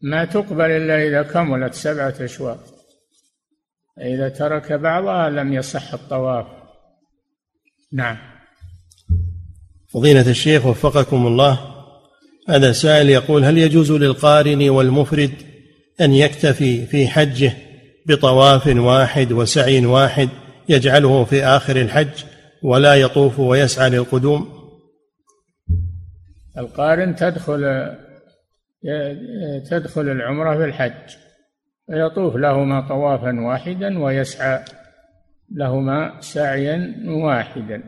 ما 0.02 0.24
تقبل 0.24 0.70
إلا 0.70 1.08
إذا 1.08 1.22
كملت 1.22 1.74
سبعة 1.74 2.14
أشواط. 2.20 2.58
إذا 4.00 4.28
ترك 4.28 4.72
بعضها 4.72 5.30
لم 5.30 5.52
يصح 5.52 5.94
الطواف. 5.94 6.46
نعم. 7.92 8.16
فضيلة 9.92 10.30
الشيخ 10.30 10.66
وفقكم 10.66 11.26
الله 11.26 11.58
هذا 12.48 12.72
سائل 12.72 13.10
يقول 13.10 13.44
هل 13.44 13.58
يجوز 13.58 13.92
للقارن 13.92 14.68
والمفرد 14.68 15.32
أن 16.00 16.12
يكتفي 16.12 16.86
في 16.86 17.08
حجه 17.08 17.52
بطواف 18.06 18.66
واحد 18.66 19.32
وسعي 19.32 19.86
واحد 19.86 20.28
يجعله 20.68 21.24
في 21.24 21.44
آخر 21.44 21.76
الحج 21.76 22.24
ولا 22.62 22.94
يطوف 22.94 23.38
ويسعى 23.38 23.90
للقدوم؟ 23.90 24.59
القارن 26.58 27.14
تدخل 27.14 27.90
تدخل 29.70 30.08
العمرة 30.08 30.56
في 30.56 30.64
الحج 30.64 31.16
فيطوف 31.86 32.36
لهما 32.36 32.88
طوافا 32.88 33.40
واحدا 33.40 33.98
ويسعى 33.98 34.64
لهما 35.54 36.20
سعيا 36.20 36.94
واحدا. 37.06 37.82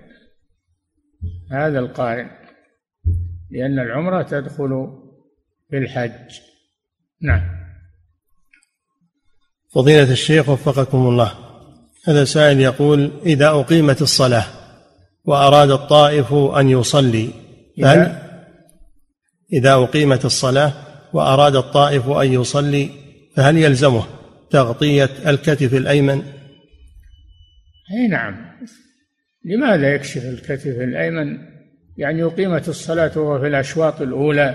هذا 1.51 1.79
القارن 1.79 2.31
لأن 3.51 3.79
العمرة 3.79 4.23
تدخل 4.23 4.99
في 5.71 5.79
الحج. 5.79 6.41
نعم. 7.23 7.63
فضيلة 9.75 10.13
الشيخ 10.13 10.49
وفقكم 10.49 10.99
الله 10.99 11.33
هذا 12.05 12.25
سائل 12.25 12.61
يقول 12.61 13.11
إذا 13.27 13.49
أقيمت 13.49 14.03
الصلاة 14.03 14.45
وأراد 15.25 15.71
الطائف 15.71 16.35
أن 16.35 16.69
يصلي 16.69 17.31
فهل 17.83 18.22
إذا 19.53 19.75
أقيمت 19.75 20.25
الصلاة 20.25 20.73
وأراد 21.13 21.57
الطائف 21.57 22.09
أن 22.09 22.33
يصلي 22.33 22.91
فهل 23.37 23.59
يلزمه 23.59 24.05
تغطية 24.51 25.09
الكتف 25.27 25.75
الأيمن؟ 25.75 26.23
أي 27.95 28.09
نعم. 28.09 28.53
لماذا 29.45 29.95
يكشف 29.95 30.25
الكتف 30.25 30.67
الأيمن؟ 30.81 31.39
يعني 31.97 32.23
أقيمت 32.23 32.69
الصلاة 32.69 33.19
وهو 33.19 33.41
في 33.41 33.47
الأشواط 33.47 34.03
الأولى 34.03 34.55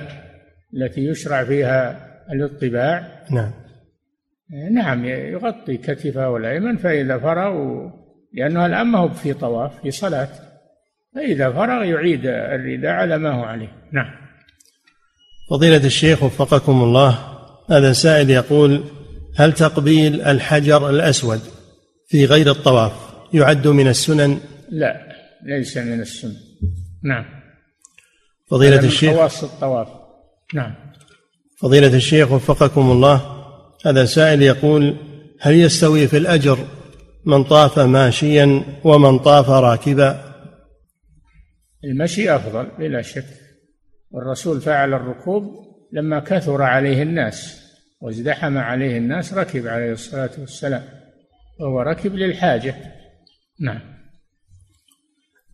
التي 0.73 1.05
يشرع 1.05 1.43
فيها 1.43 2.07
الاطباع؟ 2.31 3.25
نعم. 3.31 3.51
نعم 4.71 5.05
يغطي 5.05 5.77
كتفه 5.77 6.37
الأيمن 6.37 6.77
فإذا 6.77 7.17
فرغ 7.17 7.81
لأنه 8.33 8.65
الآن 8.65 8.87
ما 8.87 8.99
هو 8.99 9.09
في 9.09 9.33
طواف 9.33 9.81
في 9.81 9.91
صلاة 9.91 10.29
فإذا 11.15 11.51
فرغ 11.51 11.83
يعيد 11.83 12.25
الرداء 12.25 12.91
على 12.91 13.17
ما 13.17 13.31
هو 13.31 13.43
عليه. 13.43 13.71
نعم. 13.91 14.26
فضيلة 15.49 15.85
الشيخ 15.85 16.23
وفقكم 16.23 16.83
الله 16.83 17.37
هذا 17.69 17.93
سائل 17.93 18.29
يقول 18.29 18.83
هل 19.35 19.53
تقبيل 19.53 20.21
الحجر 20.21 20.89
الأسود 20.89 21.39
في 22.07 22.25
غير 22.25 22.51
الطواف 22.51 22.91
يعد 23.33 23.67
من 23.67 23.87
السنن؟ 23.87 24.39
لا 24.69 25.07
ليس 25.43 25.77
من 25.77 26.01
السنن. 26.01 26.35
نعم. 27.03 27.25
فضيلة 28.47 28.79
الشيخ 28.79 29.13
خواص 29.13 29.43
الطواف. 29.43 29.87
نعم. 30.53 30.75
فضيلة 31.57 31.95
الشيخ 31.95 32.31
وفقكم 32.31 32.91
الله 32.91 33.43
هذا 33.85 34.05
سائل 34.05 34.41
يقول 34.41 34.97
هل 35.39 35.55
يستوي 35.55 36.07
في 36.07 36.17
الأجر 36.17 36.57
من 37.25 37.43
طاف 37.43 37.79
ماشيا 37.79 38.63
ومن 38.83 39.19
طاف 39.19 39.49
راكبا؟ 39.49 40.33
المشي 41.83 42.35
أفضل 42.35 42.67
بلا 42.79 43.01
شك. 43.01 43.46
والرسول 44.17 44.61
فعل 44.61 44.93
الركوب 44.93 45.43
لما 45.93 46.19
كثر 46.19 46.61
عليه 46.61 47.03
الناس 47.03 47.61
وازدحم 48.01 48.57
عليه 48.57 48.97
الناس 48.97 49.33
ركب 49.33 49.67
عليه 49.67 49.91
الصلاة 49.91 50.29
والسلام 50.39 50.83
وهو 51.59 51.81
ركب 51.81 52.15
للحاجة. 52.15 52.75
نعم. 53.59 53.79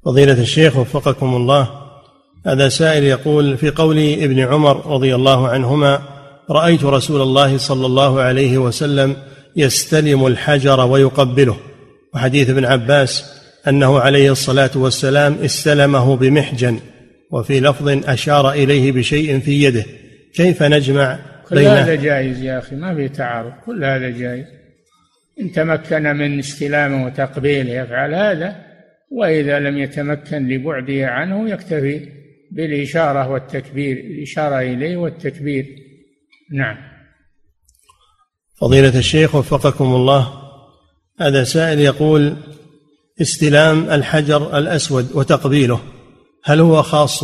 فضيلة 0.05 0.41
الشيخ 0.41 0.77
وفقكم 0.77 1.35
الله 1.35 1.69
هذا 2.45 2.69
سائل 2.69 3.03
يقول 3.03 3.57
في 3.57 3.69
قول 3.69 3.97
ابن 3.97 4.39
عمر 4.39 4.85
رضي 4.85 5.15
الله 5.15 5.47
عنهما 5.47 6.01
رأيت 6.49 6.83
رسول 6.83 7.21
الله 7.21 7.57
صلى 7.57 7.85
الله 7.85 8.21
عليه 8.21 8.57
وسلم 8.57 9.15
يستلم 9.55 10.27
الحجر 10.27 10.79
ويقبله. 10.79 11.57
وحديث 12.13 12.49
ابن 12.49 12.65
عباس 12.65 13.41
أنه 13.67 13.99
عليه 13.99 14.31
الصلاة 14.31 14.71
والسلام 14.75 15.33
استلمه 15.33 16.15
بمحجن. 16.15 16.79
وفي 17.33 17.59
لفظ 17.59 17.87
أشار 18.09 18.51
إليه 18.51 18.91
بشيء 18.91 19.39
في 19.39 19.63
يده. 19.63 19.85
كيف 20.33 20.63
نجمع 20.63 21.19
كل 21.49 21.59
هذا 21.59 21.95
جائز 21.95 22.41
يا 22.41 22.59
أخي 22.59 22.75
ما 22.75 22.95
في 22.95 23.09
تعارض. 23.09 23.53
كل 23.65 23.83
هذا 23.83 24.09
جائز. 24.09 24.45
إن 25.39 25.51
تمكن 25.51 26.03
من 26.03 26.39
استلامه 26.39 27.05
وتقبيله 27.05 27.71
يفعل 27.71 28.13
هذا 28.13 28.55
وإذا 29.11 29.59
لم 29.59 29.77
يتمكن 29.77 30.47
لبعده 30.47 31.07
عنه 31.07 31.49
يكتفي 31.49 32.09
بالإشارة 32.51 33.29
والتكبير 33.29 33.97
الإشارة 33.97 34.59
إليه 34.59 34.97
والتكبير. 34.97 35.65
نعم. 36.51 36.77
فضيلة 38.55 38.99
الشيخ 38.99 39.35
وفقكم 39.35 39.85
الله 39.85 40.33
هذا 41.19 41.43
سائل 41.43 41.79
يقول 41.79 42.35
استلام 43.21 43.89
الحجر 43.89 44.57
الأسود 44.57 45.11
وتقبيله. 45.15 45.81
هل 46.45 46.59
هو 46.59 46.81
خاص 46.81 47.23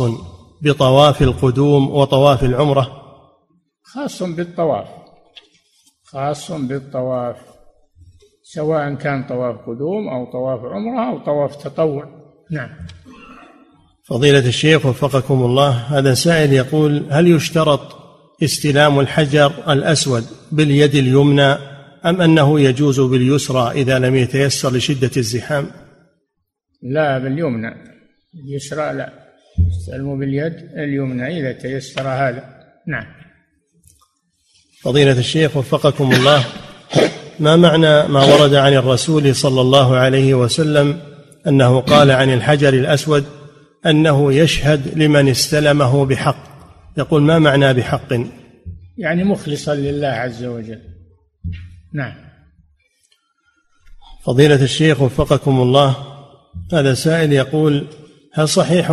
بطواف 0.62 1.22
القدوم 1.22 1.90
وطواف 1.90 2.44
العمرة؟ 2.44 3.02
خاص 3.82 4.22
بالطواف. 4.22 4.88
خاص 6.04 6.52
بالطواف. 6.52 7.36
سواء 8.42 8.94
كان 8.94 9.26
طواف 9.28 9.56
قدوم 9.56 10.08
أو 10.08 10.32
طواف 10.32 10.60
عمرة 10.60 11.10
أو 11.10 11.18
طواف 11.24 11.56
تطوع. 11.56 12.04
نعم. 12.50 12.68
فضيلة 14.04 14.48
الشيخ 14.48 14.86
وفقكم 14.86 15.42
الله 15.44 15.70
هذا 15.70 16.14
سائل 16.14 16.52
يقول 16.52 17.06
هل 17.10 17.28
يشترط 17.28 17.96
استلام 18.42 19.00
الحجر 19.00 19.52
الأسود 19.72 20.24
باليد 20.52 20.94
اليمنى 20.94 21.56
أم 22.06 22.20
أنه 22.20 22.60
يجوز 22.60 23.00
باليسرى 23.00 23.70
إذا 23.70 23.98
لم 23.98 24.16
يتيسر 24.16 24.72
لشدة 24.72 25.10
الزحام؟ 25.16 25.70
لا 26.82 27.18
باليمنى. 27.18 27.89
اليسرى 28.34 28.92
لا. 28.92 29.12
يستلم 29.68 30.18
باليد 30.18 30.54
اليمنى 30.54 31.40
إذا 31.40 31.52
تيسر 31.52 32.08
هذا. 32.08 32.44
نعم. 32.86 33.06
فضيلة 34.82 35.18
الشيخ 35.18 35.56
وفقكم 35.56 36.12
الله. 36.12 36.44
ما 37.40 37.56
معنى 37.56 38.08
ما 38.08 38.24
ورد 38.24 38.54
عن 38.54 38.72
الرسول 38.72 39.34
صلى 39.34 39.60
الله 39.60 39.96
عليه 39.96 40.34
وسلم 40.34 41.00
أنه 41.46 41.80
قال 41.80 42.10
عن 42.10 42.32
الحجر 42.32 42.74
الأسود 42.74 43.24
أنه 43.86 44.32
يشهد 44.32 44.98
لمن 44.98 45.28
استلمه 45.28 46.06
بحق؟ 46.06 46.50
يقول 46.98 47.22
ما 47.22 47.38
معنى 47.38 47.74
بحق؟ 47.74 48.12
يعني 48.98 49.24
مخلصا 49.24 49.74
لله 49.74 50.08
عز 50.08 50.44
وجل. 50.44 50.80
نعم. 51.94 52.14
فضيلة 54.24 54.62
الشيخ 54.62 55.00
وفقكم 55.00 55.60
الله. 55.60 55.96
هذا 56.72 56.94
سائل 56.94 57.32
يقول 57.32 57.86
هل 58.32 58.48
صحيح 58.48 58.90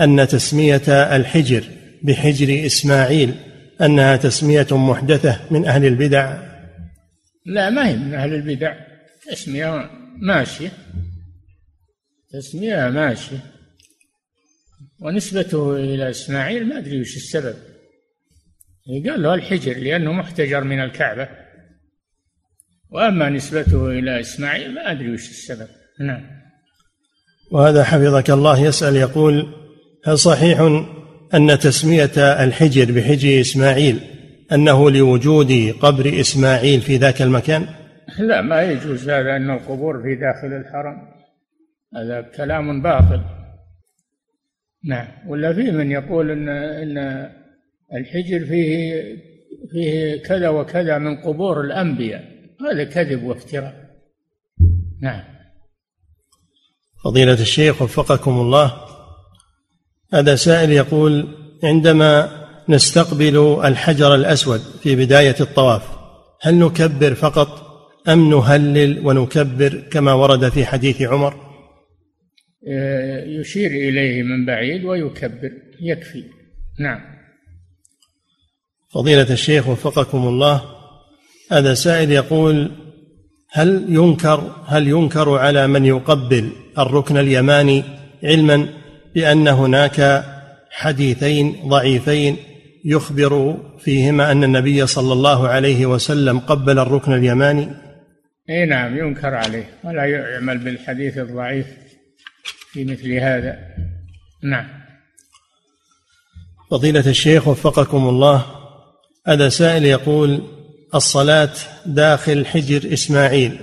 أن 0.00 0.28
تسمية 0.28 1.16
الحجر 1.16 1.64
بحجر 2.02 2.66
إسماعيل 2.66 3.34
أنها 3.80 4.16
تسمية 4.16 4.66
محدثة 4.70 5.40
من 5.50 5.64
أهل 5.64 5.84
البدع؟ 5.84 6.48
لا 7.46 7.70
ما 7.70 7.88
هي 7.88 7.96
من 7.96 8.14
أهل 8.14 8.34
البدع. 8.34 8.74
تسمية 9.30 9.90
ماشية. 10.20 10.72
تسمية 12.32 12.88
ماشية. 12.88 13.38
ونسبته 15.00 15.76
إلى 15.76 16.10
إسماعيل 16.10 16.68
ما 16.68 16.78
أدري 16.78 17.00
وش 17.00 17.16
السبب. 17.16 17.56
قال 19.06 19.22
له 19.22 19.34
الحجر 19.34 19.78
لأنه 19.78 20.12
محتجر 20.12 20.64
من 20.64 20.80
الكعبة. 20.80 21.28
وأما 22.90 23.30
نسبته 23.30 23.90
إلى 23.90 24.20
إسماعيل 24.20 24.74
ما 24.74 24.90
أدري 24.90 25.12
وش 25.12 25.30
السبب. 25.30 25.68
نعم. 26.00 26.37
وهذا 27.50 27.84
حفظك 27.84 28.30
الله 28.30 28.60
يسأل 28.60 28.96
يقول 28.96 29.46
هل 30.04 30.18
صحيح 30.18 30.60
أن 31.34 31.58
تسمية 31.58 32.44
الحجر 32.44 32.92
بحجر 32.92 33.40
إسماعيل 33.40 34.00
أنه 34.52 34.90
لوجود 34.90 35.52
قبر 35.80 36.20
إسماعيل 36.20 36.80
في 36.80 36.96
ذاك 36.96 37.22
المكان؟ 37.22 37.66
لا 38.18 38.40
ما 38.40 38.62
يجوز 38.62 39.08
هذا 39.08 39.36
أن 39.36 39.50
القبور 39.50 40.02
في 40.02 40.14
داخل 40.14 40.56
الحرم. 40.56 41.08
هذا 41.96 42.20
كلام 42.36 42.82
باطل. 42.82 43.20
نعم. 44.84 45.08
ولا 45.26 45.52
في 45.52 45.70
من 45.70 45.90
يقول 45.90 46.30
إن 46.30 46.48
إن 46.48 47.28
الحجر 47.94 48.46
فيه 48.46 49.02
فيه 49.72 50.22
كذا 50.22 50.48
وكذا 50.48 50.98
من 50.98 51.16
قبور 51.16 51.60
الأنبياء. 51.60 52.24
هذا 52.60 52.84
كذب 52.84 53.24
وافتراء. 53.24 53.74
نعم. 55.02 55.37
فضيلة 57.04 57.32
الشيخ 57.40 57.82
وفقكم 57.82 58.40
الله 58.40 58.74
هذا 60.12 60.34
سائل 60.34 60.70
يقول 60.70 61.28
عندما 61.64 62.38
نستقبل 62.68 63.60
الحجر 63.64 64.14
الأسود 64.14 64.60
في 64.60 64.96
بداية 64.96 65.36
الطواف 65.40 65.82
هل 66.42 66.54
نكبر 66.54 67.14
فقط 67.14 67.68
أم 68.08 68.30
نهلل 68.30 69.06
ونكبر 69.06 69.82
كما 69.90 70.12
ورد 70.12 70.48
في 70.48 70.66
حديث 70.66 71.02
عمر؟ 71.02 71.48
آه، 72.68 73.24
يشير 73.40 73.70
إليه 73.70 74.22
من 74.22 74.46
بعيد 74.46 74.84
ويكبر 74.84 75.50
يكفي. 75.80 76.24
نعم. 76.80 77.00
فضيلة 78.90 79.32
الشيخ 79.32 79.68
وفقكم 79.68 80.28
الله 80.28 80.62
هذا 81.52 81.74
سائل 81.74 82.12
يقول 82.12 82.70
هل 83.50 83.86
ينكر 83.88 84.56
هل 84.66 84.88
ينكر 84.88 85.38
على 85.38 85.66
من 85.66 85.84
يقبل 85.84 86.50
الركن 86.78 87.16
اليماني 87.16 87.84
علما 88.24 88.68
بأن 89.14 89.48
هناك 89.48 90.24
حديثين 90.70 91.68
ضعيفين 91.68 92.36
يخبر 92.84 93.56
فيهما 93.78 94.32
أن 94.32 94.44
النبي 94.44 94.86
صلى 94.86 95.12
الله 95.12 95.48
عليه 95.48 95.86
وسلم 95.86 96.38
قبل 96.38 96.78
الركن 96.78 97.12
اليماني. 97.12 97.68
إي 98.50 98.66
نعم 98.66 98.98
ينكر 98.98 99.34
عليه 99.34 99.70
ولا 99.84 100.04
يعمل 100.04 100.58
بالحديث 100.58 101.18
الضعيف 101.18 101.66
في 102.72 102.84
مثل 102.84 103.12
هذا. 103.12 103.58
نعم. 104.42 104.68
فضيلة 106.70 107.10
الشيخ 107.10 107.48
وفقكم 107.48 108.08
الله 108.08 108.46
هذا 109.26 109.48
سائل 109.48 109.84
يقول 109.84 110.42
الصلاة 110.94 111.54
داخل 111.86 112.46
حجر 112.46 112.92
إسماعيل 112.92 113.58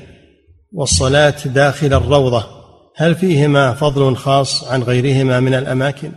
والصلاة 0.73 1.35
داخل 1.45 1.93
الروضة. 1.93 2.54
هل 2.97 3.15
فيهما 3.15 3.73
فضل 3.73 4.15
خاص 4.15 4.63
عن 4.63 4.83
غيرهما 4.83 5.39
من 5.39 5.53
الأماكن؟ 5.53 6.11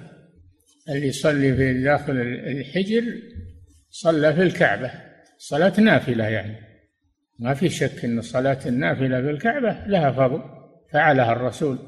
اللي 0.89 1.07
يصلي 1.07 1.57
في 1.57 1.83
داخل 1.83 2.13
الحجر 2.47 3.03
صلى 3.91 4.35
في 4.35 4.43
الكعبة. 4.43 4.91
صلاة 5.39 5.81
نافلة 5.81 6.25
يعني. 6.25 6.57
ما 7.39 7.55
في 7.55 7.69
شك 7.69 8.05
أن 8.05 8.23
صلاة 8.23 8.59
النافلة 8.67 9.21
في 9.21 9.31
الكعبة 9.31 9.87
لها 9.87 10.13
فضل. 10.13 10.43
فعلها 10.93 11.33
الرسول 11.33 11.79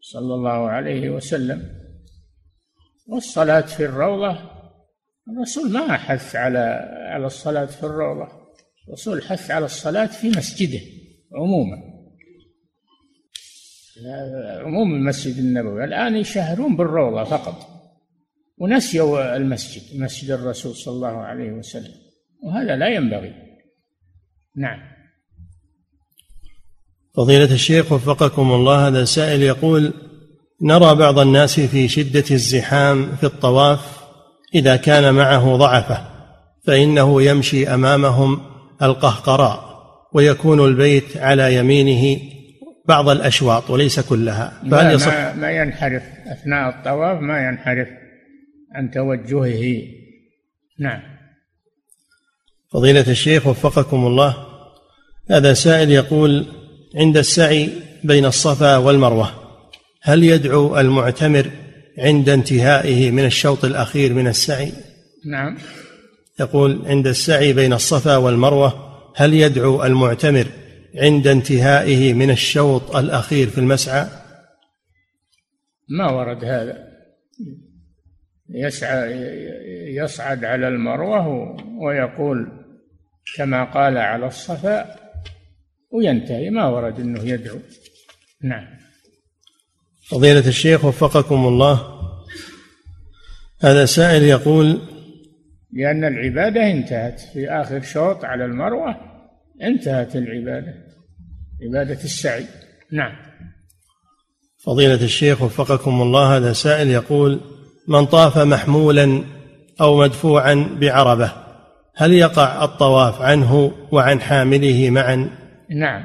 صلى 0.00 0.34
الله 0.34 0.68
عليه 0.68 1.10
وسلم. 1.10 1.62
والصلاة 3.08 3.60
في 3.60 3.84
الروضة 3.84 4.38
الرسول 5.28 5.72
ما 5.72 5.96
حث 5.96 6.36
على 6.36 6.58
على 7.10 7.26
الصلاة 7.26 7.66
في 7.66 7.84
الروضة. 7.84 8.28
الرسول 8.88 9.22
حث 9.22 9.50
على 9.50 9.64
الصلاة 9.64 10.06
في 10.06 10.28
مسجده 10.28 10.80
عموما. 11.34 11.93
عموم 14.64 14.94
المسجد 14.94 15.38
النبوي. 15.38 15.84
الآن 15.84 16.16
يشهرون 16.16 16.76
بالروضة 16.76 17.24
فقط. 17.24 17.68
ونسيوا 18.58 19.36
المسجد 19.36 20.00
مسجد 20.00 20.30
الرسول 20.30 20.74
صلى 20.74 20.94
الله 20.94 21.18
عليه 21.18 21.52
وسلم. 21.52 21.92
وهذا 22.42 22.76
لا 22.76 22.88
ينبغي. 22.88 23.34
نعم. 24.56 24.80
فضيلة 27.16 27.54
الشيخ 27.54 27.92
وفقكم 27.92 28.52
الله 28.52 28.88
هذا 28.88 29.04
سائل 29.04 29.42
يقول 29.42 29.92
نرى 30.62 30.94
بعض 30.94 31.18
الناس 31.18 31.60
في 31.60 31.88
شدة 31.88 32.24
الزحام 32.30 33.16
في 33.16 33.24
الطواف 33.24 33.80
إذا 34.54 34.76
كان 34.76 35.14
معه 35.14 35.56
ضعفة 35.56 36.06
فإنه 36.66 37.22
يمشي 37.22 37.68
أمامهم 37.68 38.40
القهقراء 38.82 39.74
ويكون 40.12 40.64
البيت 40.64 41.16
على 41.16 41.54
يمينه 41.54 42.33
بعض 42.88 43.08
الأشواط 43.08 43.70
وليس 43.70 44.00
كلها 44.00 44.62
فهل 44.70 44.94
يصح؟ 44.94 45.12
ما, 45.12 45.34
ما 45.34 45.50
ينحرف. 45.50 46.02
أثناء 46.26 46.68
الطواف 46.68 47.20
ما 47.20 47.48
ينحرف 47.48 47.88
عن 48.74 48.90
توجهه. 48.90 49.82
نعم. 50.78 51.00
فضيلة 52.72 53.10
الشيخ 53.10 53.46
وفقكم 53.46 54.06
الله 54.06 54.36
هذا 55.30 55.54
سائل 55.54 55.90
يقول 55.90 56.46
عند 56.94 57.16
السعي 57.16 57.70
بين 58.04 58.24
الصفا 58.24 58.76
والمروة 58.76 59.30
هل 60.02 60.24
يدعو 60.24 60.80
المعتمر 60.80 61.50
عند 61.98 62.28
انتهائه 62.28 63.10
من 63.10 63.24
الشوط 63.24 63.64
الأخير 63.64 64.12
من 64.12 64.26
السعي؟ 64.26 64.72
نعم. 65.26 65.56
يقول 66.40 66.82
عند 66.86 67.06
السعي 67.06 67.52
بين 67.52 67.72
الصفا 67.72 68.16
والمروة 68.16 68.94
هل 69.16 69.34
يدعو 69.34 69.84
المعتمر 69.84 70.46
عند 70.96 71.26
انتهائه 71.26 72.14
من 72.14 72.30
الشوط 72.30 72.96
الأخير 72.96 73.48
في 73.48 73.58
المسعى؟ 73.58 74.06
ما 75.88 76.10
ورد 76.10 76.44
هذا. 76.44 76.88
يسعى 78.48 79.12
يصعد 79.96 80.44
على 80.44 80.68
المروة 80.68 81.28
ويقول 81.78 82.52
كما 83.36 83.64
قال 83.64 83.98
على 83.98 84.26
الصفا 84.26 84.96
وينتهي. 85.90 86.50
ما 86.50 86.66
ورد 86.66 87.00
إنه 87.00 87.20
يدعو. 87.20 87.58
نعم. 88.42 88.66
فضيلة 90.08 90.48
الشيخ 90.48 90.84
وفقكم 90.84 91.46
الله. 91.46 91.94
هذا 93.60 93.84
سائل 93.84 94.22
يقول 94.22 94.80
لأن 95.72 96.04
العبادة 96.04 96.70
انتهت 96.70 97.20
في 97.20 97.50
آخر 97.50 97.82
شوط 97.82 98.24
على 98.24 98.44
المروة 98.44 99.13
انتهت 99.62 100.16
العبادة 100.16 100.74
عبادة 101.62 102.04
السعي. 102.04 102.46
نعم. 102.92 103.12
فضيلة 104.64 105.04
الشيخ 105.04 105.42
وفقكم 105.42 106.02
الله 106.02 106.36
هذا 106.36 106.52
سائل 106.52 106.88
يقول 106.88 107.40
من 107.88 108.06
طاف 108.06 108.38
محمولا 108.38 109.24
أو 109.80 110.00
مدفوعا 110.00 110.76
بعربة 110.80 111.32
هل 111.96 112.12
يقع 112.12 112.64
الطواف 112.64 113.20
عنه 113.20 113.72
وعن 113.92 114.20
حامله 114.20 114.90
معا؟ 114.90 115.30
نعم. 115.70 116.04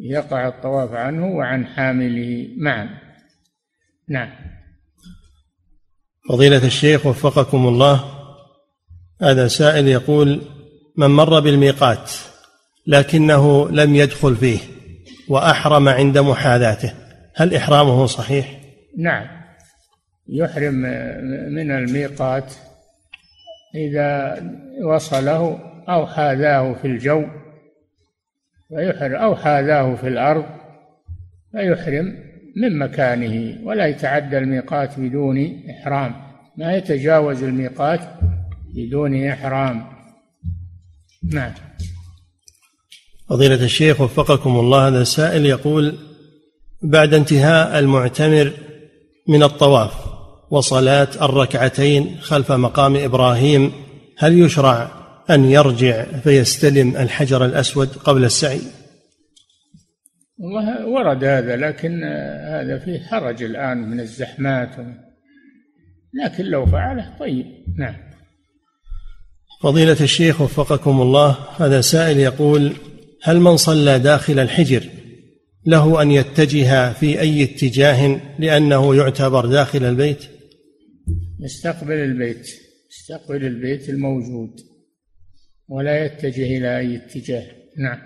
يقع 0.00 0.48
الطواف 0.48 0.92
عنه 0.92 1.26
وعن 1.26 1.66
حامله 1.66 2.48
معا. 2.58 2.88
نعم. 4.08 4.30
فضيلة 6.28 6.66
الشيخ 6.66 7.06
وفقكم 7.06 7.68
الله 7.68 8.04
هذا 9.20 9.48
سائل 9.48 9.88
يقول 9.88 10.42
من 10.96 11.06
مر 11.06 11.40
بالميقات 11.40 12.12
لكنه 12.86 13.70
لم 13.70 13.94
يدخل 13.94 14.36
فيه 14.36 14.58
وأحرم 15.28 15.88
عند 15.88 16.18
محاذاته. 16.18 16.92
هل 17.34 17.54
إحرامه 17.54 18.06
صحيح؟ 18.06 18.60
نعم. 18.98 19.26
يحرم 20.28 20.74
من 21.54 21.70
الميقات 21.70 22.52
إذا 23.74 24.42
وصله 24.84 25.58
أو 25.88 26.06
حاذاه 26.06 26.74
في 26.74 26.84
الجو 26.84 27.24
فيحرم 28.68 29.14
أو 29.14 29.36
حاذاه 29.36 29.94
في 29.94 30.08
الأرض 30.08 30.44
فيحرم 31.52 32.16
من 32.56 32.78
مكانه 32.78 33.58
ولا 33.64 33.86
يتعدى 33.86 34.38
الميقات 34.38 35.00
بدون 35.00 35.62
إحرام. 35.70 36.14
ما 36.56 36.76
يتجاوز 36.76 37.42
الميقات 37.42 38.00
بدون 38.74 39.26
إحرام. 39.26 39.93
نعم. 41.32 41.52
فضيلة 43.28 43.64
الشيخ 43.64 44.00
وفقكم 44.00 44.58
الله 44.58 44.88
هذا 44.88 45.04
سائل 45.04 45.46
يقول 45.46 45.98
بعد 46.82 47.14
انتهاء 47.14 47.78
المعتمر 47.78 48.52
من 49.28 49.42
الطواف 49.42 49.92
وصلاة 50.50 51.08
الركعتين 51.22 52.16
خلف 52.20 52.52
مقام 52.52 52.96
إبراهيم 52.96 53.72
هل 54.18 54.38
يشرع 54.38 54.90
أن 55.30 55.44
يرجع 55.44 56.04
فيستلم 56.04 56.96
الحجر 56.96 57.44
الأسود 57.44 57.88
قبل 57.88 58.24
السعي؟ 58.24 58.60
والله 60.38 60.86
ورد 60.86 61.24
هذا 61.24 61.56
لكن 61.56 62.04
هذا 62.48 62.78
فيه 62.78 63.00
حرج 63.00 63.42
الآن 63.42 63.78
من 63.78 64.00
الزحمات 64.00 64.76
لكن 66.24 66.44
لو 66.44 66.66
فعله 66.66 67.18
طيب. 67.18 67.46
نعم. 67.78 68.13
فضيلة 69.64 69.96
الشيخ 70.00 70.40
وفقكم 70.40 71.02
الله 71.02 71.38
هذا 71.56 71.80
سائل 71.80 72.20
يقول 72.20 72.72
هل 73.22 73.40
من 73.40 73.56
صلى 73.56 73.98
داخل 73.98 74.38
الحجر 74.38 74.84
له 75.66 76.02
أن 76.02 76.10
يتجه 76.10 76.92
في 76.92 77.20
أي 77.20 77.42
اتجاه 77.42 78.20
لأنه 78.38 78.94
يعتبر 78.94 79.46
داخل 79.46 79.84
البيت؟ 79.84 80.24
يستقبل 81.40 81.92
البيت 81.92 82.48
يستقبل 82.90 83.44
البيت 83.46 83.88
الموجود 83.88 84.50
ولا 85.68 86.04
يتجه 86.04 86.58
إلى 86.58 86.78
أي 86.78 86.96
اتجاه. 86.96 87.46
نعم. 87.78 87.98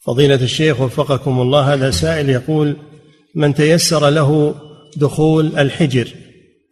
فضيلة 0.00 0.42
الشيخ 0.42 0.80
وفقكم 0.80 1.40
الله 1.40 1.74
هذا 1.74 1.90
سائل 1.90 2.30
يقول 2.30 2.76
من 3.34 3.54
تيسر 3.54 4.10
له 4.10 4.54
دخول 4.96 5.58
الحجر 5.58 6.08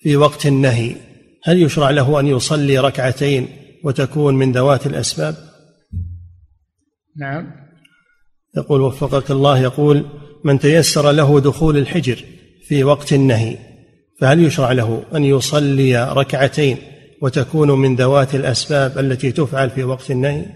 في 0.00 0.16
وقت 0.16 0.46
النهي 0.46 0.96
هل 1.42 1.62
يشرع 1.62 1.90
له 1.90 2.20
أن 2.20 2.26
يصلي 2.26 2.78
ركعتين 2.78 3.63
وتكون 3.84 4.34
من 4.34 4.52
ذوات 4.52 4.86
الأسباب 4.86 5.34
نعم 7.16 7.52
يقول 8.56 8.80
وفقك 8.80 9.30
الله 9.30 9.62
يقول 9.62 10.06
من 10.44 10.58
تيسر 10.58 11.12
له 11.12 11.40
دخول 11.40 11.76
الحجر 11.76 12.24
في 12.68 12.84
وقت 12.84 13.12
النهي 13.12 13.58
فهل 14.20 14.44
يشرع 14.44 14.72
له 14.72 15.04
أن 15.14 15.24
يصلي 15.24 16.12
ركعتين 16.12 16.76
وتكون 17.22 17.70
من 17.70 17.96
ذوات 17.96 18.34
الأسباب 18.34 18.98
التي 18.98 19.32
تفعل 19.32 19.70
في 19.70 19.84
وقت 19.84 20.10
النهي؟ 20.10 20.46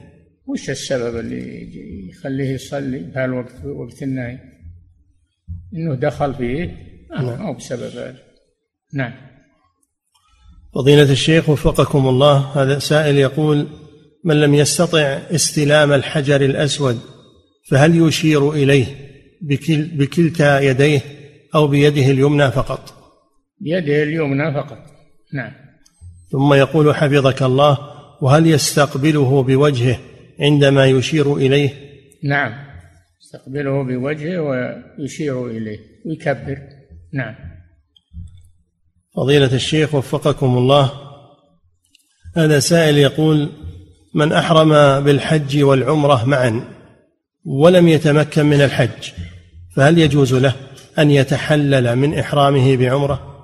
وش 0.47 0.71
السبب 0.71 1.17
اللي 1.17 2.09
يخليه 2.09 2.55
يصلي 2.55 3.11
في 3.13 3.25
الوقت 3.25 3.65
وقت 3.65 4.03
النهي؟ 4.03 4.39
إنه 5.75 5.95
دخل 5.95 6.35
فيه 6.35 6.65
آه 7.13 7.23
نعم. 7.23 7.47
أو 7.47 7.55
بسبب 7.55 7.97
هذا 7.97 8.17
نعم 8.95 9.13
فضيلة 10.75 11.13
الشيخ 11.13 11.49
وفقكم 11.49 12.09
الله 12.09 12.37
هذا 12.37 12.79
سائل 12.79 13.17
يقول 13.17 13.67
من 14.25 14.41
لم 14.41 14.55
يستطع 14.55 15.01
استلام 15.31 15.93
الحجر 15.93 16.41
الأسود 16.41 17.01
فهل 17.69 18.09
يشير 18.09 18.53
إليه 18.53 18.87
بكل 19.43 19.83
بكلتا 19.83 20.61
يديه 20.61 21.01
أو 21.55 21.69
بيده 21.69 22.11
اليمنى 22.11 22.51
فقط؟ 22.51 22.95
بيده 23.61 24.03
اليمنى 24.03 24.55
فقط 24.55 24.79
نعم. 25.35 25.53
ثم 26.31 26.55
يقول 26.55 26.95
حفظك 26.95 27.43
الله 27.43 27.79
وهل 28.23 28.47
يستقبله 28.47 29.43
بوجهه 29.43 29.99
عندما 30.41 30.87
يشير 30.87 31.37
إليه؟ 31.37 31.71
نعم 32.25 32.53
يستقبله 33.21 33.83
بوجهه 33.83 34.41
ويشير 34.99 35.47
إليه 35.47 35.79
ويكبر 36.07 36.59
نعم. 37.13 37.35
فضيلة 39.19 39.55
الشيخ 39.55 39.95
وفقكم 39.95 40.59
الله. 40.59 40.93
هذا 42.37 42.59
سائل 42.59 42.99
يقول 42.99 43.49
من 44.15 44.33
أحرم 44.33 44.71
بالحج 45.05 45.63
والعمرة 45.63 46.25
معا 46.25 46.65
ولم 47.45 47.89
يتمكن 47.89 48.47
من 48.47 48.61
الحج 48.61 49.11
فهل 49.77 49.99
يجوز 49.99 50.35
له 50.35 50.55
أن 50.99 51.11
يتحلل 51.11 51.97
من 51.97 52.19
إحرامه 52.19 52.77
بعمرة؟ 52.77 53.35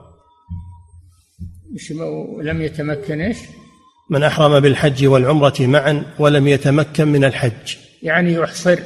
لم 2.42 2.62
يتمكن 2.62 3.20
إيش؟ 3.20 3.38
من 4.10 4.22
أحرم 4.22 4.60
بالحج 4.60 5.06
والعمرة 5.06 5.56
معا 5.60 6.02
ولم 6.18 6.48
يتمكن 6.48 7.08
من 7.08 7.24
الحج. 7.24 7.76
يعني 8.02 8.32
يحصر. 8.34 8.78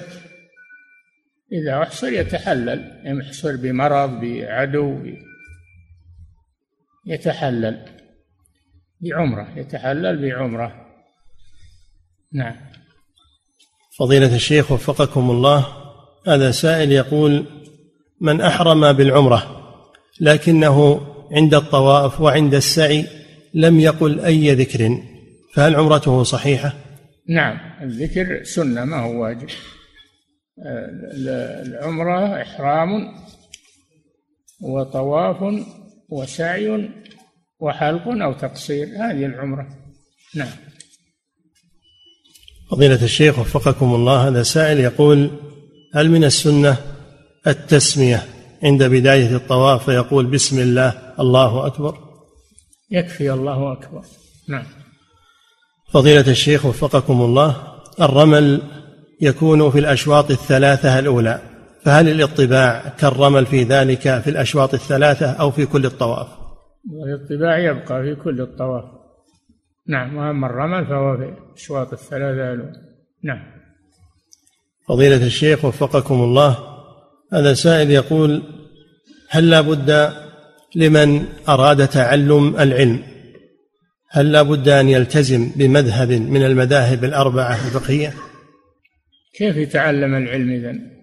إذا 1.53 1.82
أحصر 1.82 2.12
يتحلل 2.12 3.03
يحصر 3.05 3.57
بمرض 3.57 4.20
بعدو 4.20 4.99
يتحلل 7.09 7.85
بعمرة 9.01 9.59
يتحلل 9.59 10.23
بعمرة. 10.23 10.87
نعم. 12.33 12.57
فضيلة 13.99 14.35
الشيخ 14.35 14.73
وفقكم 14.73 15.31
الله 15.31 15.67
هذا 16.27 16.51
سائل 16.51 16.93
يقول 16.93 17.47
من 18.21 18.41
أحرم 18.41 18.93
بالعمرة 18.93 19.59
لكنه 20.21 21.01
عند 21.33 21.55
الطواف 21.55 22.21
وعند 22.21 22.55
السعي 22.55 23.07
لم 23.55 23.81
يقل 23.81 24.21
أي 24.21 24.55
ذكر 24.55 25.03
فهل 25.55 25.77
عمرته 25.77 26.23
صحيحة؟ 26.23 26.73
نعم 27.29 27.59
الذكر 27.83 28.45
سنة 28.45 28.85
ما 28.85 28.97
هو 28.97 29.23
واجب. 29.23 29.49
العمرة 31.67 32.43
إحرام 32.43 32.89
وطواف 34.61 35.65
وسعي 36.09 36.91
وحلق 37.61 38.09
أو 38.09 38.33
تقصير. 38.33 38.87
هذه 38.87 39.27
العمرة. 39.27 39.69
نعم. 40.35 40.53
فضيلة 42.71 43.05
الشيخ 43.05 43.39
وفقكم 43.39 43.95
الله 43.95 44.29
هذا 44.29 44.43
سائل 44.43 44.81
يقول 44.81 45.31
هل 45.95 46.11
من 46.11 46.25
السنة 46.25 46.77
التسمية 47.47 48.23
عند 48.63 48.83
بداية 48.83 49.37
الطواف 49.37 49.85
فيقول 49.85 50.27
بسم 50.27 50.59
الله 50.59 51.15
الله 51.21 51.67
أكبر؟ 51.67 51.99
يكفي 52.91 53.33
الله 53.33 53.73
أكبر. 53.73 54.05
نعم. 54.49 54.65
فضيلة 55.93 56.31
الشيخ 56.31 56.67
وفقكم 56.67 57.21
الله 57.21 57.57
الرمل 58.01 58.63
يكون 59.21 59.71
في 59.71 59.79
الأشواط 59.79 60.31
الثلاثة 60.31 60.99
الأولى. 60.99 61.43
فهل 61.85 62.09
الاطباع 62.09 62.89
كالرمل 62.89 63.47
في 63.47 63.62
ذلك 63.62 64.20
في 64.20 64.31
الأشواط 64.31 64.74
الثلاثة 64.74 65.31
أو 65.31 65.51
في 65.51 65.66
كل 65.66 65.87
الطواف؟ 65.87 66.29
الاطباع 67.07 67.59
يبقى 67.59 68.03
في 68.03 68.14
كل 68.14 68.41
الطواف. 68.41 68.85
نعم 69.87 70.16
وأما 70.16 70.47
الرمل 70.47 70.87
فهو 70.87 71.16
في 71.16 71.24
الأشواط 71.24 71.93
الثلاثة. 71.93 72.72
نعم. 73.24 73.59
فضيلة 74.89 75.26
الشيخ 75.26 75.64
وفقكم 75.64 76.14
الله 76.14 76.59
هذا 77.33 77.55
سائل 77.55 77.91
يقول 77.91 78.43
هل 79.29 79.51
لا 79.51 79.61
بد 79.61 80.12
لمن 80.76 81.26
أراد 81.49 81.89
تعلم 81.89 82.57
العلم؟ 82.57 83.03
هل 84.11 84.33
لا 84.33 84.43
بد 84.43 84.68
أن 84.68 84.89
يلتزم 84.89 85.51
بمذهب 85.57 86.11
من 86.11 86.45
المذاهب 86.45 87.05
الأربعة 87.05 87.55
الفقهية؟ 87.55 88.14
كيف 89.35 89.57
يتعلم 89.57 90.14
العلم 90.14 90.51
إذن؟ 90.51 90.99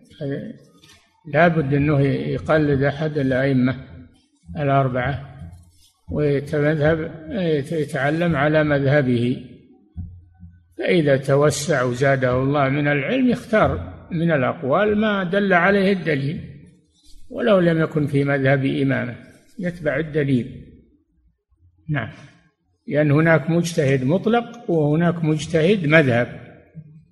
لا 1.28 1.48
بد 1.48 1.74
أنه 1.74 2.00
يقلد 2.02 2.84
أحد 2.84 3.18
الأئمة 3.18 3.76
الأربعة 4.58 5.36
ويتمذهب 6.12 7.12
يتعلم 7.72 8.36
على 8.36 8.64
مذهبه. 8.64 9.44
فإذا 10.78 11.18
توسع 11.18 11.84
وزاده 11.84 12.44
الله 12.44 12.70
من 12.70 12.88
العلم 12.88 13.30
يختار 13.30 13.94
من 14.12 14.32
الأقوال 14.32 14.98
ما 14.98 15.24
دل 15.24 15.54
عليه 15.54 15.92
الدليل 15.92 16.42
ولو 17.30 17.60
لم 17.60 17.82
يكن 17.82 18.08
في 18.08 18.24
مذهب 18.24 18.66
إمامة 18.66 19.16
يتبع 19.60 20.00
الدليل. 20.00 20.66
نعم. 21.90 22.10
لأن 22.88 23.12
هناك 23.12 23.50
مجتهد 23.50 24.04
مطلق 24.04 24.70
وهناك 24.72 25.24
مجتهد 25.24 25.88
مذهب. 25.88 26.40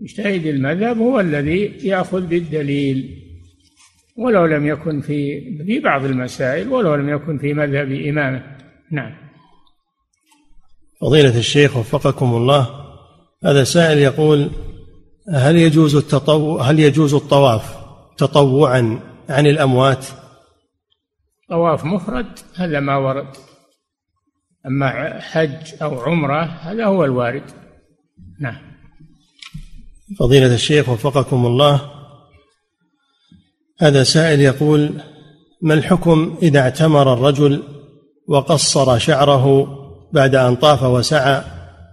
مجتهد 0.02 0.46
المذهب 0.46 0.98
هو 0.98 1.20
الذي 1.20 1.88
يأخذ 1.88 2.28
بالدليل. 2.28 3.20
ولو 4.18 4.46
لم 4.46 4.68
يكن 4.68 5.02
في 5.02 5.42
في 5.66 5.80
بعض 5.80 6.06
المسائل 6.06 6.70
ولو 6.70 6.96
لم 6.96 7.10
يكن 7.10 7.38
في 7.38 7.54
مذهب 7.54 7.92
إمامه. 7.92 8.58
نعم. 8.92 9.16
فضيلة 11.02 11.38
الشيخ 11.38 11.78
وفقكم 11.78 12.26
الله 12.26 12.70
هذا 13.46 13.64
سائل 13.64 13.98
يقول 13.98 14.52
هل 15.30 15.56
يجوز 15.56 15.96
التطوع 15.96 16.62
هل 16.62 16.80
يجوز 16.80 17.14
الطواف 17.14 17.78
تطوعا 18.18 19.00
عن 19.30 19.48
الأموات؟ 19.48 20.06
طواف 21.50 21.86
مفرد 21.86 22.40
هذا 22.56 22.80
ما 22.80 22.98
ورد. 22.98 23.28
أما 24.66 25.20
حج 25.20 25.74
أو 25.82 26.00
عمرة 26.00 26.44
هذا 26.44 26.86
هو 26.86 27.06
الوارد. 27.06 27.44
نعم. 28.40 28.62
فضيلة 30.20 30.54
الشيخ 30.54 30.90
وفقكم 30.90 31.46
الله 31.46 32.03
هذا 33.84 34.04
سائل 34.04 34.42
يقول 34.42 34.92
ما 35.62 35.74
الحكم 35.74 36.36
إذا 36.42 36.60
اعتمر 36.60 37.14
الرجل 37.14 37.64
وقصر 38.28 38.98
شعره 38.98 39.68
بعد 40.14 40.36
أن 40.36 40.56
طاف 40.56 40.84
وسعى 40.84 41.42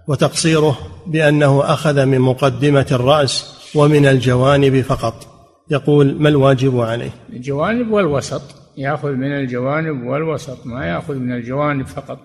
وتقصيره 0.07 0.77
بأنه 1.07 1.73
أخذ 1.73 2.05
من 2.05 2.19
مقدمة 2.19 2.85
الرأس 2.91 3.61
ومن 3.75 4.05
الجوانب 4.05 4.81
فقط؟ 4.81 5.27
يقول 5.71 6.15
ما 6.21 6.29
الواجب 6.29 6.79
عليه؟ 6.79 7.11
الجوانب 7.33 7.91
والوسط 7.91 8.41
يأخذ 8.77 9.11
من 9.11 9.31
الجوانب 9.31 10.03
والوسط 10.03 10.65
ما 10.65 10.85
يأخذ 10.85 11.15
من 11.15 11.33
الجوانب 11.33 11.87
فقط. 11.87 12.19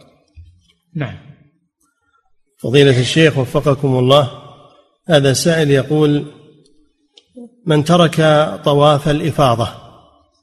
نعم. 0.95 1.17
فضيلة 2.59 3.01
الشيخ 3.01 3.39
وفقكم 3.39 3.99
الله 3.99 4.31
هذا 5.09 5.33
سائل 5.33 5.71
يقول 5.71 6.25
من 7.67 7.85
ترك 7.85 8.17
طواف 8.64 9.09
الإفاضة 9.09 9.69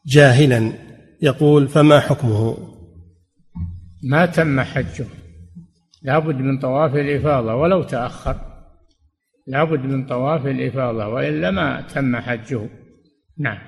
جاهلا 0.05 0.73
يقول 1.21 1.67
فما 1.67 1.99
حكمه؟ 1.99 2.57
ما 4.03 4.25
تم 4.25 4.61
حجه. 4.61 5.05
لابد 6.01 6.35
من 6.35 6.59
طواف 6.59 6.95
الإفاضة 6.95 7.55
ولو 7.55 7.83
تأخر. 7.83 8.35
لابد 9.47 9.85
من 9.85 10.05
طواف 10.05 10.45
الإفاضة 10.45 11.07
وإلا 11.07 11.51
ما 11.51 11.81
تم 11.81 12.15
حجه. 12.15 12.69
نعم. 13.37 13.59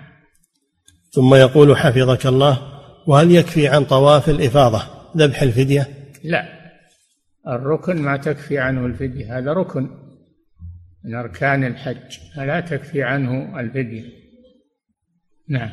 ثم 1.12 1.36
يقول 1.36 1.78
حفظك 1.78 2.26
الله 2.26 2.60
وهل 3.08 3.32
يكفي 3.32 3.68
عن 3.68 3.86
طواف 3.86 4.30
الإفاضة 4.30 4.82
ذبح 5.18 5.42
الفدية؟ 5.42 5.88
لا. 6.24 6.46
الركن 7.48 8.02
ما 8.02 8.18
تكفي 8.18 8.58
عنه 8.58 8.86
الفدية 8.86 9.38
هذا 9.38 9.54
ركن. 9.54 10.05
من 11.06 11.16
أركان 11.16 11.64
الحج 11.64 12.18
لا 12.38 12.60
تكفي 12.60 13.04
عنه 13.04 13.60
الفدية. 13.60 14.04
نعم. 15.50 15.70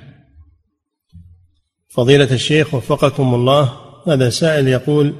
فضيلة 1.88 2.34
الشيخ 2.34 2.74
وفقكم 2.74 3.34
الله 3.34 3.72
هذا 4.08 4.30
سائل 4.30 4.68
يقول 4.68 5.14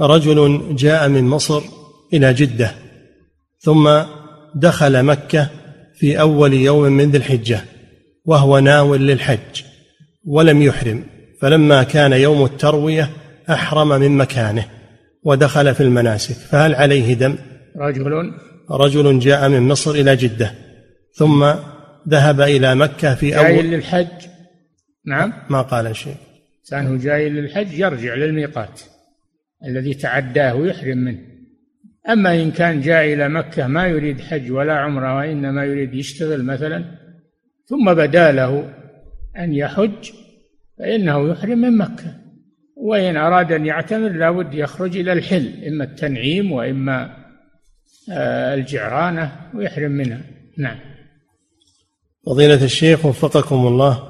رجل 0.00 0.62
جاء 0.76 1.08
من 1.08 1.24
مصر 1.24 1.62
إلى 2.12 2.34
جدة 2.34 2.74
ثم 3.58 4.00
دخل 4.54 5.02
مكة 5.02 5.50
في 5.94 6.20
أول 6.20 6.54
يوم 6.54 6.82
من 6.82 7.10
ذي 7.10 7.18
الحجة 7.18 7.60
وهو 8.24 8.58
ناو 8.58 8.94
للحج 8.94 9.62
ولم 10.24 10.62
يحرم 10.62 11.04
فلما 11.40 11.82
كان 11.82 12.12
يوم 12.12 12.44
التروية 12.44 13.10
أحرم 13.50 13.88
من 13.88 14.16
مكانه 14.16 14.64
ودخل 15.22 15.74
في 15.74 15.82
المناسك 15.82 16.34
فهل 16.34 16.74
عليه 16.74 17.14
دم؟ 17.14 17.38
رجل 17.76 18.32
رجل 18.70 19.18
جاء 19.18 19.48
من 19.48 19.60
مصر 19.60 19.90
إلى 19.90 20.16
جدة 20.16 20.54
ثم 21.12 21.54
ذهب 22.08 22.40
إلى 22.40 22.74
مكة 22.74 23.14
في 23.14 23.38
أول 23.38 23.46
جاي 23.46 23.62
للحج. 23.62 24.06
نعم. 25.06 25.32
ما 25.50 25.62
قال 25.62 25.96
شيء. 25.96 26.16
إنسان 26.60 26.98
جاي 26.98 27.28
للحج 27.28 27.78
يرجع 27.78 28.14
للميقات 28.14 28.80
الذي 29.64 29.94
تعداه 29.94 30.54
ويحرم 30.54 30.98
منه. 30.98 31.18
أما 32.08 32.42
إن 32.42 32.50
كان 32.50 32.80
جاء 32.80 33.04
إلى 33.12 33.28
مكة 33.28 33.66
ما 33.66 33.86
يريد 33.86 34.20
حج 34.20 34.50
ولا 34.50 34.74
عمرة 34.74 35.16
وإنما 35.16 35.64
يريد 35.64 35.94
يشتغل 35.94 36.44
مثلا 36.44 36.84
ثم 37.66 37.94
بدا 37.94 38.32
له 38.32 38.74
أن 39.38 39.54
يحج 39.54 40.10
فإنه 40.78 41.30
يحرم 41.30 41.58
من 41.58 41.76
مكة. 41.76 42.14
وإن 42.76 43.16
أراد 43.16 43.52
أن 43.52 43.66
يعتمر 43.66 44.08
لابد 44.08 44.54
يخرج 44.54 44.96
إلى 44.96 45.12
الحل 45.12 45.64
إما 45.66 45.84
التنعيم 45.84 46.52
وإما 46.52 47.17
الجعرانة 48.10 49.50
ويحرم 49.54 49.90
منها. 49.90 50.20
نعم. 50.58 50.78
فضيلة 52.26 52.64
الشيخ 52.64 53.06
وفقكم 53.06 53.66
الله. 53.66 54.08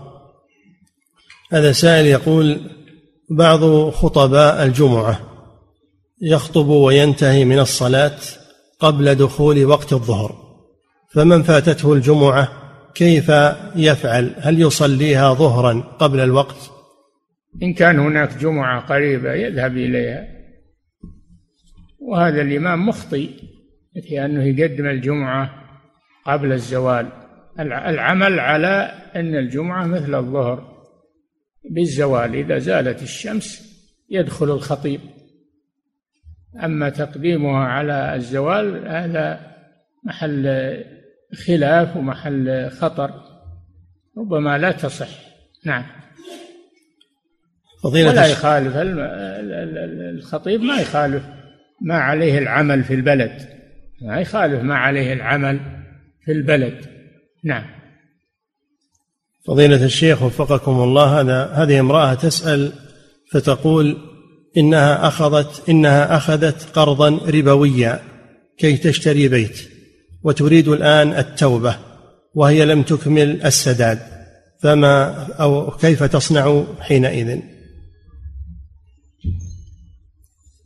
هذا 1.52 1.72
سائل 1.72 2.06
يقول 2.06 2.60
بعض 3.30 3.90
خطباء 3.90 4.64
الجمعة 4.64 5.20
يخطب 6.22 6.66
وينتهي 6.66 7.44
من 7.44 7.58
الصلاة 7.58 8.18
قبل 8.80 9.14
دخول 9.14 9.64
وقت 9.64 9.92
الظهر 9.92 10.48
فمن 11.12 11.42
فاتته 11.42 11.92
الجمعة 11.92 12.48
كيف 12.94 13.32
يفعل؟ 13.76 14.34
هل 14.38 14.60
يصليها 14.60 15.34
ظهرا 15.34 15.80
قبل 15.80 16.20
الوقت؟ 16.20 16.70
إن 17.62 17.74
كان 17.74 17.98
هناك 17.98 18.38
جمعة 18.38 18.80
قريبة 18.80 19.32
يذهب 19.32 19.76
إليها. 19.76 20.26
وهذا 21.98 22.42
الإمام 22.42 22.88
مخطئ. 22.88 23.30
في 24.00 24.24
أنه 24.24 24.44
يقدم 24.44 24.86
الجمعة 24.86 25.50
قبل 26.24 26.52
الزوال. 26.52 27.08
العمل 27.60 28.40
على 28.40 28.92
أن 29.16 29.34
الجمعة 29.34 29.86
مثل 29.86 30.14
الظهر 30.14 30.84
بالزوال. 31.70 32.34
إذا 32.34 32.58
زالت 32.58 33.02
الشمس 33.02 33.68
يدخل 34.10 34.50
الخطيب. 34.50 35.00
أما 36.64 36.88
تقديمها 36.88 37.64
على 37.64 38.14
الزوال 38.14 38.88
هذا 38.88 39.40
محل 40.04 40.74
خلاف 41.46 41.96
ومحل 41.96 42.70
خطر 42.70 43.10
ربما 44.18 44.58
لا 44.58 44.72
تصح. 44.72 45.08
نعم. 45.64 45.86
فضيلة 47.82 48.10
ولا 48.10 48.26
يخالف 48.26 48.72
الخطيب 50.16 50.60
ما 50.60 50.80
يخالف 50.80 51.22
ما 51.80 51.94
عليه 51.94 52.38
العمل 52.38 52.84
في 52.84 52.94
البلد. 52.94 53.57
ما 54.02 54.20
يخالف 54.20 54.62
ما 54.62 54.74
عليه 54.74 55.12
العمل 55.12 55.60
في 56.24 56.32
البلد. 56.32 56.86
نعم. 57.44 57.64
فضيلة 59.46 59.84
الشيخ 59.84 60.22
وفقكم 60.22 60.72
الله 60.72 61.20
هذا 61.20 61.44
هذه 61.44 61.80
امرأة 61.80 62.14
تسأل 62.14 62.72
فتقول 63.32 63.96
إنها 64.56 65.08
أخذت 65.08 65.68
إنها 65.68 66.16
أخذت 66.16 66.62
قرضا 66.62 67.08
ربويا 67.08 68.00
كي 68.58 68.76
تشتري 68.76 69.28
بيت 69.28 69.68
وتريد 70.22 70.68
الآن 70.68 71.08
التوبة 71.08 71.76
وهي 72.34 72.64
لم 72.64 72.82
تكمل 72.82 73.42
السداد 73.42 73.98
فما 74.62 75.26
أو 75.32 75.70
كيف 75.70 76.02
تصنع 76.02 76.64
حينئذ؟ 76.80 77.40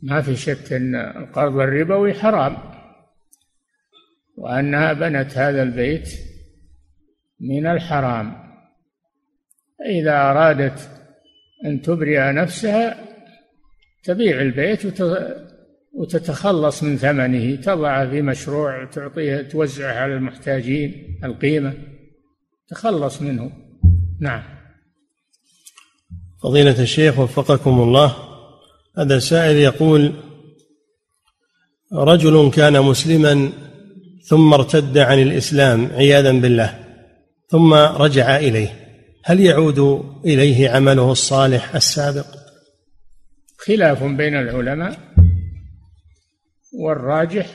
ما 0.01 0.21
في 0.21 0.35
شك 0.35 0.73
أن 0.73 0.95
القرض 0.95 1.59
الربوي 1.59 2.13
حرام. 2.13 2.72
وأنها 4.37 4.93
بنت 4.93 5.37
هذا 5.37 5.63
البيت 5.63 6.09
من 7.39 7.67
الحرام. 7.67 8.43
إذا 9.85 10.11
أرادت 10.11 10.89
أن 11.65 11.81
تبرئ 11.81 12.31
نفسها 12.31 13.05
تبيع 14.03 14.41
البيت 14.41 15.01
وتتخلص 15.93 16.83
من 16.83 16.97
ثمنه. 16.97 17.55
تضعه 17.55 18.09
في 18.09 18.21
مشروع 18.21 18.85
تعطيه 18.85 19.41
توزعه 19.41 19.93
على 19.93 20.13
المحتاجين 20.13 21.19
القيمة. 21.23 21.73
تخلص 22.67 23.21
منه. 23.21 23.51
نعم. 24.19 24.43
فضيلة 26.43 26.81
الشيخ 26.81 27.19
وفقكم 27.19 27.81
الله 27.81 28.15
هذا 28.97 29.19
سائل 29.19 29.57
يقول 29.57 30.13
رجل 31.93 32.51
كان 32.51 32.81
مسلما 32.81 33.51
ثم 34.23 34.53
ارتد 34.53 34.97
عن 34.97 35.19
الإسلام 35.19 35.87
عياذا 35.91 36.31
بالله 36.31 36.79
ثم 37.47 37.73
رجع 37.73 38.37
إليه. 38.37 38.69
هل 39.25 39.39
يعود 39.39 39.79
إليه 40.25 40.69
عمله 40.69 41.11
الصالح 41.11 41.75
السابق؟ 41.75 42.25
خلاف 43.57 44.03
بين 44.03 44.35
العلماء 44.35 44.99
والراجح 46.73 47.47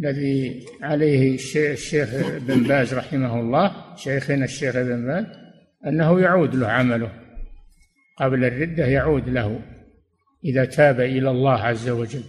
الذي 0.00 0.66
عليه 0.82 1.34
الشيخ 1.54 2.08
بن 2.38 2.62
باز 2.62 2.94
رحمه 2.94 3.40
الله 3.40 3.96
شيخنا 3.96 4.44
الشيخ 4.44 4.76
بن 4.76 5.06
باز 5.06 5.26
أنه 5.86 6.20
يعود 6.20 6.54
له 6.54 6.68
عمله. 6.68 7.12
قبل 8.18 8.44
الردة 8.44 8.86
يعود 8.86 9.28
له 9.28 9.60
إذا 10.44 10.64
تاب 10.64 11.00
إلى 11.00 11.30
الله 11.30 11.52
عز 11.52 11.88
وجل. 11.88 12.22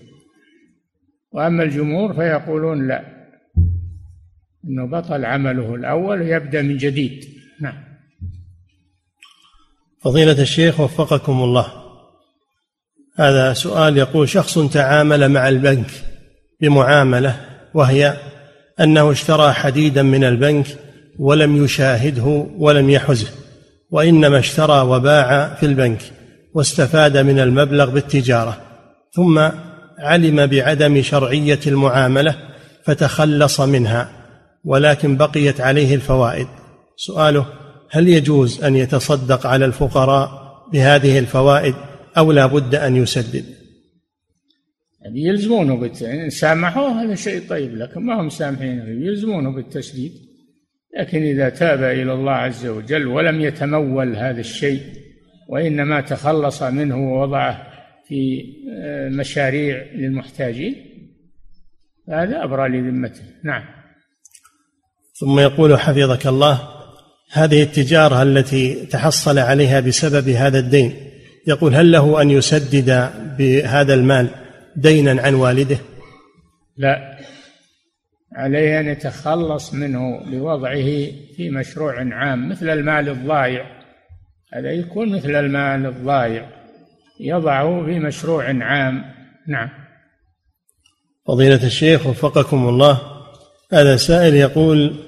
وأما 1.31 1.63
الجمهور 1.63 2.13
فيقولون 2.13 2.87
لا. 2.87 3.16
أنه 4.67 4.87
بطل 4.87 5.25
عمله 5.25 5.75
الأول 5.75 6.21
ويبدأ 6.21 6.61
من 6.61 6.77
جديد. 6.77 7.25
نعم. 7.61 7.83
فضيلة 10.03 10.41
الشيخ 10.41 10.79
وفقكم 10.79 11.43
الله. 11.43 11.73
هذا 13.15 13.53
سؤال 13.53 13.97
يقول 13.97 14.29
شخص 14.29 14.59
تعامل 14.59 15.29
مع 15.29 15.49
البنك 15.49 15.91
بمعاملة 16.61 17.45
وهي 17.73 18.17
أنه 18.79 19.11
اشترى 19.11 19.53
حديدا 19.53 20.03
من 20.03 20.23
البنك 20.23 20.65
ولم 21.19 21.63
يشاهده 21.63 22.47
ولم 22.57 22.89
يحزه 22.89 23.27
وإنما 23.91 24.39
اشترى 24.39 24.81
وباع 24.81 25.53
في 25.53 25.65
البنك 25.65 26.01
واستفاد 26.53 27.17
من 27.17 27.39
المبلغ 27.39 27.89
بالتجارة 27.89 28.61
ثم 29.11 29.49
علم 29.99 30.45
بعدم 30.45 31.01
شرعية 31.01 31.59
المعاملة 31.67 32.35
فتخلص 32.83 33.61
منها. 33.61 34.16
ولكن 34.67 35.17
بقيت 35.17 35.61
عليه 35.61 35.95
الفوائد. 35.95 36.47
سؤاله 36.95 37.45
هل 37.91 38.07
يجوز 38.07 38.63
أن 38.63 38.75
يتصدق 38.75 39.47
على 39.47 39.65
الفقراء 39.65 40.29
بهذه 40.73 41.19
الفوائد 41.19 41.75
أو 42.17 42.31
لا 42.31 42.45
بد 42.45 42.75
أن 42.75 42.95
يسدد؟ 42.95 43.45
يعني 45.01 45.23
يلزمونه 45.23 45.75
بالت... 45.75 46.01
إن 46.01 46.29
سامحوه 46.29 47.03
هذا 47.03 47.15
شيء 47.15 47.41
طيب 47.49 47.75
لكن 47.75 48.01
ما 48.01 48.21
هم 48.21 48.29
سامحين. 48.29 48.79
يلزمونه 48.79 49.51
بالتسديد. 49.51 50.11
لكن 50.99 51.23
إذا 51.23 51.49
تاب 51.49 51.83
إلى 51.83 52.13
الله 52.13 52.31
عز 52.31 52.65
وجل 52.65 53.07
ولم 53.07 53.41
يتمول 53.41 54.15
هذا 54.15 54.39
الشيء 54.39 54.81
وإنما 55.49 56.01
تخلص 56.01 56.63
منه 56.63 57.13
ووضعه 57.13 57.67
في 58.07 58.43
آه، 58.77 59.09
مشاريع 59.09 59.85
للمحتاجين 59.95 60.75
هذا 62.09 62.43
أبرى 62.43 62.69
لذمته. 62.69 63.21
نعم. 63.43 63.76
ثم 65.19 65.39
يقول 65.39 65.79
حفظك 65.79 66.27
الله 66.27 66.59
هذه 67.31 67.63
التجارة 67.63 68.23
التي 68.23 68.85
تحصل 68.85 69.39
عليها 69.39 69.79
بسبب 69.79 70.29
هذا 70.29 70.59
الدين. 70.59 70.93
يقول 71.47 71.75
هل 71.75 71.91
له 71.91 72.21
أن 72.21 72.31
يسدد 72.31 73.11
بهذا 73.37 73.93
المال 73.93 74.29
دينا 74.75 75.21
عن 75.21 75.33
والده؟ 75.33 75.77
لا. 76.77 77.17
عليه 78.35 78.79
أن 78.79 78.87
يتخلص 78.87 79.73
منه 79.73 80.23
لوضعه 80.25 81.11
في 81.35 81.49
مشروع 81.49 82.13
عام 82.13 82.49
مثل 82.49 82.69
المال 82.69 83.09
الضايع. 83.09 83.65
هذا 84.53 84.71
يكون 84.71 85.15
مثل 85.15 85.35
المال 85.35 85.85
الضايع. 85.85 86.49
يضعه 87.19 87.85
في 87.85 87.99
مشروع 87.99 88.43
عام. 88.63 89.03
نعم. 89.47 89.69
فضيلة 91.27 91.63
الشيخ 91.63 92.07
وفقكم 92.07 92.69
الله 92.69 93.01
هذا 93.73 93.95
سائل 93.95 94.35
يقول 94.35 95.06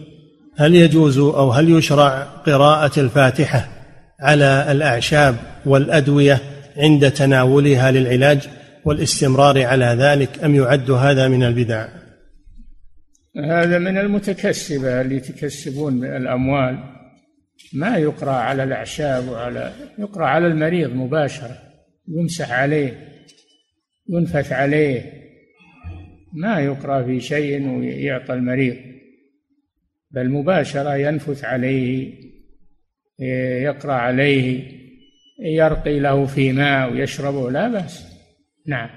هل 0.60 0.76
يجوز 0.76 1.18
أو 1.18 1.52
هل 1.52 1.69
يشرع 1.69 2.23
قراءة 2.23 2.99
الفاتحة 2.99 3.69
على 4.19 4.72
الأعشاب 4.72 5.36
والأدوية 5.65 6.41
عند 6.77 7.11
تناولها 7.11 7.91
للعلاج 7.91 8.49
والاستمرار 8.86 9.65
على 9.65 9.86
ذلك 9.86 10.44
أم 10.44 10.56
يعد 10.56 10.91
هذا 10.91 11.27
من 11.27 11.44
البدع؟ 11.44 11.88
هذا 13.49 13.80
من 13.80 13.98
المتكسبة 13.98 15.02
اللي 15.02 15.15
يتكسبون 15.15 16.06
الأموال. 16.06 16.80
ما 17.73 17.98
يقرأ 17.98 18.31
على 18.31 18.64
الأعشاب 18.64 19.27
وعلى 19.27 19.73
يقرأ 19.99 20.26
على 20.26 20.48
المريض 20.48 20.94
مباشرة 20.94 21.57
يمسح 22.07 22.52
عليه 22.52 23.07
ينفث 24.10 24.52
عليه. 24.52 25.14
ما 26.34 26.60
يقرأ 26.60 27.03
في 27.03 27.19
شيء 27.19 27.69
ويعطى 27.69 28.34
المريض. 28.34 28.89
بل 30.11 30.30
مباشرة 30.30 30.95
ينفث 30.95 31.44
عليه 31.44 32.14
يقرأ 33.64 33.94
عليه 33.94 34.64
يرقي 35.40 35.99
له 35.99 36.26
في 36.26 36.52
ماء 36.52 36.91
ويشربه 36.91 37.52
لا 37.52 37.68
بأس. 37.68 38.03
نعم. 38.68 38.90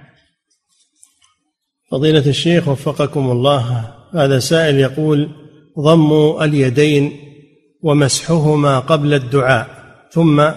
فضيلة 1.91 2.27
الشيخ 2.27 2.69
وفقكم 2.69 3.31
الله 3.31 3.95
هذا 4.15 4.39
سائل 4.39 4.79
يقول 4.79 5.31
ضم 5.79 6.43
اليدين 6.43 7.13
ومسحهما 7.83 8.79
قبل 8.79 9.15
الدعاء 9.15 9.69
ثم 10.11 10.51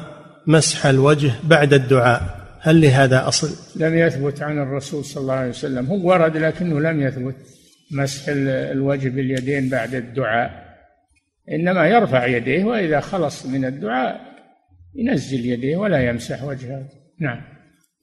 مسح 0.48 0.86
الوجه 0.86 1.32
بعد 1.44 1.74
الدعاء 1.74 2.22
هل 2.60 2.82
لهذا 2.82 3.28
أصل؟ 3.28 3.50
لم 3.76 3.98
يثبت 3.98 4.42
عن 4.42 4.60
الرسول 4.60 5.06
صلى 5.06 5.22
الله 5.22 5.34
عليه 5.34 5.50
وسلم. 5.50 5.86
هو 5.86 6.10
ورد 6.10 6.38
لكنه 6.38 6.80
لم 6.80 7.02
يثبت. 7.02 7.36
مسح 7.92 8.26
الوجه 8.48 9.10
باليدين 9.10 9.70
بعد 9.70 9.94
الدعاء. 9.96 10.66
إنما 11.52 11.88
يرفع 11.88 12.26
يديه 12.26 12.64
وإذا 12.64 13.00
خلص 13.00 13.46
من 13.46 13.66
الدعاء 13.66 14.22
ينزل 14.96 15.46
يديه 15.46 15.78
ولا 15.78 16.10
يمسح 16.10 16.44
وجهه. 16.44 16.86
نعم. 17.20 17.42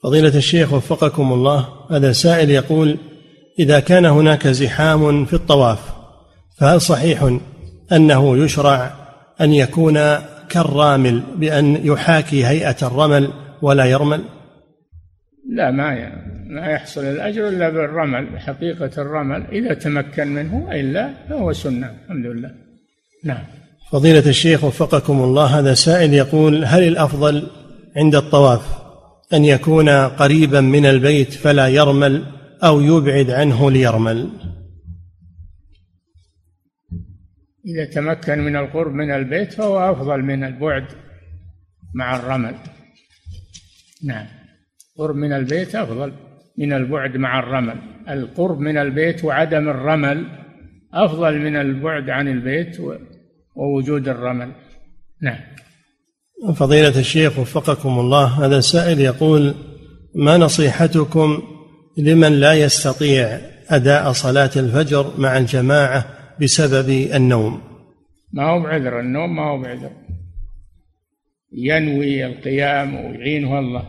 فضيلة 0.03 0.37
الشيخ 0.37 0.73
وفقكم 0.73 1.33
الله 1.33 1.69
هذا 1.91 2.13
سائل 2.13 2.51
يقول 2.51 2.99
إذا 3.59 3.81
كان 3.81 4.05
هناك 4.05 4.49
زحام 4.49 5.25
في 5.25 5.33
الطواف 5.35 5.93
فهل 6.59 6.81
صحيح 6.81 7.39
أنه 7.93 8.45
يشرع 8.45 8.93
أن 9.41 9.53
يكون 9.53 9.99
كالرامل 10.49 11.23
بأن 11.37 11.87
يحاكي 11.87 12.47
هيئة 12.47 12.77
الرمل 12.83 13.33
ولا 13.63 13.85
يرمل؟ 13.85 14.25
لا 15.51 15.71
ما 15.71 15.95
ما 16.53 16.67
يحصل 16.67 17.05
الأجر 17.05 17.49
إلا 17.49 17.69
بالرمل 17.69 18.41
حقيقة 18.41 19.03
الرمل 19.03 19.47
إذا 19.53 19.75
تمكن 19.75 20.29
منه 20.29 20.67
وإلا 20.67 21.15
فهو 21.29 21.53
سنة 21.53 21.91
الحمد 22.05 22.27
لله. 22.27 22.51
نعم. 23.25 23.45
فضيلة 23.93 24.29
الشيخ 24.29 24.65
وفقكم 24.65 25.23
الله 25.23 25.59
هذا 25.59 25.75
سائل 25.75 26.15
يقول 26.15 26.65
هل 26.65 26.83
الأفضل 26.83 27.51
عند 27.97 28.15
الطواف 28.15 28.83
أن 29.33 29.45
يكون 29.45 29.89
قريبا 30.09 30.61
من 30.61 30.87
البيت 30.87 31.33
فلا 31.33 31.69
يرمل 31.69 32.25
أو 32.65 32.81
يبعد 32.81 33.31
عنه 33.31 33.71
ليرمل؟ 33.71 34.31
إذا 37.67 37.85
تمكن 37.85 38.39
من 38.39 38.57
القرب 38.57 38.93
من 38.93 39.11
البيت 39.11 39.53
فهو 39.53 39.93
أفضل 39.93 40.23
من 40.23 40.45
البعد 40.45 40.87
مع 41.95 42.17
الرمل. 42.17 42.55
نعم. 44.05 44.27
قرب 44.99 45.17
من 45.17 45.33
البيت 45.33 45.75
أفضل. 45.75 46.13
من 46.59 46.73
البعد 46.73 47.17
مع 47.17 47.39
الرمل. 47.39 47.77
القرب 48.09 48.61
من 48.61 48.79
البيت 48.79 49.25
وعدم 49.25 49.69
الرمل 49.69 50.27
أفضل 50.95 51.39
من 51.39 51.57
البعد 51.57 52.11
عن 52.11 52.29
البيت 52.29 52.79
ووجود 53.57 54.09
الرمل. 54.09 54.53
نعم. 55.23 55.39
فضيلة 56.55 56.99
الشيخ 56.99 57.39
وفقكم 57.39 57.99
الله 57.99 58.47
هذا 58.47 58.61
سائل 58.61 59.01
يقول 59.01 59.55
ما 60.15 60.37
نصيحتكم 60.37 61.43
لمن 61.99 62.33
لا 62.33 62.55
يستطيع 62.55 63.41
أداء 63.69 64.13
صلاة 64.13 64.51
الفجر 64.57 65.13
مع 65.19 65.39
الجماعة 65.39 66.05
بسبب 66.41 66.89
النوم؟ 66.91 67.61
ما 68.33 68.51
هو 68.51 68.63
بعذر 68.63 69.01
النوم 69.01 69.37
ما 69.37 69.43
هو 69.43 69.63
بعذر. 69.63 69.91
ينوي 71.53 72.27
القيام 72.27 72.95
ويعينه 72.95 73.59
الله. 73.59 73.85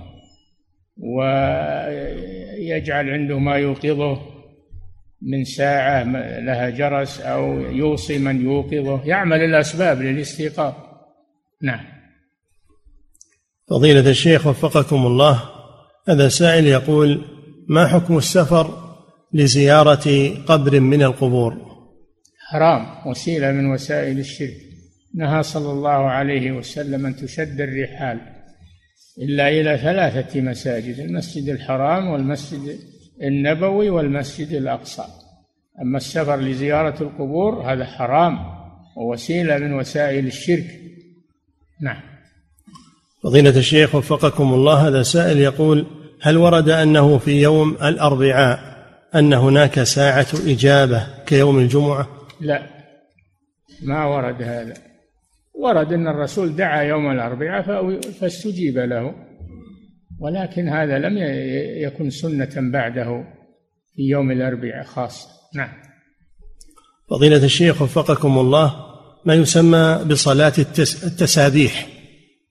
ويجعل 2.72 3.10
عنده 3.10 3.40
ما 3.40 3.56
يوقظه 3.56 4.22
من 5.22 5.44
ساعة 5.44 6.04
لها 6.40 6.70
جرس 6.70 7.22
أو 7.22 7.62
يوصي 7.62 8.18
من 8.18 8.42
يوقظه. 8.42 9.06
يعمل 9.06 9.42
الأسباب 9.42 10.02
للاستيقاظ. 10.02 10.74
نعم. 11.62 11.86
فضيلة 13.70 14.10
الشيخ 14.10 14.48
وفقكم 14.48 15.06
الله 15.06 15.44
هذا 16.10 16.28
سائل 16.30 16.68
يقول 16.68 17.22
ما 17.68 17.88
حكم 17.88 18.18
السفر 18.18 18.96
لزيارة 19.34 20.30
قبر 20.46 20.80
من 20.80 21.04
القبور؟ 21.04 21.74
حرام 22.50 23.08
وسيلة 23.08 23.52
من 23.52 23.72
وسائل 23.72 24.20
الشرك. 24.20 24.58
نهى 25.16 25.44
صلى 25.44 25.72
الله 25.72 25.90
عليه 25.90 26.52
وسلم 26.52 27.06
أن 27.06 27.16
تشد 27.16 27.62
الرحال. 27.62 28.20
إلا 29.18 29.50
إلى 29.50 29.78
ثلاثة 29.78 30.42
مساجد 30.42 31.00
المسجد 31.00 31.50
الحرام 31.50 32.08
والمسجد 32.08 32.80
النبوي 33.24 33.90
والمسجد 33.90 34.54
الأقصى. 34.54 35.04
أما 35.82 35.98
السفر 35.98 36.40
لزيارة 36.40 37.04
القبور 37.04 37.74
هذا 37.74 37.86
حرام 37.86 38.40
ووسيلة 38.98 39.58
من 39.58 39.74
وسائل 39.74 40.28
الشرك. 40.28 40.80
نعم. 41.82 42.02
فضيلة 43.24 43.58
الشيخ 43.58 43.96
وفقكم 43.96 44.54
الله 44.54 44.88
هذا 44.88 45.04
سائل 45.04 45.40
يقول 45.40 45.88
هل 46.22 46.38
ورد 46.38 46.70
أنه 46.70 47.18
في 47.18 47.42
يوم 47.42 47.78
الأربعاء 47.84 48.60
أن 49.16 49.34
هناك 49.34 49.84
ساعة 49.84 50.28
إجابة 50.48 51.08
كيوم 51.26 51.60
الجمعة؟ 51.60 52.08
لا 52.42 52.64
ما 53.82 54.06
ورد 54.06 54.42
هذا. 54.42 54.93
ورد 55.54 55.94
أن 55.94 56.08
الرسول 56.08 56.56
دعا 56.56 56.82
يوم 56.82 57.12
الأربعاء 57.12 58.00
فاستجيب 58.00 58.78
له. 58.78 59.16
ولكن 60.20 60.70
هذا 60.70 61.00
لم 61.00 61.18
يكن 61.78 62.10
سنة 62.10 62.72
بعده 62.72 63.24
في 63.96 64.02
يوم 64.02 64.32
الأربعاء 64.32 64.84
خاصة. 64.84 65.28
نعم. 65.56 65.70
فضيلة 67.10 67.46
الشيخ 67.46 67.82
وفقكم 67.82 68.38
الله 68.40 68.76
ما 69.26 69.34
يسمى 69.34 70.00
بصلاة 70.10 70.54
التسابيح 70.80 71.88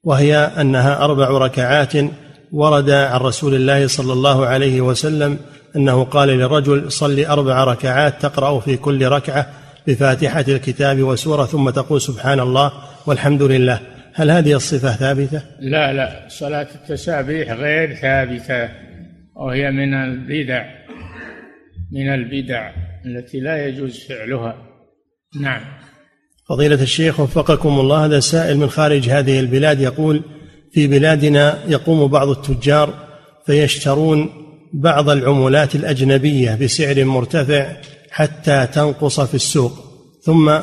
وهي 0.05 0.37
أنها 0.37 1.05
أربع 1.05 1.29
ركعات 1.29 1.93
ورد 2.53 2.91
عن 2.91 3.21
رسول 3.21 3.55
الله 3.55 3.87
صلى 3.87 4.13
الله 4.13 4.47
عليه 4.47 4.81
وسلم 4.81 5.39
أنه 5.77 6.05
قال 6.05 6.29
للرجل 6.29 6.93
صل 6.93 7.25
أربع 7.25 7.65
ركعات 7.65 8.23
تقرأ 8.23 8.61
في 8.61 8.77
كل 8.77 9.07
ركعة 9.07 9.62
بفاتحة 9.87 10.45
الكتاب 10.49 11.03
وسوره 11.03 11.45
ثم 11.45 11.71
تقول 11.71 12.01
سبحان 12.01 12.41
الله 12.41 12.73
والحمد 13.07 13.43
لله. 13.43 13.81
هل 14.15 14.31
هذه 14.31 14.57
الصفة 14.57 14.97
ثابتة؟ 14.97 15.43
لا 15.61 15.93
لا. 15.93 16.29
صلاة 16.29 16.69
التسابيح 16.75 17.51
غير 17.53 17.95
ثابتة 17.95 18.69
وهي 19.37 19.71
من 19.71 19.95
البدع 19.95 20.65
من 21.93 22.15
البدع 22.15 22.71
التي 23.07 23.41
لا 23.41 23.67
يجوز 23.67 24.07
فعلها. 24.09 24.57
نعم. 25.41 25.61
فضيلة 26.49 26.83
الشيخ 26.83 27.21
وفقكم 27.21 27.81
الله 27.81 28.05
هذا 28.05 28.21
سائل 28.21 28.57
من 28.57 28.71
خارج 28.71 29.09
هذه 29.09 29.41
البلاد 29.41 29.81
يقول 29.81 30.23
في 30.73 30.87
بلادنا 30.87 31.59
يقوم 31.69 32.07
بعض 32.07 32.29
التجار 32.29 32.95
فيشترون 33.47 34.31
بعض 34.73 35.11
العملات 35.11 35.75
الأجنبية 35.75 36.55
بسعر 36.55 37.05
مرتفع 37.05 37.77
حتى 38.13 38.67
تنقص 38.73 39.21
في 39.21 39.35
السوق 39.35 39.73
ثم 40.23 40.59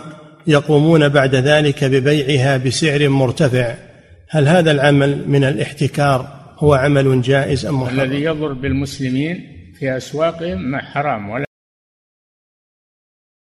يقومون 0.47 1.09
بعد 1.09 1.35
ذلك 1.35 1.84
ببيعها 1.84 2.57
بسعر 2.57 3.09
مرتفع. 3.09 3.76
هل 4.30 4.47
هذا 4.47 4.71
العمل 4.71 5.23
من 5.27 5.43
الاحتكار 5.43 6.39
هو 6.57 6.73
عمل 6.73 7.21
جائز 7.21 7.65
أم 7.65 7.81
محرم؟ 7.81 7.99
الذي 7.99 8.23
يضر 8.23 8.53
بالمسلمين 8.53 9.38
في 9.80 9.97
أسواقهم 9.97 10.77
حرام 10.77 11.30
ولا 11.30 11.48